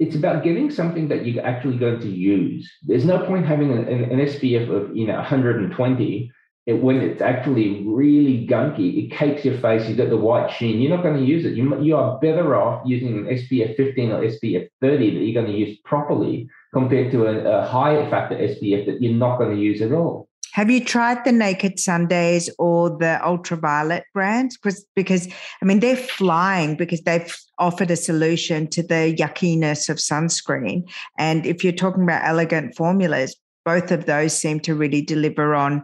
it's 0.02 0.16
about 0.16 0.44
getting 0.44 0.72
something 0.72 1.10
that 1.10 1.28
you're 1.28 1.46
actually 1.46 1.78
going 1.78 2.00
to 2.00 2.10
use. 2.10 2.68
There's 2.82 3.06
no 3.06 3.24
point 3.28 3.46
having 3.46 3.72
an, 3.72 3.88
an, 3.88 4.20
SPF 4.32 4.68
of 4.68 4.96
you 4.98 5.06
know 5.06 5.14
120 5.14 6.32
it, 6.66 6.74
when 6.74 6.98
it's 6.98 7.22
actually 7.22 7.86
really 7.88 8.48
gunky. 8.48 9.06
It 9.06 9.16
cakes 9.16 9.46
your 9.46 9.60
face. 9.60 9.88
You've 9.88 10.00
got 10.00 10.10
the 10.10 10.18
white 10.18 10.50
sheen. 10.50 10.82
You're 10.82 10.96
not 10.96 11.04
going 11.04 11.18
to 11.18 11.24
use 11.24 11.46
it. 11.46 11.54
You, 11.54 11.80
you 11.84 11.96
are 11.96 12.18
better 12.20 12.56
off 12.56 12.82
using 12.84 13.16
an 13.16 13.26
SPF 13.26 13.78
15 13.78 14.12
or 14.12 14.24
SPF 14.24 14.68
30 14.82 15.14
that 15.14 15.24
you're 15.24 15.40
going 15.40 15.54
to 15.54 15.60
use 15.66 15.78
properly 15.86 16.50
compared 16.74 17.12
to 17.12 17.28
a, 17.28 17.62
a 17.62 17.68
high 17.68 18.10
factor 18.10 18.36
SPF 18.36 18.88
that 18.88 19.04
you're 19.04 19.14
not 19.14 19.38
going 19.38 19.56
to 19.56 19.62
use 19.62 19.84
at 19.84 19.92
all. 19.92 20.28
Have 20.54 20.70
you 20.70 20.84
tried 20.84 21.24
the 21.24 21.32
Naked 21.32 21.80
Sundays 21.80 22.50
or 22.60 22.90
the 22.90 23.26
Ultra 23.26 23.58
Violette 23.58 24.06
brands? 24.14 24.58
Because, 24.58 24.86
because 24.96 25.28
I 25.62 25.66
mean, 25.66 25.80
they're 25.80 25.96
flying 25.96 26.76
because 26.76 27.02
they've 27.02 27.36
offered 27.58 27.92
a 27.92 27.96
solution 27.96 28.68
to 28.72 28.84
the 28.84 29.16
yuckiness 29.18 29.90
of 29.90 29.98
sunscreen. 29.98 30.90
And 31.18 31.46
if 31.46 31.64
you're 31.64 31.74
talking 31.74 32.04
about 32.04 32.26
elegant 32.26 32.76
formulas, 32.76 33.36
both 33.64 33.92
of 33.92 34.06
those 34.06 34.34
seem 34.36 34.60
to 34.62 34.76
really 34.76 35.02
deliver 35.02 35.56
on 35.56 35.84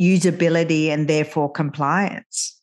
usability 0.00 0.88
and 0.88 1.08
therefore 1.08 1.50
compliance. 1.50 2.60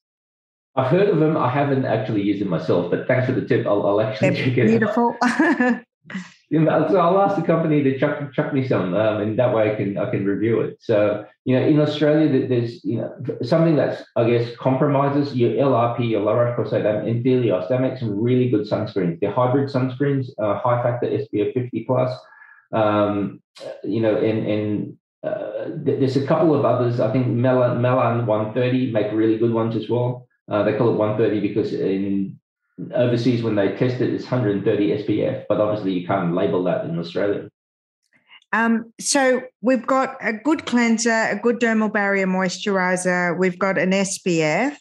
I've 0.75 0.91
heard 0.91 1.09
of 1.09 1.19
them. 1.19 1.37
I 1.37 1.49
haven't 1.49 1.85
actually 1.85 2.23
used 2.23 2.41
them 2.41 2.49
myself, 2.49 2.89
but 2.89 3.07
thanks 3.07 3.27
for 3.27 3.33
the 3.33 3.45
tip. 3.45 3.65
I'll, 3.67 3.85
I'll 3.85 4.01
actually 4.01 4.31
They're 4.31 4.45
check 4.45 4.57
it 4.57 4.67
beautiful. 4.67 5.15
out. 5.23 5.81
you 6.53 6.59
know, 6.59 6.87
so 6.87 6.99
I'll 6.99 7.19
ask 7.19 7.35
the 7.35 7.41
company 7.41 7.81
to 7.81 7.97
chuck 7.97 8.31
chuck 8.31 8.53
me 8.53 8.67
some, 8.67 8.93
um, 8.93 9.21
and 9.21 9.39
that 9.39 9.55
way 9.55 9.71
I 9.71 9.75
can 9.75 9.97
I 9.97 10.11
can 10.11 10.23
review 10.23 10.61
it. 10.61 10.77
So 10.79 11.25
you 11.45 11.55
know, 11.55 11.65
in 11.65 11.79
Australia, 11.79 12.47
there's 12.47 12.85
you 12.85 12.97
know 12.99 13.11
something 13.41 13.75
that's 13.75 14.03
I 14.15 14.29
guess 14.29 14.55
compromises 14.57 15.35
your 15.35 15.53
LRP, 15.53 16.11
your 16.11 16.21
La 16.21 16.33
Roche-Posay 16.33 17.09
and 17.09 17.25
Helios. 17.25 17.69
That 17.69 17.81
makes 17.81 18.01
some 18.01 18.21
really 18.21 18.51
good 18.51 18.67
sunscreens. 18.67 19.19
They're 19.19 19.31
hybrid 19.31 19.71
sunscreens, 19.71 20.27
uh, 20.37 20.59
high 20.59 20.83
factor 20.83 21.07
SPF 21.07 21.55
50 21.55 21.85
plus. 21.85 22.11
Um, 22.71 23.41
you 23.83 24.01
know, 24.01 24.15
and 24.15 24.45
and 24.45 24.97
uh, 25.23 25.69
there's 25.73 26.17
a 26.17 26.27
couple 26.27 26.53
of 26.53 26.65
others. 26.65 26.99
I 26.99 27.11
think 27.11 27.25
Melan, 27.29 27.79
Melan 27.79 28.27
130 28.27 28.91
make 28.91 29.11
really 29.11 29.39
good 29.39 29.53
ones 29.53 29.75
as 29.75 29.89
well. 29.89 30.27
Uh, 30.51 30.61
they 30.61 30.77
call 30.77 30.89
it 30.89 30.97
130 30.97 31.39
because 31.47 31.73
in 31.73 32.39
overseas 32.93 33.43
when 33.43 33.55
they 33.55 33.69
test 33.75 34.01
it, 34.01 34.13
it's 34.13 34.23
130 34.23 35.03
SPF, 35.03 35.45
but 35.47 35.59
obviously 35.59 35.93
you 35.93 36.07
can't 36.07 36.33
label 36.33 36.63
that 36.65 36.85
in 36.85 36.97
Australia. 36.99 37.49
Um, 38.51 38.93
so 38.99 39.41
we've 39.61 39.85
got 39.85 40.15
a 40.21 40.31
good 40.31 40.65
cleanser, 40.65 41.09
a 41.09 41.39
good 41.41 41.59
dermal 41.59 41.91
barrier 41.91 42.27
moisturizer. 42.27 43.37
We've 43.37 43.57
got 43.57 43.79
an 43.79 43.91
SPF. 43.91 44.77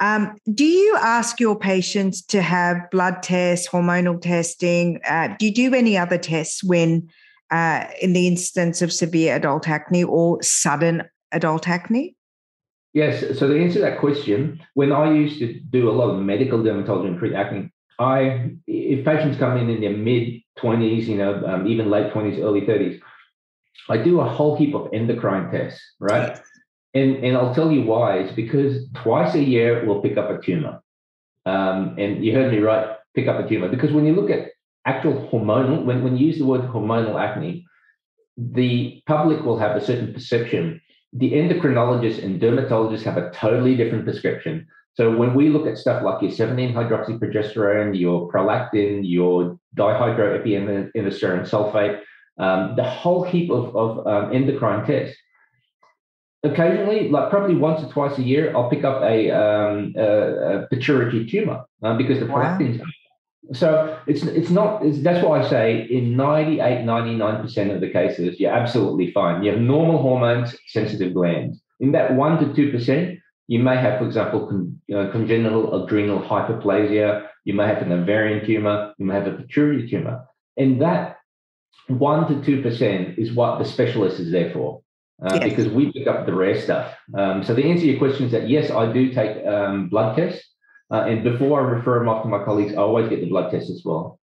Um, 0.00 0.36
do 0.52 0.64
you 0.64 0.96
ask 1.00 1.40
your 1.40 1.58
patients 1.58 2.22
to 2.26 2.42
have 2.42 2.90
blood 2.90 3.22
tests, 3.22 3.68
hormonal 3.68 4.20
testing? 4.20 5.00
Uh, 5.06 5.34
do 5.38 5.46
you 5.46 5.54
do 5.54 5.74
any 5.74 5.96
other 5.96 6.18
tests 6.18 6.64
when, 6.64 7.08
uh, 7.50 7.84
in 8.00 8.12
the 8.12 8.26
instance 8.26 8.82
of 8.82 8.92
severe 8.92 9.36
adult 9.36 9.68
acne 9.68 10.04
or 10.04 10.42
sudden 10.42 11.02
adult 11.32 11.68
acne? 11.68 12.14
Yes. 12.92 13.38
So 13.38 13.48
to 13.48 13.62
answer 13.62 13.80
that 13.80 14.00
question, 14.00 14.60
when 14.74 14.92
I 14.92 15.12
used 15.12 15.38
to 15.38 15.60
do 15.60 15.88
a 15.88 15.92
lot 15.92 16.10
of 16.10 16.20
medical 16.22 16.58
dermatology 16.58 17.06
and 17.06 17.18
treat 17.18 17.34
acne, 17.34 17.70
I 17.98 18.52
if 18.66 19.04
patients 19.04 19.38
come 19.38 19.56
in 19.58 19.70
in 19.70 19.80
their 19.80 19.96
mid 19.96 20.42
twenties, 20.56 21.08
you 21.08 21.16
know, 21.16 21.44
um, 21.46 21.66
even 21.66 21.90
late 21.90 22.12
twenties, 22.12 22.40
early 22.40 22.66
thirties, 22.66 23.00
I 23.88 23.98
do 23.98 24.20
a 24.20 24.28
whole 24.28 24.56
heap 24.56 24.74
of 24.74 24.88
endocrine 24.92 25.52
tests, 25.52 25.80
right? 26.00 26.40
And 26.94 27.16
and 27.16 27.36
I'll 27.36 27.54
tell 27.54 27.70
you 27.70 27.82
why. 27.82 28.18
It's 28.18 28.34
because 28.34 28.88
twice 28.94 29.34
a 29.34 29.42
year 29.42 29.84
we'll 29.86 30.02
pick 30.02 30.16
up 30.16 30.30
a 30.30 30.42
tumor, 30.42 30.82
um, 31.46 31.94
and 31.98 32.24
you 32.24 32.34
heard 32.34 32.50
me 32.50 32.58
right, 32.58 32.96
pick 33.14 33.28
up 33.28 33.44
a 33.44 33.48
tumor. 33.48 33.68
Because 33.68 33.92
when 33.92 34.06
you 34.06 34.14
look 34.14 34.30
at 34.30 34.48
actual 34.84 35.28
hormonal, 35.30 35.84
when 35.84 36.02
when 36.02 36.16
you 36.16 36.26
use 36.26 36.38
the 36.38 36.46
word 36.46 36.62
hormonal 36.62 37.20
acne, 37.20 37.66
the 38.36 39.00
public 39.06 39.44
will 39.44 39.58
have 39.58 39.76
a 39.76 39.84
certain 39.84 40.12
perception 40.12 40.80
the 41.12 41.32
endocrinologists 41.32 42.22
and 42.22 42.40
dermatologists 42.40 43.02
have 43.02 43.16
a 43.16 43.30
totally 43.30 43.76
different 43.76 44.04
prescription. 44.04 44.66
So 44.94 45.16
when 45.16 45.34
we 45.34 45.48
look 45.48 45.66
at 45.66 45.78
stuff 45.78 46.02
like 46.02 46.22
your 46.22 46.30
17 46.30 46.74
hydroxyprogesterone, 46.74 47.98
your 47.98 48.30
prolactin, 48.30 49.00
your 49.02 49.58
dihydroepiandrosterone 49.76 51.48
sulfate, 51.48 52.00
um, 52.38 52.74
the 52.76 52.84
whole 52.84 53.24
heap 53.24 53.50
of, 53.50 53.76
of 53.76 54.06
um, 54.06 54.32
endocrine 54.32 54.86
tests. 54.86 55.16
Occasionally, 56.42 57.10
like 57.10 57.28
probably 57.28 57.54
once 57.54 57.82
or 57.82 57.92
twice 57.92 58.16
a 58.18 58.22
year, 58.22 58.56
I'll 58.56 58.70
pick 58.70 58.82
up 58.82 59.02
a, 59.02 59.30
um, 59.30 59.92
a, 59.96 60.62
a 60.62 60.66
pituitary 60.68 61.26
tumor 61.26 61.64
uh, 61.82 61.96
because 61.98 62.18
the 62.18 62.26
prolactin's 62.26 62.78
wow. 62.78 62.86
So 63.52 63.98
it's 64.06 64.22
it's 64.22 64.50
not 64.50 64.84
it's, 64.84 65.02
that's 65.02 65.24
why 65.24 65.40
I 65.40 65.48
say 65.48 65.86
in 65.90 66.16
98 66.16 66.84
99% 66.84 67.74
of 67.74 67.80
the 67.80 67.88
cases 67.88 68.38
you're 68.38 68.52
absolutely 68.52 69.12
fine. 69.12 69.42
You 69.42 69.52
have 69.52 69.60
normal 69.60 70.00
hormones, 70.02 70.54
sensitive 70.66 71.14
glands. 71.14 71.60
In 71.80 71.92
that 71.92 72.14
1 72.14 72.54
to 72.54 72.70
2%, 72.72 73.18
you 73.48 73.58
may 73.58 73.76
have 73.76 73.98
for 73.98 74.06
example 74.06 74.46
con, 74.46 74.80
you 74.86 74.94
know, 74.94 75.10
congenital 75.10 75.82
adrenal 75.82 76.20
hyperplasia, 76.20 77.26
you 77.44 77.54
may 77.54 77.66
have 77.66 77.82
an 77.82 77.92
ovarian 77.92 78.44
tumor, 78.44 78.94
you 78.98 79.06
may 79.06 79.14
have 79.14 79.26
a 79.26 79.32
pituitary 79.32 79.88
tumor. 79.88 80.24
And 80.56 80.80
that 80.82 81.16
1 81.88 82.44
to 82.44 82.62
2% 82.62 83.18
is 83.18 83.32
what 83.32 83.58
the 83.58 83.64
specialist 83.64 84.20
is 84.20 84.30
there 84.30 84.52
for. 84.52 84.82
Uh, 85.22 85.38
yes. 85.40 85.50
Because 85.50 85.68
we 85.68 85.92
pick 85.92 86.06
up 86.06 86.26
the 86.26 86.34
rare 86.34 86.60
stuff. 86.60 86.94
Um, 87.14 87.44
so 87.44 87.54
the 87.54 87.64
answer 87.64 87.82
to 87.82 87.90
your 87.90 87.98
question 87.98 88.26
is 88.26 88.32
that 88.32 88.48
yes, 88.48 88.70
I 88.70 88.90
do 88.90 89.12
take 89.12 89.44
um, 89.46 89.88
blood 89.88 90.16
tests. 90.16 90.49
Uh, 90.90 91.02
and 91.02 91.22
before 91.22 91.60
I 91.60 91.64
refer 91.64 91.98
them 91.98 92.08
off 92.08 92.22
to 92.22 92.28
my 92.28 92.44
colleagues, 92.44 92.74
I 92.74 92.78
always 92.78 93.08
get 93.08 93.20
the 93.20 93.28
blood 93.28 93.50
test 93.50 93.70
as 93.70 93.82
well. 93.84 94.18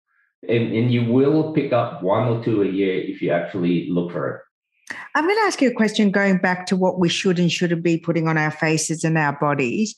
And, 0.48 0.74
and 0.76 0.92
you 0.92 1.12
will 1.12 1.54
pick 1.54 1.74
up 1.74 2.04
one 2.04 2.28
or 2.28 2.44
two 2.44 2.62
a 2.64 2.68
year 2.68 3.02
if 3.02 3.22
you 3.22 3.32
actually 3.32 3.90
look 3.90 4.12
for 4.12 4.30
it. 4.30 4.42
I'm 5.16 5.24
going 5.24 5.36
to 5.36 5.44
ask 5.44 5.62
you 5.62 5.70
a 5.70 5.74
question 5.74 6.12
going 6.12 6.38
back 6.38 6.68
to 6.68 6.76
what 6.76 7.00
we 7.00 7.10
should 7.10 7.40
and 7.40 7.52
shouldn't 7.52 7.82
be 7.82 7.98
putting 7.98 8.28
on 8.28 8.38
our 8.38 8.52
faces 8.52 9.04
and 9.04 9.18
our 9.18 9.34
bodies. 9.34 9.96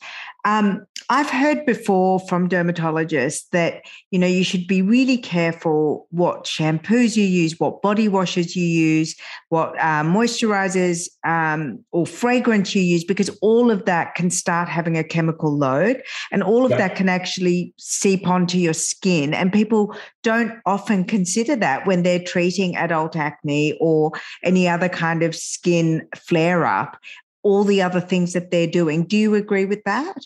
Um, 0.48 0.86
I've 1.10 1.28
heard 1.28 1.66
before 1.66 2.20
from 2.20 2.48
dermatologists 2.48 3.50
that 3.50 3.82
you 4.10 4.18
know 4.18 4.26
you 4.26 4.44
should 4.44 4.66
be 4.66 4.80
really 4.80 5.18
careful 5.18 6.06
what 6.10 6.44
shampoos 6.44 7.18
you 7.18 7.24
use, 7.24 7.60
what 7.60 7.82
body 7.82 8.08
washes 8.08 8.56
you 8.56 8.64
use, 8.64 9.14
what 9.50 9.78
uh, 9.78 10.02
moisturizers 10.02 11.06
um, 11.26 11.84
or 11.92 12.06
fragrance 12.06 12.74
you 12.74 12.80
use, 12.80 13.04
because 13.04 13.28
all 13.42 13.70
of 13.70 13.84
that 13.84 14.14
can 14.14 14.30
start 14.30 14.70
having 14.70 14.96
a 14.96 15.04
chemical 15.04 15.54
load, 15.54 16.02
and 16.32 16.42
all 16.42 16.64
of 16.64 16.70
yeah. 16.70 16.78
that 16.78 16.96
can 16.96 17.10
actually 17.10 17.74
seep 17.76 18.26
onto 18.26 18.56
your 18.56 18.72
skin. 18.72 19.34
And 19.34 19.52
people 19.52 19.94
don't 20.22 20.52
often 20.64 21.04
consider 21.04 21.56
that 21.56 21.86
when 21.86 22.04
they're 22.04 22.24
treating 22.24 22.74
adult 22.74 23.16
acne 23.16 23.76
or 23.82 24.12
any 24.42 24.66
other 24.66 24.88
kind 24.88 25.22
of 25.22 25.36
skin 25.36 26.08
flare 26.16 26.64
up. 26.64 26.96
All 27.44 27.64
the 27.64 27.80
other 27.80 28.00
things 28.00 28.32
that 28.32 28.50
they're 28.50 28.66
doing. 28.66 29.04
Do 29.04 29.16
you 29.16 29.34
agree 29.34 29.64
with 29.64 29.84
that? 29.84 30.16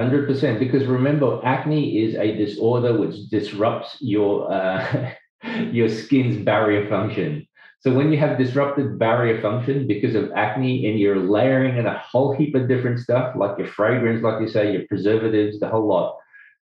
100% 0.00 0.58
because 0.58 0.86
remember 0.86 1.40
acne 1.44 1.98
is 2.04 2.14
a 2.14 2.34
disorder 2.34 2.96
which 2.98 3.28
disrupts 3.28 3.96
your 4.00 4.50
uh, 4.50 5.12
your 5.72 5.88
skin's 5.88 6.42
barrier 6.42 6.88
function. 6.88 7.46
So 7.80 7.94
when 7.94 8.12
you 8.12 8.18
have 8.18 8.38
disrupted 8.38 8.98
barrier 8.98 9.40
function 9.40 9.86
because 9.86 10.14
of 10.14 10.30
acne 10.32 10.86
and 10.88 10.98
you're 10.98 11.18
layering 11.18 11.78
in 11.78 11.86
a 11.86 11.98
whole 11.98 12.34
heap 12.34 12.54
of 12.54 12.68
different 12.68 13.00
stuff 13.00 13.34
like 13.36 13.58
your 13.58 13.68
fragrance 13.68 14.22
like 14.22 14.40
you 14.40 14.48
say 14.48 14.72
your 14.72 14.86
preservatives 14.86 15.60
the 15.60 15.68
whole 15.68 15.86
lot 15.86 16.18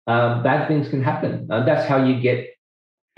um, 0.06 0.42
bad 0.42 0.68
things 0.68 0.88
can 0.88 1.02
happen. 1.02 1.46
And 1.50 1.66
that's 1.66 1.88
how 1.88 2.04
you 2.04 2.20
get 2.20 2.48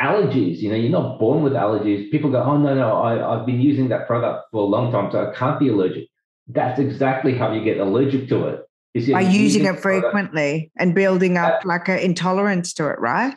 allergies 0.01 0.61
you 0.61 0.71
know 0.71 0.77
you're 0.77 0.91
not 0.91 1.19
born 1.19 1.43
with 1.43 1.53
allergies. 1.55 2.11
People 2.11 2.31
go 2.31 2.43
oh 2.43 2.57
no 2.57 2.75
no 2.75 3.03
I, 3.03 3.13
i've 3.33 3.47
been 3.47 3.61
using 3.61 3.89
that 3.89 4.07
product 4.07 4.49
for 4.51 4.63
a 4.63 4.65
long 4.75 4.91
time 4.93 5.11
so 5.11 5.31
i 5.31 5.35
can't 5.35 5.59
be 5.59 5.69
allergic. 5.69 6.09
That's 6.49 6.79
exactly 6.79 7.35
how 7.35 7.53
you 7.53 7.63
get 7.63 7.79
allergic 7.79 8.29
to 8.31 8.49
it 8.49 8.61
by 8.95 9.21
using 9.21 9.67
it 9.67 9.81
frequently 9.81 10.73
and 10.77 10.95
building 10.95 11.37
up 11.37 11.61
uh, 11.65 11.69
like 11.69 11.89
an 11.89 11.99
intolerance 11.99 12.73
to 12.75 12.89
it, 12.89 12.99
right? 12.99 13.35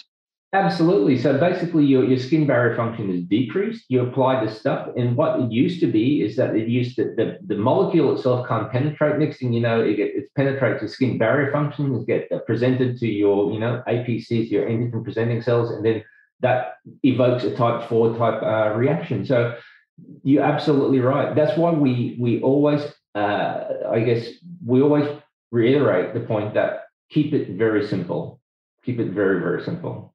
Absolutely. 0.54 1.18
So 1.18 1.40
basically, 1.40 1.84
your, 1.84 2.04
your 2.06 2.20
skin 2.20 2.46
barrier 2.46 2.76
function 2.76 3.10
is 3.10 3.24
decreased. 3.24 3.86
You 3.90 4.02
apply 4.02 4.46
this 4.46 4.60
stuff, 4.60 4.88
and 4.96 5.18
what 5.18 5.40
it 5.40 5.52
used 5.52 5.80
to 5.80 5.88
be 5.88 6.22
is 6.22 6.36
that 6.36 6.56
it 6.56 6.68
used 6.68 6.96
to, 6.98 7.06
the, 7.18 7.40
the 7.48 7.56
molecule 7.56 8.16
itself 8.16 8.48
can't 8.48 8.72
penetrate. 8.72 9.18
Next 9.18 9.40
thing 9.40 9.52
you 9.52 9.62
know, 9.62 9.82
it, 9.82 9.96
get, 9.96 10.16
it 10.16 10.30
penetrates 10.36 10.82
the 10.82 10.88
skin 10.88 11.18
barrier 11.18 11.52
function, 11.52 11.96
it 11.96 12.06
get 12.06 12.46
presented 12.46 13.00
to 13.00 13.08
your 13.08 13.52
you 13.52 13.60
know 13.60 13.82
APCs, 13.88 14.52
your 14.52 14.68
antigen 14.68 15.04
presenting 15.04 15.42
cells, 15.42 15.72
and 15.72 15.84
then 15.84 16.04
that 16.42 16.76
evokes 17.02 17.44
a 17.46 17.56
type 17.56 17.90
four 17.90 18.16
type 18.16 18.44
uh, 18.44 18.78
reaction. 18.78 19.26
So 19.26 19.56
you're 20.24 20.44
absolutely 20.44 21.00
right. 21.00 21.36
That's 21.36 21.58
why 21.58 21.72
we 21.72 22.16
we 22.20 22.42
always, 22.42 22.82
uh, 23.16 23.64
I 23.90 24.02
guess, 24.02 24.28
we 24.64 24.84
always 24.84 25.10
reiterate 25.54 26.16
the 26.16 26.20
point 26.22 26.56
that 26.56 26.86
keep 27.12 27.32
it 27.32 27.56
very 27.56 27.88
simple. 27.88 28.42
Keep 28.84 29.00
it 29.00 29.12
very, 29.12 29.40
very 29.40 29.64
simple. 29.64 30.14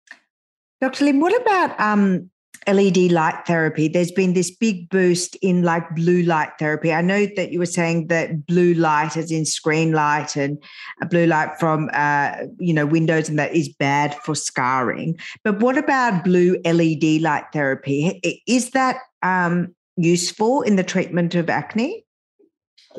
Dr. 0.81 1.05
Lim, 1.05 1.21
what 1.21 1.41
about 1.41 1.81
um, 1.81 2.29
LED 2.67 3.13
light 3.13 3.47
therapy? 3.47 3.87
There's 3.87 4.11
been 4.11 4.35
this 4.35 4.51
big 4.51 4.91
boost 4.91 5.37
in 5.37 5.63
like 5.63 5.95
blue 5.95 6.23
light 6.23 6.51
therapy. 6.59 6.93
I 6.93 7.03
know 7.03 7.27
that 7.37 7.53
you 7.53 7.61
were 7.61 7.67
saying 7.67 8.09
that 8.09 8.47
blue 8.47 8.75
light, 8.75 9.17
as 9.17 9.31
in 9.31 9.47
screen 9.47 9.93
light 9.93 10.37
and 10.37 10.63
blue 11.09 11.27
light 11.27 11.59
from 11.59 11.89
uh, 11.95 12.33
you 12.59 12.75
know 12.75 12.85
windows, 12.85 13.29
and 13.29 13.39
that 13.39 13.55
is 13.55 13.69
bad 13.69 14.17
for 14.25 14.35
scarring. 14.35 15.19
But 15.45 15.61
what 15.61 15.79
about 15.79 16.25
blue 16.25 16.61
LED 16.65 17.23
light 17.23 17.45
therapy? 17.53 18.21
Is 18.47 18.71
that 18.73 18.99
um, 19.23 19.75
useful 19.97 20.63
in 20.63 20.77
the 20.77 20.85
treatment 20.85 21.35
of 21.37 21.49
acne? 21.49 22.05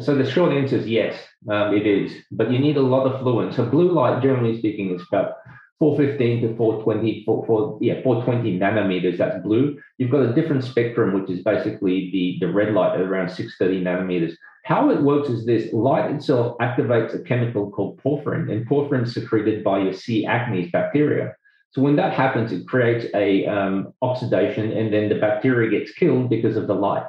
So 0.01 0.15
the 0.15 0.29
short 0.29 0.53
answer 0.53 0.77
is 0.77 0.87
yes, 0.87 1.19
um, 1.49 1.73
it 1.73 1.85
is. 1.85 2.13
But 2.31 2.51
you 2.51 2.59
need 2.59 2.77
a 2.77 2.81
lot 2.81 3.05
of 3.05 3.21
fluence. 3.21 3.55
So 3.55 3.65
blue 3.65 3.91
light, 3.91 4.21
generally 4.21 4.57
speaking, 4.57 4.95
is 4.95 5.05
about 5.11 5.33
415 5.79 6.41
to 6.41 6.55
420, 6.57 7.23
4, 7.25 7.45
4, 7.45 7.79
yeah, 7.81 8.01
420 8.03 8.59
nanometers. 8.59 9.17
That's 9.17 9.41
blue. 9.43 9.79
You've 9.97 10.11
got 10.11 10.21
a 10.21 10.33
different 10.33 10.63
spectrum, 10.63 11.13
which 11.13 11.29
is 11.29 11.43
basically 11.43 12.09
the, 12.11 12.37
the 12.45 12.51
red 12.51 12.73
light 12.73 12.95
at 12.95 13.01
around 13.01 13.29
630 13.29 13.83
nanometers. 13.83 14.33
How 14.65 14.89
it 14.89 15.01
works 15.01 15.29
is 15.29 15.45
this: 15.45 15.71
light 15.73 16.11
itself 16.11 16.57
activates 16.59 17.15
a 17.15 17.23
chemical 17.23 17.71
called 17.71 18.01
porphyrin, 18.01 18.51
and 18.51 18.67
porphyrin 18.67 19.03
is 19.03 19.13
secreted 19.13 19.63
by 19.63 19.79
your 19.79 19.93
C. 19.93 20.25
acnes 20.25 20.71
bacteria. 20.71 21.33
So 21.71 21.81
when 21.81 21.95
that 21.95 22.13
happens, 22.13 22.51
it 22.51 22.67
creates 22.67 23.05
a 23.13 23.45
um, 23.45 23.93
oxidation, 24.01 24.71
and 24.71 24.93
then 24.93 25.07
the 25.07 25.15
bacteria 25.15 25.69
gets 25.69 25.91
killed 25.93 26.29
because 26.29 26.57
of 26.57 26.67
the 26.67 26.73
light. 26.73 27.05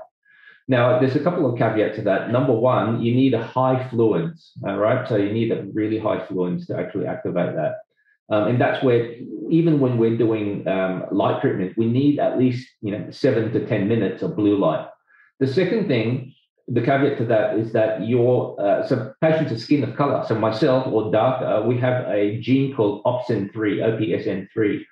Now, 0.71 1.01
there's 1.01 1.17
a 1.17 1.25
couple 1.25 1.51
of 1.51 1.59
caveats 1.59 1.97
to 1.97 2.03
that. 2.03 2.31
Number 2.31 2.53
one, 2.53 3.03
you 3.03 3.13
need 3.13 3.35
a 3.35 3.43
high 3.43 3.89
fluence, 3.91 4.51
all 4.65 4.77
right? 4.77 5.07
So 5.09 5.17
you 5.17 5.33
need 5.33 5.51
a 5.51 5.65
really 5.75 5.99
high 5.99 6.21
fluence 6.21 6.69
to 6.69 6.79
actually 6.79 7.09
activate 7.09 7.57
that. 7.57 7.79
Um, 8.33 8.47
and 8.47 8.61
that's 8.61 8.81
where, 8.85 9.17
even 9.51 9.81
when 9.81 9.99
we're 9.99 10.17
doing 10.17 10.69
um, 10.69 11.07
light 11.11 11.41
treatment, 11.41 11.77
we 11.77 11.87
need 11.87 12.21
at 12.21 12.39
least 12.39 12.69
you 12.83 12.93
know 12.93 13.11
seven 13.11 13.53
to 13.53 13.67
ten 13.67 13.89
minutes 13.89 14.23
of 14.23 14.37
blue 14.37 14.57
light. 14.57 14.87
The 15.41 15.49
second 15.49 15.89
thing, 15.89 16.33
the 16.69 16.83
caveat 16.83 17.19
to 17.19 17.25
that 17.25 17.59
is 17.59 17.73
that 17.73 18.07
your 18.07 18.55
uh, 18.61 18.87
so 18.87 19.13
patients 19.21 19.51
of 19.51 19.61
skin 19.61 19.83
of 19.83 19.97
color, 19.97 20.25
so 20.25 20.37
myself 20.37 20.87
or 20.87 21.11
darker, 21.11 21.67
we 21.67 21.79
have 21.79 22.07
a 22.07 22.41
gene 22.41 22.77
called 22.77 23.03
opsin 23.03 23.53
three, 23.53 23.79
OPSN3, 23.79 24.85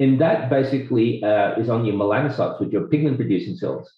and 0.00 0.20
that 0.20 0.50
basically 0.50 1.22
uh, 1.22 1.54
is 1.54 1.68
on 1.68 1.84
your 1.84 1.94
melanocytes, 1.94 2.60
which 2.60 2.74
are 2.74 2.88
pigment 2.88 3.18
producing 3.18 3.54
cells. 3.54 3.88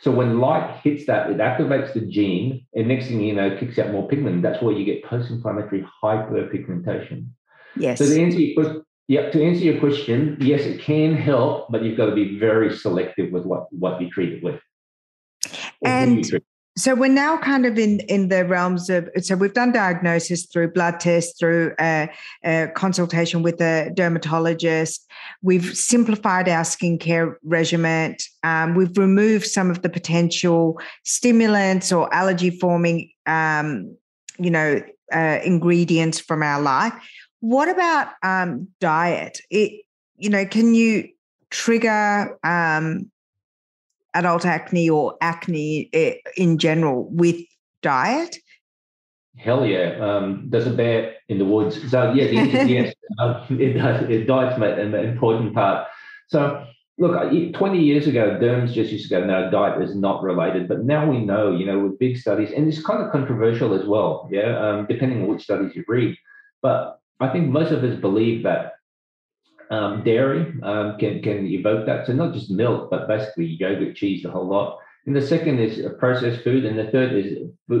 So 0.00 0.10
when 0.10 0.40
light 0.40 0.80
hits 0.82 1.06
that, 1.06 1.30
it 1.30 1.36
activates 1.36 1.92
the 1.92 2.00
gene, 2.00 2.66
and 2.74 2.88
next 2.88 3.08
thing 3.08 3.20
you 3.20 3.34
know, 3.34 3.56
kicks 3.58 3.78
out 3.78 3.92
more 3.92 4.08
pigment. 4.08 4.42
That's 4.42 4.62
where 4.62 4.74
you 4.74 4.84
get 4.84 5.04
post-inflammatory 5.04 5.86
hyperpigmentation. 6.02 7.28
Yes. 7.76 7.98
So 7.98 8.06
to 8.06 8.20
answer 8.20 8.40
your 8.40 8.84
yeah, 9.08 9.28
to 9.28 9.42
answer 9.42 9.64
your 9.64 9.80
question, 9.80 10.36
yes, 10.40 10.62
it 10.62 10.80
can 10.80 11.16
help, 11.16 11.66
but 11.70 11.82
you've 11.82 11.96
got 11.96 12.06
to 12.06 12.14
be 12.14 12.38
very 12.38 12.74
selective 12.74 13.32
with 13.32 13.44
what 13.44 13.66
what 13.72 14.00
you 14.00 14.08
treat 14.08 14.32
it 14.34 14.42
with. 14.42 14.60
And 15.84 16.24
so 16.80 16.94
we're 16.94 17.08
now 17.08 17.36
kind 17.36 17.66
of 17.66 17.78
in 17.78 18.00
in 18.00 18.28
the 18.28 18.44
realms 18.46 18.88
of 18.88 19.08
so 19.20 19.36
we've 19.36 19.52
done 19.52 19.70
diagnosis 19.70 20.46
through 20.46 20.72
blood 20.72 20.98
tests 20.98 21.38
through 21.38 21.74
a, 21.78 22.08
a, 22.44 22.68
consultation 22.74 23.42
with 23.42 23.60
a 23.60 23.90
dermatologist. 23.94 25.06
We've 25.42 25.76
simplified 25.76 26.48
our 26.48 26.62
skincare 26.62 27.34
regimen. 27.44 28.16
Um, 28.42 28.74
we've 28.74 28.96
removed 28.96 29.46
some 29.46 29.70
of 29.70 29.82
the 29.82 29.90
potential 29.90 30.80
stimulants 31.04 31.92
or 31.92 32.12
allergy 32.14 32.50
forming 32.50 33.10
um, 33.26 33.94
you 34.38 34.50
know 34.50 34.82
uh, 35.12 35.38
ingredients 35.44 36.18
from 36.18 36.42
our 36.42 36.60
life. 36.60 36.94
What 37.40 37.68
about 37.68 38.08
um, 38.22 38.68
diet? 38.80 39.40
It 39.50 39.84
you 40.16 40.30
know 40.30 40.46
can 40.46 40.74
you 40.74 41.10
trigger 41.50 42.38
um, 42.42 43.10
adult 44.14 44.46
acne 44.46 44.88
or 44.90 45.16
acne 45.20 45.88
eh, 45.92 46.14
in 46.36 46.58
general 46.58 47.08
with 47.10 47.36
diet? 47.82 48.36
Hell 49.36 49.64
yeah. 49.64 49.96
Um, 50.00 50.46
there's 50.50 50.66
a 50.66 50.70
bear 50.72 51.14
in 51.28 51.38
the 51.38 51.44
woods. 51.44 51.90
So 51.90 52.12
yeah, 52.12 52.24
yes, 52.64 52.94
um, 53.18 53.44
it 53.60 53.74
does. 53.74 54.08
It 54.10 54.26
diet's 54.26 54.56
an 54.56 54.94
important 54.94 55.54
part. 55.54 55.88
So 56.28 56.64
look, 57.00 57.54
20 57.54 57.82
years 57.82 58.06
ago, 58.06 58.38
derms 58.40 58.72
just 58.72 58.92
used 58.92 59.08
to 59.08 59.18
go, 59.18 59.24
no, 59.24 59.50
diet 59.50 59.82
is 59.82 59.96
not 59.96 60.22
related. 60.22 60.68
But 60.68 60.84
now 60.84 61.10
we 61.10 61.24
know, 61.24 61.50
you 61.50 61.64
know, 61.64 61.78
with 61.80 61.98
big 61.98 62.18
studies, 62.18 62.52
and 62.54 62.68
it's 62.68 62.84
kind 62.84 63.02
of 63.02 63.10
controversial 63.10 63.74
as 63.74 63.86
well, 63.86 64.28
yeah, 64.30 64.58
um, 64.58 64.86
depending 64.86 65.22
on 65.22 65.28
which 65.28 65.42
studies 65.42 65.74
you 65.74 65.84
read. 65.88 66.16
But 66.62 67.00
I 67.18 67.28
think 67.28 67.48
most 67.48 67.72
of 67.72 67.82
us 67.82 67.98
believe 67.98 68.42
that 68.44 68.74
um, 69.70 70.02
dairy 70.04 70.52
um, 70.62 70.98
can, 70.98 71.22
can 71.22 71.46
evoke 71.46 71.86
that. 71.86 72.06
So 72.06 72.12
not 72.12 72.34
just 72.34 72.50
milk, 72.50 72.90
but 72.90 73.08
basically 73.08 73.46
yogurt, 73.46 73.96
cheese, 73.96 74.22
the 74.22 74.30
whole 74.30 74.46
lot. 74.46 74.78
And 75.06 75.16
the 75.16 75.22
second 75.22 75.58
is 75.60 75.84
processed 75.98 76.42
food. 76.42 76.64
And 76.64 76.78
the 76.78 76.90
third 76.90 77.12
is 77.12 77.38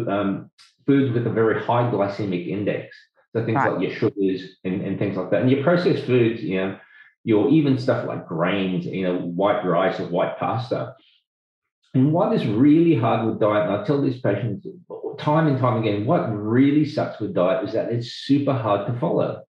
um, 0.08 0.50
foods 0.86 1.12
with 1.12 1.26
a 1.26 1.30
very 1.30 1.62
high 1.62 1.90
glycemic 1.90 2.48
index. 2.48 2.96
So 3.32 3.44
things 3.44 3.56
right. 3.56 3.72
like 3.72 3.82
your 3.82 3.94
sugars 3.94 4.56
and, 4.64 4.82
and 4.82 4.98
things 4.98 5.16
like 5.16 5.30
that. 5.30 5.42
And 5.42 5.50
your 5.50 5.62
processed 5.62 6.04
foods, 6.04 6.42
you 6.42 6.56
know, 6.56 6.78
your 7.24 7.50
even 7.50 7.78
stuff 7.78 8.06
like 8.06 8.26
grains, 8.26 8.86
you 8.86 9.04
know, 9.04 9.18
white 9.18 9.64
rice 9.64 10.00
or 10.00 10.06
white 10.06 10.38
pasta. 10.38 10.94
And 11.92 12.12
what 12.12 12.32
is 12.32 12.46
really 12.46 12.94
hard 12.94 13.26
with 13.26 13.40
diet, 13.40 13.68
and 13.68 13.76
I 13.76 13.84
tell 13.84 14.00
these 14.00 14.20
patients 14.20 14.66
time 15.18 15.48
and 15.48 15.58
time 15.58 15.82
again, 15.82 16.06
what 16.06 16.28
really 16.28 16.84
sucks 16.84 17.20
with 17.20 17.34
diet 17.34 17.64
is 17.64 17.74
that 17.74 17.92
it's 17.92 18.12
super 18.12 18.52
hard 18.54 18.86
to 18.86 18.98
follow. 18.98 19.42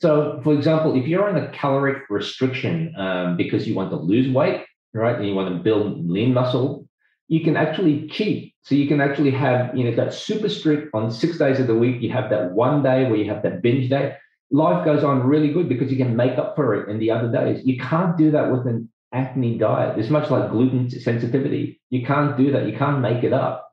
So, 0.00 0.40
for 0.44 0.52
example, 0.52 0.94
if 0.96 1.06
you're 1.06 1.28
on 1.28 1.36
a 1.36 1.50
caloric 1.52 2.02
restriction 2.10 2.94
um, 2.96 3.36
because 3.36 3.66
you 3.66 3.74
want 3.74 3.90
to 3.90 3.96
lose 3.96 4.30
weight, 4.30 4.64
right, 4.92 5.16
and 5.16 5.26
you 5.26 5.34
want 5.34 5.54
to 5.54 5.62
build 5.62 6.08
lean 6.08 6.34
muscle, 6.34 6.86
you 7.28 7.40
can 7.40 7.56
actually 7.56 8.06
cheat. 8.08 8.54
So 8.62 8.74
you 8.74 8.86
can 8.86 9.00
actually 9.00 9.30
have, 9.32 9.76
you 9.76 9.84
know, 9.84 9.96
that 9.96 10.12
super 10.12 10.48
strict 10.48 10.94
on 10.94 11.10
six 11.10 11.38
days 11.38 11.60
of 11.60 11.66
the 11.66 11.74
week. 11.74 12.02
You 12.02 12.10
have 12.12 12.30
that 12.30 12.52
one 12.52 12.82
day 12.82 13.08
where 13.08 13.16
you 13.16 13.30
have 13.30 13.42
that 13.42 13.62
binge 13.62 13.88
day. 13.88 14.16
Life 14.50 14.84
goes 14.84 15.02
on 15.02 15.26
really 15.26 15.52
good 15.52 15.68
because 15.68 15.90
you 15.90 15.96
can 15.96 16.14
make 16.14 16.38
up 16.38 16.54
for 16.54 16.74
it 16.74 16.88
in 16.88 16.98
the 16.98 17.10
other 17.10 17.30
days. 17.30 17.64
You 17.64 17.78
can't 17.78 18.16
do 18.16 18.30
that 18.30 18.50
with 18.52 18.66
an 18.66 18.88
acne 19.12 19.58
diet. 19.58 19.98
It's 19.98 20.10
much 20.10 20.30
like 20.30 20.50
gluten 20.50 20.88
sensitivity. 20.90 21.80
You 21.90 22.06
can't 22.06 22.36
do 22.36 22.52
that. 22.52 22.66
You 22.66 22.76
can't 22.76 23.00
make 23.00 23.24
it 23.24 23.32
up. 23.32 23.65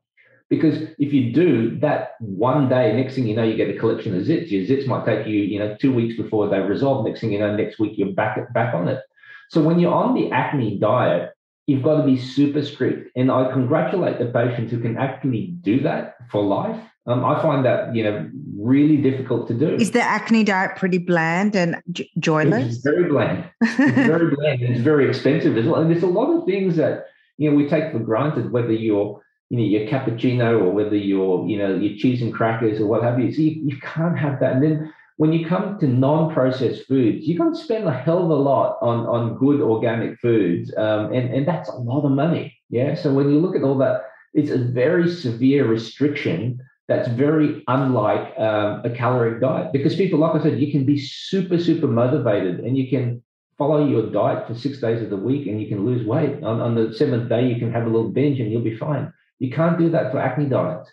Because 0.56 0.84
if 1.00 1.12
you 1.12 1.34
do 1.34 1.80
that 1.80 2.16
one 2.20 2.70
day, 2.70 2.96
next 2.96 3.16
thing 3.16 3.26
you 3.26 3.36
know, 3.36 3.44
you 3.44 3.56
get 3.56 3.70
a 3.76 3.80
collection 3.80 4.16
of 4.16 4.24
zits. 4.24 4.52
Your 4.52 4.64
zits 4.66 4.86
might 4.86 5.06
take 5.06 5.26
you, 5.26 5.42
you 5.42 5.58
know, 5.58 5.76
two 5.80 5.92
weeks 5.92 6.16
before 6.16 6.48
they 6.48 6.60
resolve. 6.60 7.06
Next 7.06 7.22
thing 7.22 7.32
you 7.32 7.40
know, 7.40 7.56
next 7.56 7.80
week 7.80 7.94
you're 7.98 8.14
back 8.14 8.54
back 8.54 8.74
on 8.76 8.88
it. 8.88 9.02
So 9.50 9.62
when 9.62 9.80
you're 9.80 9.94
on 9.94 10.14
the 10.14 10.32
acne 10.32 10.78
diet, 10.78 11.32
you've 11.66 11.84
got 11.84 11.98
to 11.98 12.04
be 12.04 12.18
super 12.18 12.64
strict. 12.64 13.10
And 13.16 13.32
I 13.32 13.52
congratulate 13.52 14.20
the 14.20 14.26
patients 14.26 14.72
who 14.72 14.80
can 14.80 14.98
actually 14.98 15.48
do 15.62 15.80
that 15.82 16.18
for 16.30 16.44
life. 16.44 16.80
Um, 17.06 17.26
I 17.26 17.42
find 17.42 17.66
that 17.66 17.96
you 17.96 18.04
know 18.04 18.30
really 18.58 18.98
difficult 18.98 19.48
to 19.50 19.54
do. 19.54 19.76
Is 19.76 19.92
the 19.92 20.02
acne 20.02 20.44
diet 20.44 20.78
pretty 20.78 21.00
bland 21.00 21.56
and 21.56 21.82
j- 21.92 22.10
joyless? 22.20 22.76
It's 22.76 22.84
very 22.84 23.10
bland. 23.10 23.50
It's 23.62 23.76
very 23.78 24.36
bland. 24.36 24.62
And 24.62 24.76
it's 24.76 24.84
very 24.84 25.10
expensive 25.10 25.58
as 25.58 25.66
well. 25.66 25.82
And 25.82 25.92
there's 25.92 26.04
a 26.04 26.08
lot 26.08 26.32
of 26.32 26.46
things 26.46 26.76
that 26.78 27.08
you 27.38 27.50
know 27.50 27.58
we 27.58 27.68
take 27.68 27.92
for 27.92 28.00
granted, 28.00 28.52
whether 28.52 28.72
you're 28.72 29.22
you 29.54 29.60
know, 29.60 29.66
your 29.66 29.88
cappuccino 29.88 30.60
or 30.60 30.72
whether 30.72 30.96
you're, 30.96 31.48
you 31.48 31.60
know, 31.60 31.76
your 31.76 31.96
cheese 31.96 32.24
and 32.24 32.34
crackers 32.34 32.80
or 32.80 32.88
what 32.88 33.04
have 33.04 33.20
you. 33.20 33.32
So 33.32 33.40
you, 33.40 33.52
you 33.52 33.78
can't 33.82 34.18
have 34.18 34.40
that. 34.40 34.54
And 34.54 34.64
then 34.64 34.94
when 35.18 35.32
you 35.32 35.46
come 35.46 35.78
to 35.78 35.86
non-processed 35.86 36.88
foods, 36.88 37.28
you're 37.28 37.38
going 37.38 37.54
to 37.54 37.64
spend 37.64 37.88
a 37.88 37.94
hell 37.94 38.24
of 38.24 38.32
a 38.32 38.34
lot 38.34 38.80
on, 38.82 39.06
on 39.06 39.38
good 39.38 39.62
organic 39.62 40.20
foods. 40.20 40.74
Um, 40.76 41.14
and, 41.14 41.32
and 41.32 41.48
that's 41.48 41.70
a 41.70 41.76
lot 41.76 42.04
of 42.04 42.14
money. 42.14 42.58
Yeah. 42.72 42.96
So 42.96 43.14
when 43.14 43.30
you 43.30 43.40
look 43.40 43.56
at 43.56 43.62
all 43.62 43.78
that, 43.78 44.02
it's 44.34 44.50
a 44.50 44.58
very 44.58 45.08
severe 45.08 45.68
restriction 45.68 46.60
that's 46.88 47.08
very 47.10 47.64
unlike 47.68 48.34
um, 48.40 48.82
a 48.84 48.90
caloric 48.90 49.40
diet 49.40 49.72
because 49.72 49.96
people, 49.96 50.18
like 50.18 50.34
I 50.34 50.42
said, 50.42 50.60
you 50.60 50.72
can 50.72 50.84
be 50.84 50.98
super, 50.98 51.60
super 51.60 51.86
motivated 51.86 52.62
and 52.62 52.76
you 52.76 52.90
can 52.90 53.22
follow 53.60 53.88
your 53.88 54.10
diet 54.10 54.48
for 54.48 54.56
six 54.56 54.80
days 54.80 55.04
of 55.04 55.12
the 55.12 55.16
week 55.16 55.46
and 55.46 55.62
you 55.62 55.68
can 55.68 55.86
lose 55.86 56.08
weight. 56.08 56.44
On, 56.44 56.60
on 56.60 56.74
the 56.74 56.92
seventh 56.96 57.30
day, 57.30 57.46
you 57.46 57.60
can 57.60 57.72
have 57.72 57.84
a 57.84 57.90
little 57.90 58.10
binge 58.10 58.40
and 58.40 58.52
you'll 58.52 58.64
be 58.64 58.76
fine. 58.76 59.14
You 59.40 59.52
can't 59.52 59.78
do 59.78 59.90
that 59.90 60.12
for 60.12 60.20
acne 60.20 60.46
diets. 60.46 60.90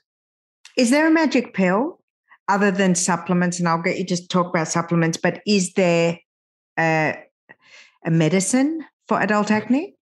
Is 0.77 0.91
there 0.91 1.07
a 1.07 1.11
magic 1.11 1.55
pill 1.55 2.01
other 2.49 2.71
than 2.71 2.95
supplements? 2.95 3.59
And 3.59 3.69
I'll 3.69 3.83
get 3.83 3.99
you 3.99 4.07
to 4.07 4.29
talk 4.29 4.49
about 4.49 4.69
supplements, 4.69 5.17
but 5.17 5.41
is 5.47 5.73
there 5.75 6.19
a, 6.79 7.17
a 8.05 8.11
medicine 8.11 8.85
for 9.09 9.21
adult 9.21 9.51
acne? 9.51 9.95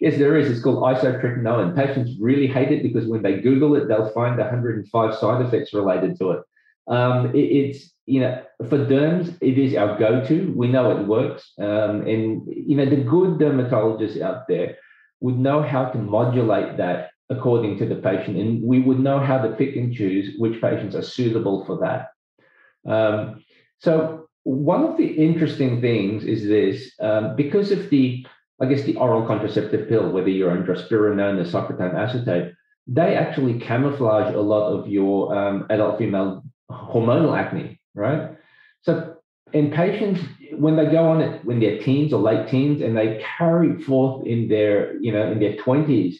Yes, 0.00 0.16
there 0.16 0.36
is. 0.36 0.48
It's 0.48 0.62
called 0.62 0.82
isotretinoin. 0.82 1.74
Patients 1.74 2.12
really 2.20 2.46
hate 2.46 2.70
it 2.70 2.82
because 2.82 3.08
when 3.08 3.22
they 3.22 3.40
Google 3.40 3.74
it, 3.74 3.88
they'll 3.88 4.10
find 4.10 4.38
105 4.38 5.14
side 5.14 5.44
effects 5.44 5.74
related 5.74 6.16
to 6.18 6.30
it. 6.30 6.42
Um, 6.86 7.34
it 7.34 7.38
it's 7.38 7.92
you 8.06 8.20
know 8.20 8.42
for 8.68 8.78
derms, 8.78 9.36
it 9.40 9.58
is 9.58 9.74
our 9.74 9.98
go-to. 9.98 10.52
We 10.56 10.68
know 10.68 10.96
it 10.96 11.06
works, 11.06 11.52
um, 11.58 12.06
and 12.06 12.46
you 12.46 12.76
know 12.76 12.86
the 12.86 12.96
good 12.96 13.38
dermatologists 13.38 14.20
out 14.22 14.48
there 14.48 14.76
would 15.20 15.38
know 15.38 15.62
how 15.62 15.86
to 15.86 15.98
modulate 15.98 16.76
that 16.78 17.10
according 17.30 17.78
to 17.78 17.86
the 17.86 17.96
patient. 17.96 18.36
And 18.36 18.62
we 18.62 18.80
would 18.80 18.98
know 18.98 19.18
how 19.20 19.38
to 19.38 19.54
pick 19.54 19.76
and 19.76 19.94
choose 19.94 20.34
which 20.38 20.60
patients 20.60 20.94
are 20.94 21.02
suitable 21.02 21.64
for 21.64 21.78
that. 21.78 22.90
Um, 22.90 23.44
so 23.80 24.28
one 24.44 24.84
of 24.84 24.96
the 24.96 25.06
interesting 25.06 25.80
things 25.80 26.24
is 26.24 26.46
this, 26.46 26.92
um, 27.00 27.36
because 27.36 27.70
of 27.70 27.90
the, 27.90 28.26
I 28.60 28.66
guess, 28.66 28.82
the 28.84 28.96
oral 28.96 29.26
contraceptive 29.26 29.88
pill, 29.88 30.10
whether 30.10 30.30
you're 30.30 30.50
on 30.50 30.64
drospirenone 30.64 31.38
or 31.38 31.44
cyproterone 31.44 31.94
acetate, 31.94 32.54
they 32.86 33.14
actually 33.14 33.60
camouflage 33.60 34.34
a 34.34 34.40
lot 34.40 34.72
of 34.72 34.88
your 34.88 35.36
um, 35.36 35.66
adult 35.68 35.98
female 35.98 36.42
hormonal 36.70 37.38
acne, 37.38 37.78
right? 37.94 38.36
So 38.82 39.16
in 39.52 39.70
patients, 39.70 40.20
when 40.52 40.76
they 40.76 40.86
go 40.86 41.08
on 41.08 41.20
it 41.20 41.44
when 41.44 41.60
they're 41.60 41.78
teens 41.78 42.12
or 42.12 42.20
late 42.20 42.48
teens 42.48 42.80
and 42.80 42.96
they 42.96 43.22
carry 43.38 43.80
forth 43.82 44.26
in 44.26 44.48
their, 44.48 44.98
you 45.00 45.12
know, 45.12 45.30
in 45.30 45.38
their 45.38 45.56
20s, 45.56 46.16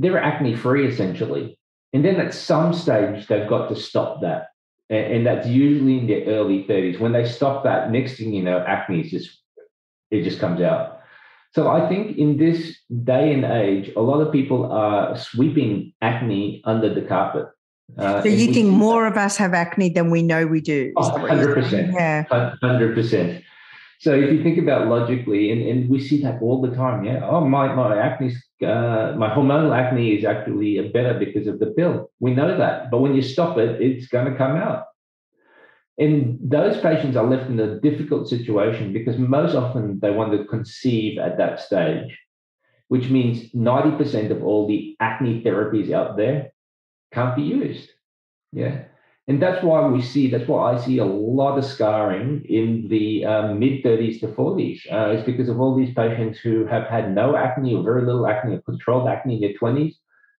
they're 0.00 0.22
acne 0.22 0.56
free 0.56 0.86
essentially. 0.86 1.58
And 1.92 2.04
then 2.04 2.16
at 2.16 2.34
some 2.34 2.72
stage, 2.72 3.26
they've 3.26 3.48
got 3.48 3.68
to 3.68 3.76
stop 3.76 4.20
that. 4.22 4.48
And, 4.88 5.12
and, 5.12 5.26
that's 5.26 5.46
usually 5.46 5.98
in 5.98 6.06
their 6.06 6.24
early 6.26 6.64
30s. 6.64 7.00
When 7.00 7.12
they 7.12 7.26
stop 7.26 7.64
that, 7.64 7.90
next 7.90 8.16
thing 8.16 8.32
you 8.32 8.42
know, 8.42 8.58
acne 8.66 9.00
is 9.00 9.10
just, 9.10 9.38
it 10.10 10.22
just 10.22 10.38
comes 10.38 10.60
out. 10.60 11.00
So 11.52 11.68
I 11.68 11.88
think 11.88 12.16
in 12.16 12.36
this 12.36 12.78
day 13.04 13.32
and 13.32 13.44
age, 13.44 13.90
a 13.96 14.00
lot 14.00 14.20
of 14.20 14.32
people 14.32 14.70
are 14.70 15.16
sweeping 15.16 15.92
acne 16.00 16.62
under 16.64 16.92
the 16.94 17.02
carpet. 17.02 17.46
Uh, 17.98 18.22
so 18.22 18.28
you 18.28 18.52
think 18.54 18.68
more 18.68 19.04
of 19.06 19.16
us 19.16 19.36
have 19.36 19.52
acne 19.52 19.88
than 19.88 20.10
we 20.10 20.22
know 20.22 20.46
we 20.46 20.60
do? 20.60 20.92
Oh, 20.96 21.10
100%. 21.10 21.92
Yeah. 21.92 22.24
100%. 22.30 23.42
So 23.98 24.14
if 24.14 24.32
you 24.32 24.42
think 24.44 24.58
about 24.58 24.86
logically, 24.86 25.50
and, 25.50 25.60
and 25.60 25.90
we 25.90 26.00
see 26.00 26.22
that 26.22 26.40
all 26.40 26.62
the 26.62 26.74
time, 26.74 27.04
yeah. 27.04 27.20
Oh, 27.22 27.44
my 27.44 27.74
my 27.74 27.98
acne, 27.98 28.32
uh, 28.62 29.14
my 29.16 29.28
hormonal 29.28 29.76
acne 29.76 30.16
is 30.16 30.24
actually 30.24 30.80
better 30.88 31.18
because 31.18 31.46
of 31.46 31.58
the 31.58 31.66
pill. 31.66 32.10
We 32.20 32.34
know 32.34 32.56
that, 32.56 32.90
but 32.90 32.98
when 32.98 33.14
you 33.14 33.22
stop 33.22 33.58
it, 33.58 33.80
it's 33.80 34.08
going 34.08 34.30
to 34.30 34.36
come 34.36 34.56
out. 34.56 34.84
And 35.98 36.38
those 36.42 36.80
patients 36.80 37.16
are 37.16 37.26
left 37.26 37.50
in 37.50 37.60
a 37.60 37.78
difficult 37.80 38.28
situation 38.28 38.92
because 38.92 39.18
most 39.18 39.54
often 39.54 40.00
they 40.00 40.10
want 40.10 40.32
to 40.32 40.44
conceive 40.46 41.18
at 41.18 41.36
that 41.36 41.60
stage, 41.60 42.18
which 42.88 43.10
means 43.10 43.50
90% 43.52 44.30
of 44.30 44.42
all 44.42 44.66
the 44.66 44.96
acne 45.00 45.42
therapies 45.42 45.92
out 45.92 46.16
there 46.16 46.52
can't 47.12 47.36
be 47.36 47.42
used. 47.42 47.90
Yeah. 48.52 48.84
And 49.30 49.40
that's 49.40 49.62
why 49.62 49.86
we 49.86 50.02
see, 50.02 50.28
that's 50.28 50.48
why 50.48 50.74
I 50.74 50.84
see 50.84 50.98
a 50.98 51.04
lot 51.04 51.56
of 51.56 51.64
scarring 51.64 52.44
in 52.48 52.88
the 52.88 53.24
um, 53.24 53.60
mid 53.60 53.84
30s 53.84 54.18
to 54.18 54.26
40s. 54.26 54.80
Uh, 54.90 55.10
it's 55.10 55.24
because 55.24 55.48
of 55.48 55.60
all 55.60 55.76
these 55.76 55.94
patients 55.94 56.40
who 56.40 56.66
have 56.66 56.88
had 56.88 57.14
no 57.14 57.36
acne 57.36 57.76
or 57.76 57.84
very 57.84 58.04
little 58.04 58.26
acne 58.26 58.56
or 58.56 58.62
controlled 58.62 59.08
acne 59.08 59.36
in 59.36 59.40
their 59.40 59.54
20s, 59.56 59.94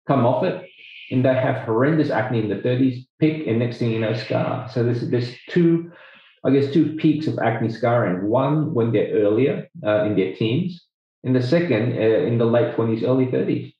come 0.06 0.26
off 0.26 0.44
it, 0.44 0.68
and 1.10 1.24
they 1.24 1.32
have 1.32 1.64
horrendous 1.64 2.10
acne 2.10 2.40
in 2.40 2.50
the 2.50 2.56
30s, 2.56 3.06
pick, 3.18 3.46
and 3.46 3.60
next 3.60 3.78
thing 3.78 3.92
you 3.92 3.98
know, 3.98 4.12
scar. 4.12 4.68
So 4.68 4.84
there's, 4.84 5.08
there's 5.08 5.34
two, 5.48 5.90
I 6.44 6.50
guess, 6.50 6.70
two 6.70 6.94
peaks 6.96 7.26
of 7.26 7.38
acne 7.38 7.70
scarring. 7.70 8.28
One 8.28 8.74
when 8.74 8.92
they're 8.92 9.14
earlier 9.14 9.70
uh, 9.82 10.04
in 10.04 10.16
their 10.16 10.34
teens, 10.34 10.84
and 11.24 11.34
the 11.34 11.42
second 11.42 11.94
uh, 11.94 12.26
in 12.28 12.36
the 12.36 12.44
late 12.44 12.76
20s, 12.76 13.04
early 13.04 13.24
30s. 13.24 13.72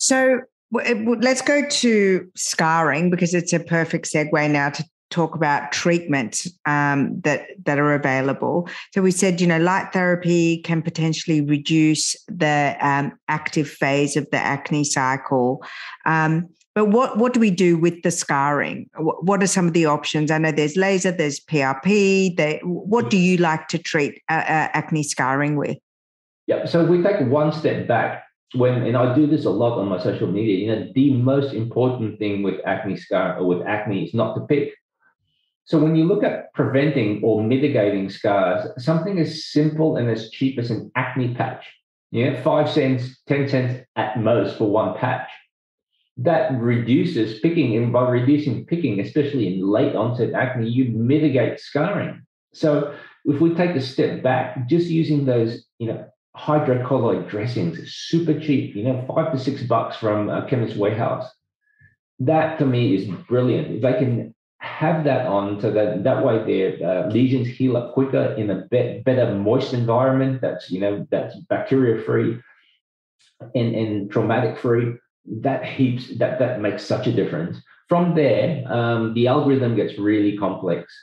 So 0.00 0.40
let's 0.72 1.42
go 1.42 1.66
to 1.68 2.30
scarring 2.36 3.10
because 3.10 3.34
it's 3.34 3.52
a 3.52 3.60
perfect 3.60 4.10
segue 4.12 4.50
now 4.50 4.70
to 4.70 4.84
talk 5.10 5.34
about 5.34 5.72
treatments 5.72 6.48
um, 6.66 7.20
that 7.22 7.48
that 7.64 7.78
are 7.78 7.94
available. 7.94 8.68
So 8.94 9.02
we 9.02 9.10
said, 9.10 9.40
you 9.40 9.46
know, 9.46 9.58
light 9.58 9.92
therapy 9.92 10.58
can 10.58 10.82
potentially 10.82 11.40
reduce 11.40 12.16
the 12.26 12.76
um, 12.80 13.12
active 13.28 13.68
phase 13.68 14.16
of 14.16 14.30
the 14.30 14.38
acne 14.38 14.84
cycle. 14.84 15.64
Um, 16.06 16.48
but 16.74 16.86
what 16.86 17.18
what 17.18 17.34
do 17.34 17.40
we 17.40 17.50
do 17.50 17.76
with 17.76 18.02
the 18.02 18.12
scarring? 18.12 18.88
What, 18.96 19.42
are 19.42 19.46
some 19.48 19.66
of 19.66 19.72
the 19.72 19.86
options? 19.86 20.30
I 20.30 20.38
know 20.38 20.52
there's 20.52 20.76
laser, 20.76 21.10
there's 21.10 21.40
PRP. 21.40 22.62
What 22.62 23.10
do 23.10 23.18
you 23.18 23.36
like 23.38 23.66
to 23.68 23.78
treat 23.78 24.22
uh, 24.28 24.34
uh, 24.34 24.68
acne 24.72 25.02
scarring 25.02 25.56
with? 25.56 25.76
Yeah, 26.46 26.66
so 26.66 26.84
we 26.84 27.02
take 27.02 27.20
one 27.26 27.52
step 27.52 27.86
back 27.86 28.24
when 28.54 28.82
and 28.82 28.96
I 28.96 29.14
do 29.14 29.26
this 29.26 29.44
a 29.44 29.50
lot 29.50 29.78
on 29.78 29.88
my 29.88 30.02
social 30.02 30.26
media, 30.26 30.56
you 30.56 30.66
know, 30.68 30.90
the 30.94 31.14
most 31.14 31.54
important 31.54 32.18
thing 32.18 32.42
with 32.42 32.56
acne 32.66 32.96
scar 32.96 33.38
or 33.38 33.46
with 33.46 33.66
acne 33.66 34.04
is 34.04 34.14
not 34.14 34.34
to 34.34 34.40
pick. 34.42 34.74
So 35.64 35.78
when 35.78 35.94
you 35.94 36.04
look 36.04 36.24
at 36.24 36.52
preventing 36.52 37.22
or 37.22 37.44
mitigating 37.44 38.10
scars, 38.10 38.66
something 38.82 39.18
as 39.20 39.46
simple 39.52 39.96
and 39.96 40.10
as 40.10 40.30
cheap 40.30 40.58
as 40.58 40.70
an 40.70 40.90
acne 40.96 41.34
patch, 41.34 41.64
yeah, 42.10 42.42
five 42.42 42.68
cents, 42.68 43.20
ten 43.28 43.48
cents 43.48 43.86
at 43.94 44.18
most 44.18 44.58
for 44.58 44.68
one 44.68 44.98
patch, 44.98 45.28
that 46.16 46.52
reduces 46.60 47.38
picking, 47.38 47.76
and 47.76 47.92
by 47.92 48.08
reducing 48.10 48.66
picking, 48.66 48.98
especially 48.98 49.46
in 49.46 49.66
late 49.66 49.94
onset 49.94 50.34
acne, 50.34 50.68
you 50.68 50.90
mitigate 50.90 51.60
scarring. 51.60 52.20
So 52.52 52.94
if 53.24 53.40
we 53.40 53.54
take 53.54 53.76
a 53.76 53.80
step 53.80 54.22
back, 54.22 54.68
just 54.68 54.88
using 54.88 55.24
those, 55.24 55.64
you 55.78 55.86
know, 55.86 56.04
hydrocolloid 56.36 57.28
dressings, 57.28 57.92
super 57.92 58.38
cheap, 58.38 58.76
you 58.76 58.84
know, 58.84 59.04
five 59.08 59.32
to 59.32 59.38
six 59.38 59.62
bucks 59.62 59.96
from 59.96 60.28
a 60.28 60.46
chemist 60.48 60.76
warehouse. 60.76 61.28
That 62.20 62.58
to 62.58 62.66
me 62.66 62.94
is 62.94 63.08
brilliant. 63.28 63.76
If 63.76 63.82
they 63.82 63.94
can 63.94 64.34
have 64.58 65.04
that 65.04 65.26
on 65.26 65.60
so 65.60 65.70
that 65.72 66.04
that 66.04 66.24
way 66.24 66.44
their 66.44 66.88
uh, 66.88 67.08
lesions 67.08 67.48
heal 67.48 67.76
up 67.76 67.94
quicker 67.94 68.34
in 68.34 68.50
a 68.50 68.66
be- 68.70 69.02
better 69.04 69.34
moist 69.34 69.72
environment 69.72 70.40
that's, 70.40 70.70
you 70.70 70.80
know, 70.80 71.06
that's 71.10 71.34
bacteria 71.48 72.02
free 72.04 72.38
and, 73.54 73.74
and 73.74 74.10
traumatic 74.10 74.58
free, 74.58 74.94
that 75.26 75.64
heaps, 75.64 76.18
that, 76.18 76.38
that 76.38 76.60
makes 76.60 76.84
such 76.84 77.06
a 77.06 77.12
difference. 77.12 77.58
From 77.88 78.14
there, 78.14 78.62
um, 78.70 79.14
the 79.14 79.26
algorithm 79.26 79.74
gets 79.74 79.98
really 79.98 80.36
complex. 80.36 80.94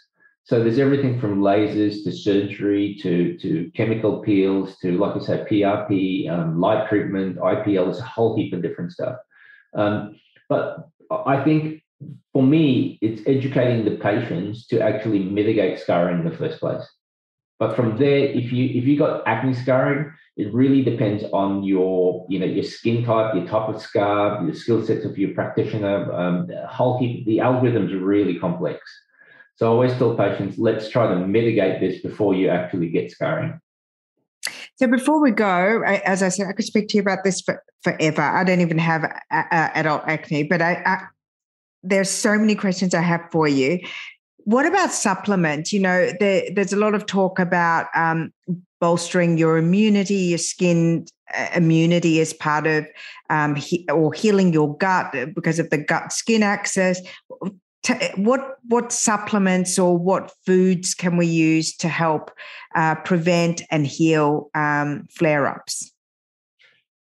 So 0.47 0.63
there's 0.63 0.79
everything 0.79 1.19
from 1.19 1.41
lasers 1.41 2.05
to 2.05 2.11
surgery 2.13 2.97
to, 3.01 3.37
to 3.39 3.69
chemical 3.75 4.21
peels 4.21 4.77
to, 4.77 4.97
like 4.97 5.17
I 5.17 5.19
said, 5.19 5.45
PRP, 5.45 6.29
um, 6.31 6.61
light 6.61 6.87
treatment, 6.87 7.35
IPL, 7.35 7.83
there's 7.83 7.99
a 7.99 8.03
whole 8.03 8.37
heap 8.37 8.53
of 8.53 8.61
different 8.61 8.93
stuff. 8.93 9.17
Um, 9.75 10.17
but 10.47 10.87
I 11.11 11.43
think 11.43 11.83
for 12.31 12.41
me, 12.41 12.97
it's 13.01 13.21
educating 13.27 13.83
the 13.83 13.97
patients 13.97 14.67
to 14.67 14.79
actually 14.79 15.19
mitigate 15.19 15.79
scarring 15.79 16.19
in 16.19 16.29
the 16.29 16.37
first 16.37 16.61
place. 16.61 16.87
But 17.59 17.75
from 17.75 17.97
there, 17.97 18.19
if 18.19 18.53
you 18.53 18.65
if 18.67 18.85
you 18.85 18.97
got 18.97 19.27
acne 19.27 19.53
scarring, 19.53 20.13
it 20.37 20.53
really 20.53 20.81
depends 20.81 21.25
on 21.33 21.63
your 21.63 22.25
you 22.29 22.39
know 22.39 22.45
your 22.45 22.63
skin 22.63 23.03
type, 23.03 23.35
your 23.35 23.47
type 23.47 23.67
of 23.67 23.81
scar, 23.81 24.45
the 24.45 24.53
skill 24.53 24.85
sets 24.85 25.03
of 25.03 25.17
your 25.17 25.33
practitioner. 25.33 26.13
Um, 26.13 26.47
the 26.47 26.67
whole 26.67 26.99
heap, 26.99 27.25
the 27.25 27.39
algorithms 27.39 27.91
are 27.91 28.05
really 28.05 28.39
complex. 28.39 28.79
So 29.57 29.65
I 29.65 29.69
always 29.69 29.97
tell 29.97 30.15
patients, 30.15 30.59
let's 30.59 30.87
try 30.89 31.07
to 31.07 31.15
mitigate 31.15 31.81
this 31.81 32.01
before 32.01 32.35
you 32.35 32.47
actually 32.49 32.89
get 32.89 33.09
scarring. 33.09 33.59
So 34.75 34.85
before 34.85 35.19
we 35.19 35.31
go, 35.31 35.81
as 35.83 36.21
I 36.21 36.29
said, 36.29 36.45
I 36.47 36.53
could 36.53 36.65
speak 36.65 36.87
to 36.89 36.97
you 36.97 37.01
about 37.01 37.23
this 37.23 37.41
for, 37.41 37.63
forever. 37.81 38.21
I 38.21 38.43
don't 38.43 38.61
even 38.61 38.77
have 38.77 39.03
a, 39.03 39.19
a 39.31 39.71
adult 39.77 40.03
acne, 40.05 40.43
but 40.43 40.61
I, 40.61 40.73
I, 40.85 41.03
there's 41.81 42.11
so 42.11 42.37
many 42.37 42.53
questions 42.53 42.93
I 42.93 43.01
have 43.01 43.21
for 43.31 43.47
you. 43.47 43.79
What 44.43 44.67
about 44.67 44.91
supplements? 44.91 45.73
You 45.73 45.79
know, 45.79 46.11
there, 46.19 46.43
there's 46.53 46.71
a 46.73 46.77
lot 46.77 46.93
of 46.93 47.07
talk 47.07 47.39
about 47.39 47.87
um, 47.95 48.31
bolstering 48.79 49.39
your 49.39 49.57
immunity, 49.57 50.13
your 50.13 50.37
skin 50.37 51.07
uh, 51.35 51.47
immunity 51.55 52.21
as 52.21 52.31
part 52.31 52.67
of 52.67 52.85
um, 53.31 53.55
he, 53.55 53.87
or 53.91 54.13
healing 54.13 54.53
your 54.53 54.77
gut 54.77 55.13
because 55.33 55.57
of 55.57 55.71
the 55.71 55.77
gut 55.77 56.13
skin 56.13 56.43
axis 56.43 57.01
what 58.15 58.57
what 58.67 58.91
supplements 58.91 59.79
or 59.79 59.97
what 59.97 60.31
foods 60.45 60.93
can 60.93 61.17
we 61.17 61.25
use 61.25 61.75
to 61.77 61.87
help 61.87 62.31
uh, 62.75 62.95
prevent 62.95 63.61
and 63.71 63.87
heal 63.87 64.49
um, 64.55 65.07
flare 65.11 65.47
ups? 65.47 65.91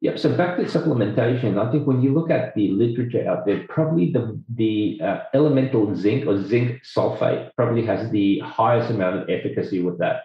Yeah, 0.00 0.16
so 0.16 0.36
back 0.36 0.58
to 0.58 0.64
supplementation, 0.64 1.58
I 1.58 1.72
think 1.72 1.86
when 1.86 2.02
you 2.02 2.12
look 2.12 2.30
at 2.30 2.54
the 2.54 2.68
literature 2.72 3.26
out 3.26 3.46
there, 3.46 3.64
probably 3.68 4.12
the 4.12 4.38
the 4.54 5.00
uh, 5.02 5.20
elemental 5.32 5.96
zinc 5.96 6.26
or 6.26 6.42
zinc 6.42 6.82
sulfate 6.84 7.50
probably 7.56 7.86
has 7.86 8.10
the 8.10 8.40
highest 8.40 8.90
amount 8.90 9.16
of 9.16 9.30
efficacy 9.30 9.80
with 9.80 9.98
that. 10.00 10.24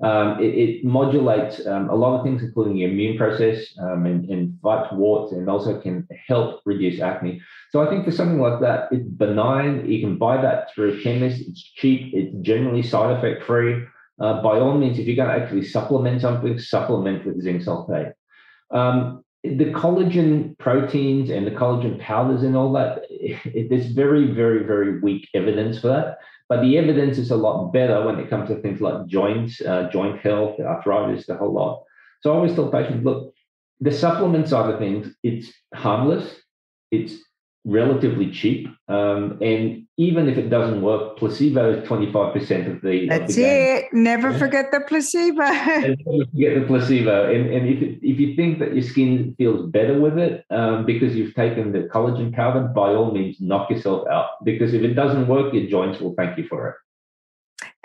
Um, 0.00 0.40
it, 0.40 0.54
it, 0.54 0.84
modulates 0.84 1.66
um, 1.66 1.90
a 1.90 1.94
lot 1.94 2.16
of 2.16 2.24
things, 2.24 2.40
including 2.40 2.74
the 2.74 2.84
immune 2.84 3.18
process 3.18 3.76
um, 3.80 4.06
and, 4.06 4.30
and, 4.30 4.56
fights 4.62 4.92
warts 4.92 5.32
and 5.32 5.50
also 5.50 5.80
can 5.80 6.06
help 6.28 6.60
reduce 6.64 7.00
acne. 7.00 7.42
So 7.72 7.84
I 7.84 7.90
think 7.90 8.04
for 8.04 8.12
something 8.12 8.40
like 8.40 8.60
that, 8.60 8.90
it's 8.92 9.08
benign. 9.08 9.90
You 9.90 10.00
can 10.00 10.16
buy 10.16 10.40
that 10.40 10.72
through 10.72 10.92
a 10.96 11.02
chemist. 11.02 11.42
It's 11.48 11.60
cheap. 11.60 12.14
It's 12.14 12.32
generally 12.42 12.82
side 12.82 13.16
effect 13.16 13.42
free. 13.42 13.84
Uh, 14.20 14.40
by 14.40 14.60
all 14.60 14.78
means, 14.78 15.00
if 15.00 15.06
you're 15.08 15.16
going 15.16 15.36
to 15.36 15.44
actually 15.44 15.64
supplement 15.64 16.20
something, 16.20 16.60
supplement 16.60 17.26
with 17.26 17.42
zinc 17.42 17.62
sulfate. 17.62 18.12
Um, 18.70 19.24
the 19.42 19.72
collagen 19.72 20.58
proteins 20.58 21.30
and 21.30 21.46
the 21.46 21.52
collagen 21.52 21.98
powders 22.00 22.42
and 22.42 22.56
all 22.56 22.72
that, 22.72 23.02
it, 23.10 23.38
it, 23.54 23.70
there's 23.70 23.86
very, 23.86 24.30
very, 24.32 24.64
very 24.64 25.00
weak 25.00 25.28
evidence 25.34 25.80
for 25.80 25.88
that. 25.88 26.18
But 26.48 26.62
the 26.62 26.78
evidence 26.78 27.18
is 27.18 27.30
a 27.30 27.36
lot 27.36 27.72
better 27.72 28.04
when 28.04 28.18
it 28.18 28.30
comes 28.30 28.48
to 28.48 28.56
things 28.56 28.80
like 28.80 29.06
joints, 29.06 29.60
uh, 29.60 29.88
joint 29.92 30.20
health, 30.20 30.58
arthritis, 30.58 31.26
the 31.26 31.36
whole 31.36 31.52
lot. 31.52 31.82
So 32.22 32.32
I 32.32 32.36
always 32.36 32.54
tell 32.54 32.70
patients, 32.70 33.04
look, 33.04 33.34
the 33.80 33.92
supplement 33.92 34.48
side 34.48 34.70
of 34.70 34.78
things, 34.78 35.14
it's 35.22 35.52
harmless, 35.74 36.34
it's 36.90 37.14
relatively 37.68 38.30
cheap, 38.30 38.66
um, 38.88 39.38
and 39.42 39.86
even 39.98 40.28
if 40.28 40.38
it 40.38 40.48
doesn't 40.48 40.80
work, 40.80 41.18
placebo 41.18 41.74
is 41.74 41.88
25% 41.88 42.76
of 42.76 42.80
the. 42.82 43.06
That's 43.08 43.32
of 43.32 43.36
the 43.36 43.44
it. 43.44 43.84
Never 43.92 44.30
yeah. 44.30 44.38
forget 44.38 44.70
the 44.72 44.80
placebo. 44.80 45.42
and 45.42 45.98
forget 46.04 46.54
the 46.54 46.64
placebo. 46.66 47.32
And, 47.32 47.50
and 47.50 47.68
if, 47.68 47.82
it, 47.82 47.98
if 48.02 48.18
you 48.18 48.34
think 48.34 48.60
that 48.60 48.74
your 48.74 48.84
skin 48.84 49.34
feels 49.36 49.68
better 49.70 50.00
with 50.00 50.18
it 50.18 50.44
um, 50.50 50.86
because 50.86 51.14
you've 51.14 51.34
taken 51.34 51.72
the 51.72 51.80
collagen 51.92 52.34
powder, 52.34 52.60
by 52.60 52.90
all 52.90 53.12
means, 53.12 53.40
knock 53.40 53.70
yourself 53.70 54.08
out. 54.08 54.44
Because 54.44 54.72
if 54.72 54.82
it 54.82 54.94
doesn't 54.94 55.28
work, 55.28 55.52
your 55.52 55.68
joints 55.68 56.00
will 56.00 56.14
thank 56.14 56.38
you 56.38 56.46
for 56.48 56.68
it. 56.68 56.74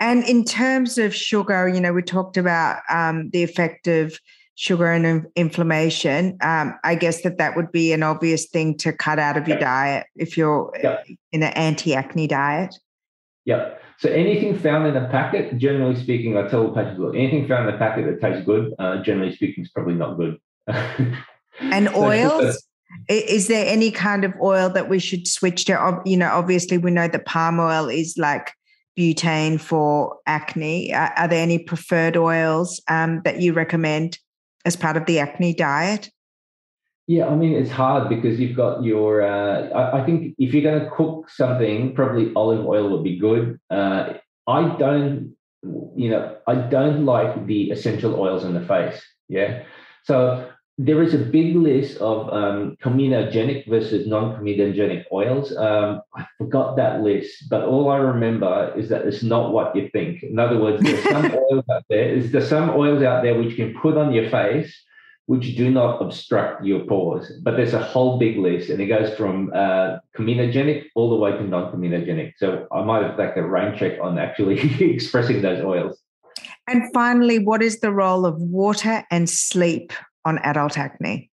And 0.00 0.24
in 0.24 0.44
terms 0.44 0.98
of 0.98 1.14
sugar, 1.14 1.68
you 1.68 1.80
know, 1.80 1.92
we 1.92 2.02
talked 2.02 2.36
about 2.36 2.82
um, 2.88 3.30
the 3.30 3.42
effect 3.42 3.86
of 3.86 4.18
sugar 4.56 4.90
and 4.90 5.26
inflammation, 5.34 6.36
um, 6.40 6.74
I 6.84 6.94
guess 6.94 7.22
that 7.22 7.38
that 7.38 7.56
would 7.56 7.72
be 7.72 7.92
an 7.92 8.02
obvious 8.02 8.46
thing 8.46 8.76
to 8.78 8.92
cut 8.92 9.18
out 9.18 9.36
of 9.36 9.48
your 9.48 9.58
diet 9.58 10.06
if 10.16 10.36
you're 10.36 10.72
in 11.32 11.42
an 11.42 11.52
anti-acne 11.52 12.26
diet. 12.28 12.74
Yeah. 13.44 13.74
So 13.98 14.08
anything 14.10 14.58
found 14.58 14.86
in 14.86 14.96
a 14.96 15.08
packet, 15.08 15.58
generally 15.58 16.00
speaking, 16.00 16.36
I 16.36 16.48
tell 16.48 16.70
patients, 16.70 16.98
look, 16.98 17.14
anything 17.14 17.46
found 17.46 17.68
in 17.68 17.74
a 17.74 17.78
packet 17.78 18.06
that 18.06 18.20
tastes 18.20 18.44
good, 18.44 18.74
uh, 18.78 19.02
generally 19.02 19.34
speaking, 19.34 19.64
is 19.64 19.70
probably 19.70 19.94
not 19.94 20.16
good. 20.16 20.38
and 21.60 21.88
oils? 21.94 22.66
is 23.08 23.48
there 23.48 23.66
any 23.66 23.90
kind 23.90 24.24
of 24.24 24.32
oil 24.40 24.68
that 24.70 24.88
we 24.88 24.98
should 24.98 25.26
switch 25.26 25.64
to? 25.66 26.00
You 26.04 26.16
know, 26.16 26.28
obviously 26.28 26.78
we 26.78 26.90
know 26.90 27.08
that 27.08 27.26
palm 27.26 27.58
oil 27.58 27.88
is 27.88 28.16
like 28.16 28.52
butane 28.98 29.60
for 29.60 30.16
acne. 30.26 30.92
Are, 30.94 31.12
are 31.16 31.28
there 31.28 31.42
any 31.42 31.58
preferred 31.58 32.16
oils 32.16 32.80
um, 32.88 33.20
that 33.24 33.40
you 33.40 33.52
recommend 33.52 34.18
as 34.64 34.76
part 34.76 34.96
of 34.96 35.06
the 35.06 35.18
acne 35.18 35.54
diet? 35.54 36.10
Yeah, 37.06 37.26
I 37.26 37.34
mean 37.34 37.52
it's 37.52 37.70
hard 37.70 38.08
because 38.08 38.40
you've 38.40 38.56
got 38.56 38.82
your. 38.82 39.22
Uh, 39.22 39.68
I, 39.70 40.00
I, 40.00 40.06
think 40.06 40.34
if 40.38 40.54
you're 40.54 40.62
going 40.62 40.82
to 40.82 40.90
cook 40.90 41.28
something, 41.28 41.94
probably 41.94 42.32
olive 42.34 42.64
oil 42.66 42.88
would 42.90 43.04
be 43.04 43.18
good. 43.18 43.60
Uh, 43.70 44.14
I 44.46 44.76
don't, 44.78 45.34
you 45.62 46.08
know, 46.08 46.36
I 46.46 46.54
don't 46.54 47.04
like 47.04 47.46
the 47.46 47.70
essential 47.70 48.18
oils 48.18 48.44
in 48.44 48.54
the 48.54 48.66
face. 48.66 49.02
Yeah, 49.28 49.64
so 50.04 50.48
there 50.76 51.02
is 51.02 51.14
a 51.14 51.18
big 51.18 51.54
list 51.54 51.98
of 51.98 52.28
um, 52.32 52.76
comedogenic 52.82 53.68
versus 53.68 54.08
non-comedogenic 54.08 55.04
oils. 55.12 55.56
Um, 55.56 56.02
I 56.16 56.26
forgot 56.36 56.76
that 56.76 57.00
list, 57.02 57.48
but 57.48 57.62
all 57.62 57.90
I 57.90 57.98
remember 57.98 58.72
is 58.76 58.88
that 58.88 59.06
it's 59.06 59.22
not 59.22 59.52
what 59.52 59.76
you 59.76 59.88
think. 59.90 60.24
In 60.24 60.38
other 60.38 60.58
words, 60.58 60.82
there's 60.82 61.04
some 61.10 61.32
oils 61.32 61.64
out 61.70 61.84
there. 61.88 62.08
Is 62.08 62.32
there 62.32 62.44
some 62.44 62.70
oils 62.70 63.02
out 63.04 63.22
there 63.22 63.38
which 63.38 63.50
you 63.50 63.56
can 63.56 63.80
put 63.80 63.96
on 63.96 64.12
your 64.12 64.28
face 64.30 64.74
which 65.26 65.56
do 65.56 65.70
not 65.70 66.02
obstruct 66.02 66.64
your 66.64 66.80
pores. 66.80 67.32
But 67.42 67.56
there's 67.56 67.72
a 67.72 67.82
whole 67.82 68.18
big 68.18 68.36
list, 68.36 68.68
and 68.68 68.80
it 68.80 68.86
goes 68.86 69.14
from 69.16 69.50
uh, 69.54 69.98
comedogenic 70.16 70.86
all 70.94 71.10
the 71.10 71.16
way 71.16 71.32
to 71.32 71.42
non-comedogenic. 71.42 72.34
So 72.36 72.66
I 72.70 72.82
might 72.82 73.02
have 73.02 73.18
like 73.18 73.36
a 73.36 73.42
rain 73.42 73.76
check 73.76 73.98
on 74.02 74.18
actually 74.18 74.60
expressing 74.80 75.42
those 75.42 75.64
oils. 75.64 76.00
And 76.66 76.82
finally, 76.92 77.38
what 77.38 77.62
is 77.62 77.80
the 77.80 77.92
role 77.92 78.26
of 78.26 78.36
water 78.38 79.04
and 79.10 79.28
sleep 79.28 79.92
on 80.24 80.38
adult 80.38 80.78
acne? 80.78 81.30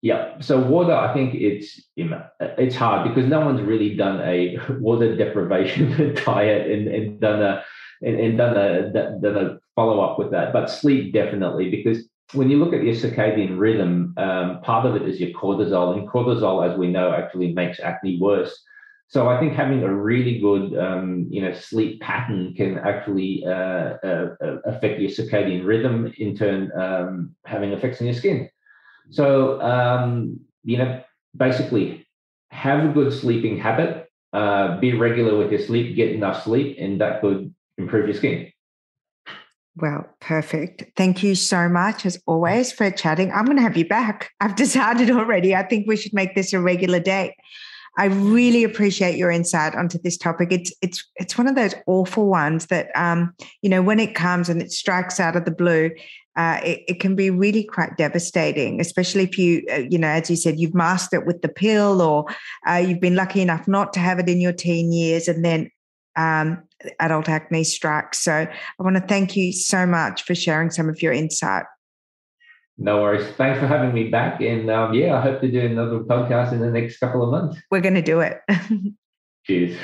Yeah, 0.00 0.40
so 0.40 0.60
water, 0.60 0.94
I 0.94 1.12
think 1.12 1.34
it's 1.34 1.80
it's 1.96 2.76
hard 2.76 3.08
because 3.08 3.28
no 3.28 3.40
one's 3.40 3.60
really 3.62 3.96
done 3.96 4.20
a 4.20 4.56
water 4.78 5.16
deprivation 5.16 6.14
diet 6.24 6.70
and, 6.70 6.86
and 6.88 7.20
done 7.20 7.42
a 7.42 7.64
and, 8.02 8.20
and 8.20 8.38
done 8.38 8.56
a 8.56 8.92
done 8.92 9.36
a 9.36 9.58
follow 9.74 10.00
up 10.00 10.18
with 10.18 10.30
that. 10.30 10.52
But 10.52 10.70
sleep 10.70 11.12
definitely 11.12 11.70
because 11.70 12.08
when 12.34 12.50
you 12.50 12.58
look 12.58 12.74
at 12.74 12.84
your 12.84 12.94
circadian 12.94 13.58
rhythm, 13.58 14.14
um, 14.18 14.60
part 14.60 14.86
of 14.86 14.94
it 14.94 15.08
is 15.08 15.18
your 15.18 15.30
cortisol, 15.30 15.98
and 15.98 16.08
cortisol, 16.08 16.68
as 16.68 16.78
we 16.78 16.88
know, 16.88 17.12
actually 17.12 17.52
makes 17.52 17.80
acne 17.80 18.18
worse. 18.20 18.62
So 19.10 19.26
I 19.28 19.40
think 19.40 19.54
having 19.54 19.82
a 19.82 19.94
really 19.94 20.38
good, 20.38 20.78
um, 20.78 21.26
you 21.30 21.40
know, 21.40 21.54
sleep 21.54 22.00
pattern 22.02 22.54
can 22.54 22.78
actually 22.78 23.42
uh, 23.46 23.96
uh, 24.04 24.34
uh, 24.42 24.56
affect 24.66 25.00
your 25.00 25.10
circadian 25.10 25.66
rhythm, 25.66 26.12
in 26.18 26.36
turn 26.36 26.70
um, 26.78 27.34
having 27.46 27.72
effects 27.72 28.00
on 28.02 28.06
your 28.06 28.14
skin. 28.14 28.50
So 29.10 29.60
um, 29.62 30.40
you 30.62 30.76
know, 30.76 31.02
basically, 31.34 32.06
have 32.50 32.84
a 32.84 32.92
good 32.92 33.12
sleeping 33.12 33.58
habit. 33.58 34.04
Uh, 34.34 34.78
be 34.78 34.92
regular 34.92 35.38
with 35.38 35.50
your 35.50 35.60
sleep, 35.60 35.96
get 35.96 36.10
enough 36.10 36.44
sleep, 36.44 36.76
and 36.78 37.00
that 37.00 37.22
could 37.22 37.54
improve 37.78 38.06
your 38.06 38.14
skin. 38.14 38.52
Well, 39.76 40.04
perfect. 40.20 40.84
Thank 40.96 41.22
you 41.22 41.34
so 41.34 41.66
much, 41.68 42.04
as 42.04 42.20
always, 42.26 42.70
for 42.70 42.90
chatting. 42.90 43.32
I'm 43.32 43.46
going 43.46 43.56
to 43.56 43.62
have 43.62 43.76
you 43.76 43.88
back. 43.88 44.30
I've 44.40 44.56
decided 44.66 45.10
already. 45.10 45.54
I 45.54 45.62
think 45.62 45.86
we 45.86 45.96
should 45.96 46.12
make 46.12 46.34
this 46.34 46.52
a 46.52 46.60
regular 46.60 47.00
date. 47.00 47.32
I 47.98 48.06
really 48.06 48.62
appreciate 48.62 49.18
your 49.18 49.30
insight 49.30 49.74
onto 49.74 49.98
this 49.98 50.16
topic. 50.16 50.52
It's 50.52 50.72
it's 50.80 51.04
it's 51.16 51.36
one 51.36 51.48
of 51.48 51.56
those 51.56 51.74
awful 51.88 52.28
ones 52.28 52.66
that 52.66 52.90
um, 52.94 53.34
you 53.60 53.68
know 53.68 53.82
when 53.82 53.98
it 53.98 54.14
comes 54.14 54.48
and 54.48 54.62
it 54.62 54.70
strikes 54.70 55.18
out 55.18 55.34
of 55.34 55.44
the 55.44 55.50
blue, 55.50 55.90
uh, 56.36 56.60
it, 56.62 56.84
it, 56.86 57.00
can 57.00 57.16
be 57.16 57.28
really 57.28 57.64
quite 57.64 57.96
devastating, 57.96 58.80
especially 58.80 59.24
if 59.24 59.36
you 59.36 59.64
uh, 59.72 59.82
you 59.90 59.98
know 59.98 60.08
as 60.08 60.30
you 60.30 60.36
said 60.36 60.60
you've 60.60 60.74
masked 60.74 61.12
it 61.12 61.26
with 61.26 61.42
the 61.42 61.48
pill 61.48 62.00
or 62.00 62.24
uh, 62.68 62.76
you've 62.76 63.00
been 63.00 63.16
lucky 63.16 63.40
enough 63.40 63.66
not 63.66 63.92
to 63.92 64.00
have 64.00 64.20
it 64.20 64.28
in 64.28 64.40
your 64.40 64.52
teen 64.52 64.92
years, 64.92 65.26
and 65.26 65.44
then 65.44 65.68
um, 66.14 66.62
adult 67.00 67.28
acne 67.28 67.64
strikes. 67.64 68.20
So 68.20 68.32
I 68.32 68.82
want 68.82 68.94
to 68.94 69.02
thank 69.02 69.36
you 69.36 69.52
so 69.52 69.86
much 69.86 70.22
for 70.22 70.36
sharing 70.36 70.70
some 70.70 70.88
of 70.88 71.02
your 71.02 71.12
insight. 71.12 71.64
No 72.78 73.02
worries. 73.02 73.26
Thanks 73.36 73.58
for 73.58 73.66
having 73.66 73.92
me 73.92 74.08
back. 74.08 74.40
And 74.40 74.70
um, 74.70 74.94
yeah, 74.94 75.18
I 75.18 75.20
hope 75.20 75.40
to 75.40 75.50
do 75.50 75.60
another 75.60 75.98
podcast 76.00 76.52
in 76.52 76.60
the 76.60 76.70
next 76.70 76.98
couple 76.98 77.24
of 77.24 77.30
months. 77.30 77.60
We're 77.70 77.80
going 77.80 77.94
to 77.94 78.02
do 78.02 78.20
it. 78.20 78.40
Cheers. 79.44 79.76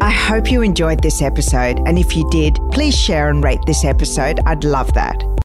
I 0.00 0.10
hope 0.10 0.50
you 0.50 0.62
enjoyed 0.62 1.00
this 1.00 1.22
episode, 1.22 1.78
and 1.86 1.96
if 1.96 2.16
you 2.16 2.28
did, 2.30 2.58
please 2.72 2.98
share 2.98 3.30
and 3.30 3.44
rate 3.44 3.60
this 3.68 3.84
episode. 3.84 4.40
I'd 4.46 4.64
love 4.64 4.92
that. 4.94 5.37